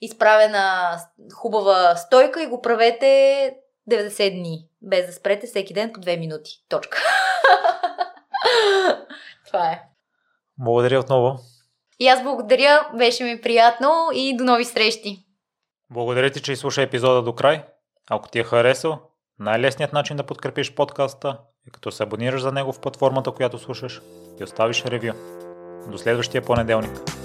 изправена 0.00 0.98
хубава 1.34 1.96
стойка 1.96 2.42
и 2.42 2.46
го 2.46 2.62
правете 2.62 3.54
90 3.90 4.30
дни, 4.30 4.68
без 4.82 5.06
да 5.06 5.12
спрете 5.12 5.46
всеки 5.46 5.74
ден 5.74 5.92
по 5.92 6.00
2 6.00 6.18
минути. 6.18 6.50
Точка. 6.68 6.98
Това 9.46 9.66
е. 9.66 9.82
Благодаря 10.58 11.00
отново. 11.00 11.38
И 12.00 12.08
аз 12.08 12.22
благодаря, 12.22 12.90
беше 12.98 13.24
ми 13.24 13.40
приятно 13.40 14.08
и 14.14 14.36
до 14.36 14.44
нови 14.44 14.64
срещи. 14.64 15.24
Благодаря 15.90 16.30
ти, 16.30 16.42
че 16.42 16.52
изслуша 16.52 16.82
епизода 16.82 17.22
до 17.22 17.34
край. 17.34 17.64
Ако 18.10 18.28
ти 18.28 18.38
е 18.38 18.44
харесал, 18.44 19.00
най-лесният 19.38 19.92
начин 19.92 20.16
да 20.16 20.26
подкрепиш 20.26 20.74
подкаста 20.74 21.38
като 21.70 21.90
се 21.90 22.02
абонираш 22.02 22.42
за 22.42 22.52
него 22.52 22.72
в 22.72 22.80
платформата, 22.80 23.30
която 23.30 23.58
слушаш 23.58 24.00
и 24.40 24.44
оставиш 24.44 24.84
ревю. 24.84 25.12
До 25.90 25.98
следващия 25.98 26.42
понеделник. 26.42 27.17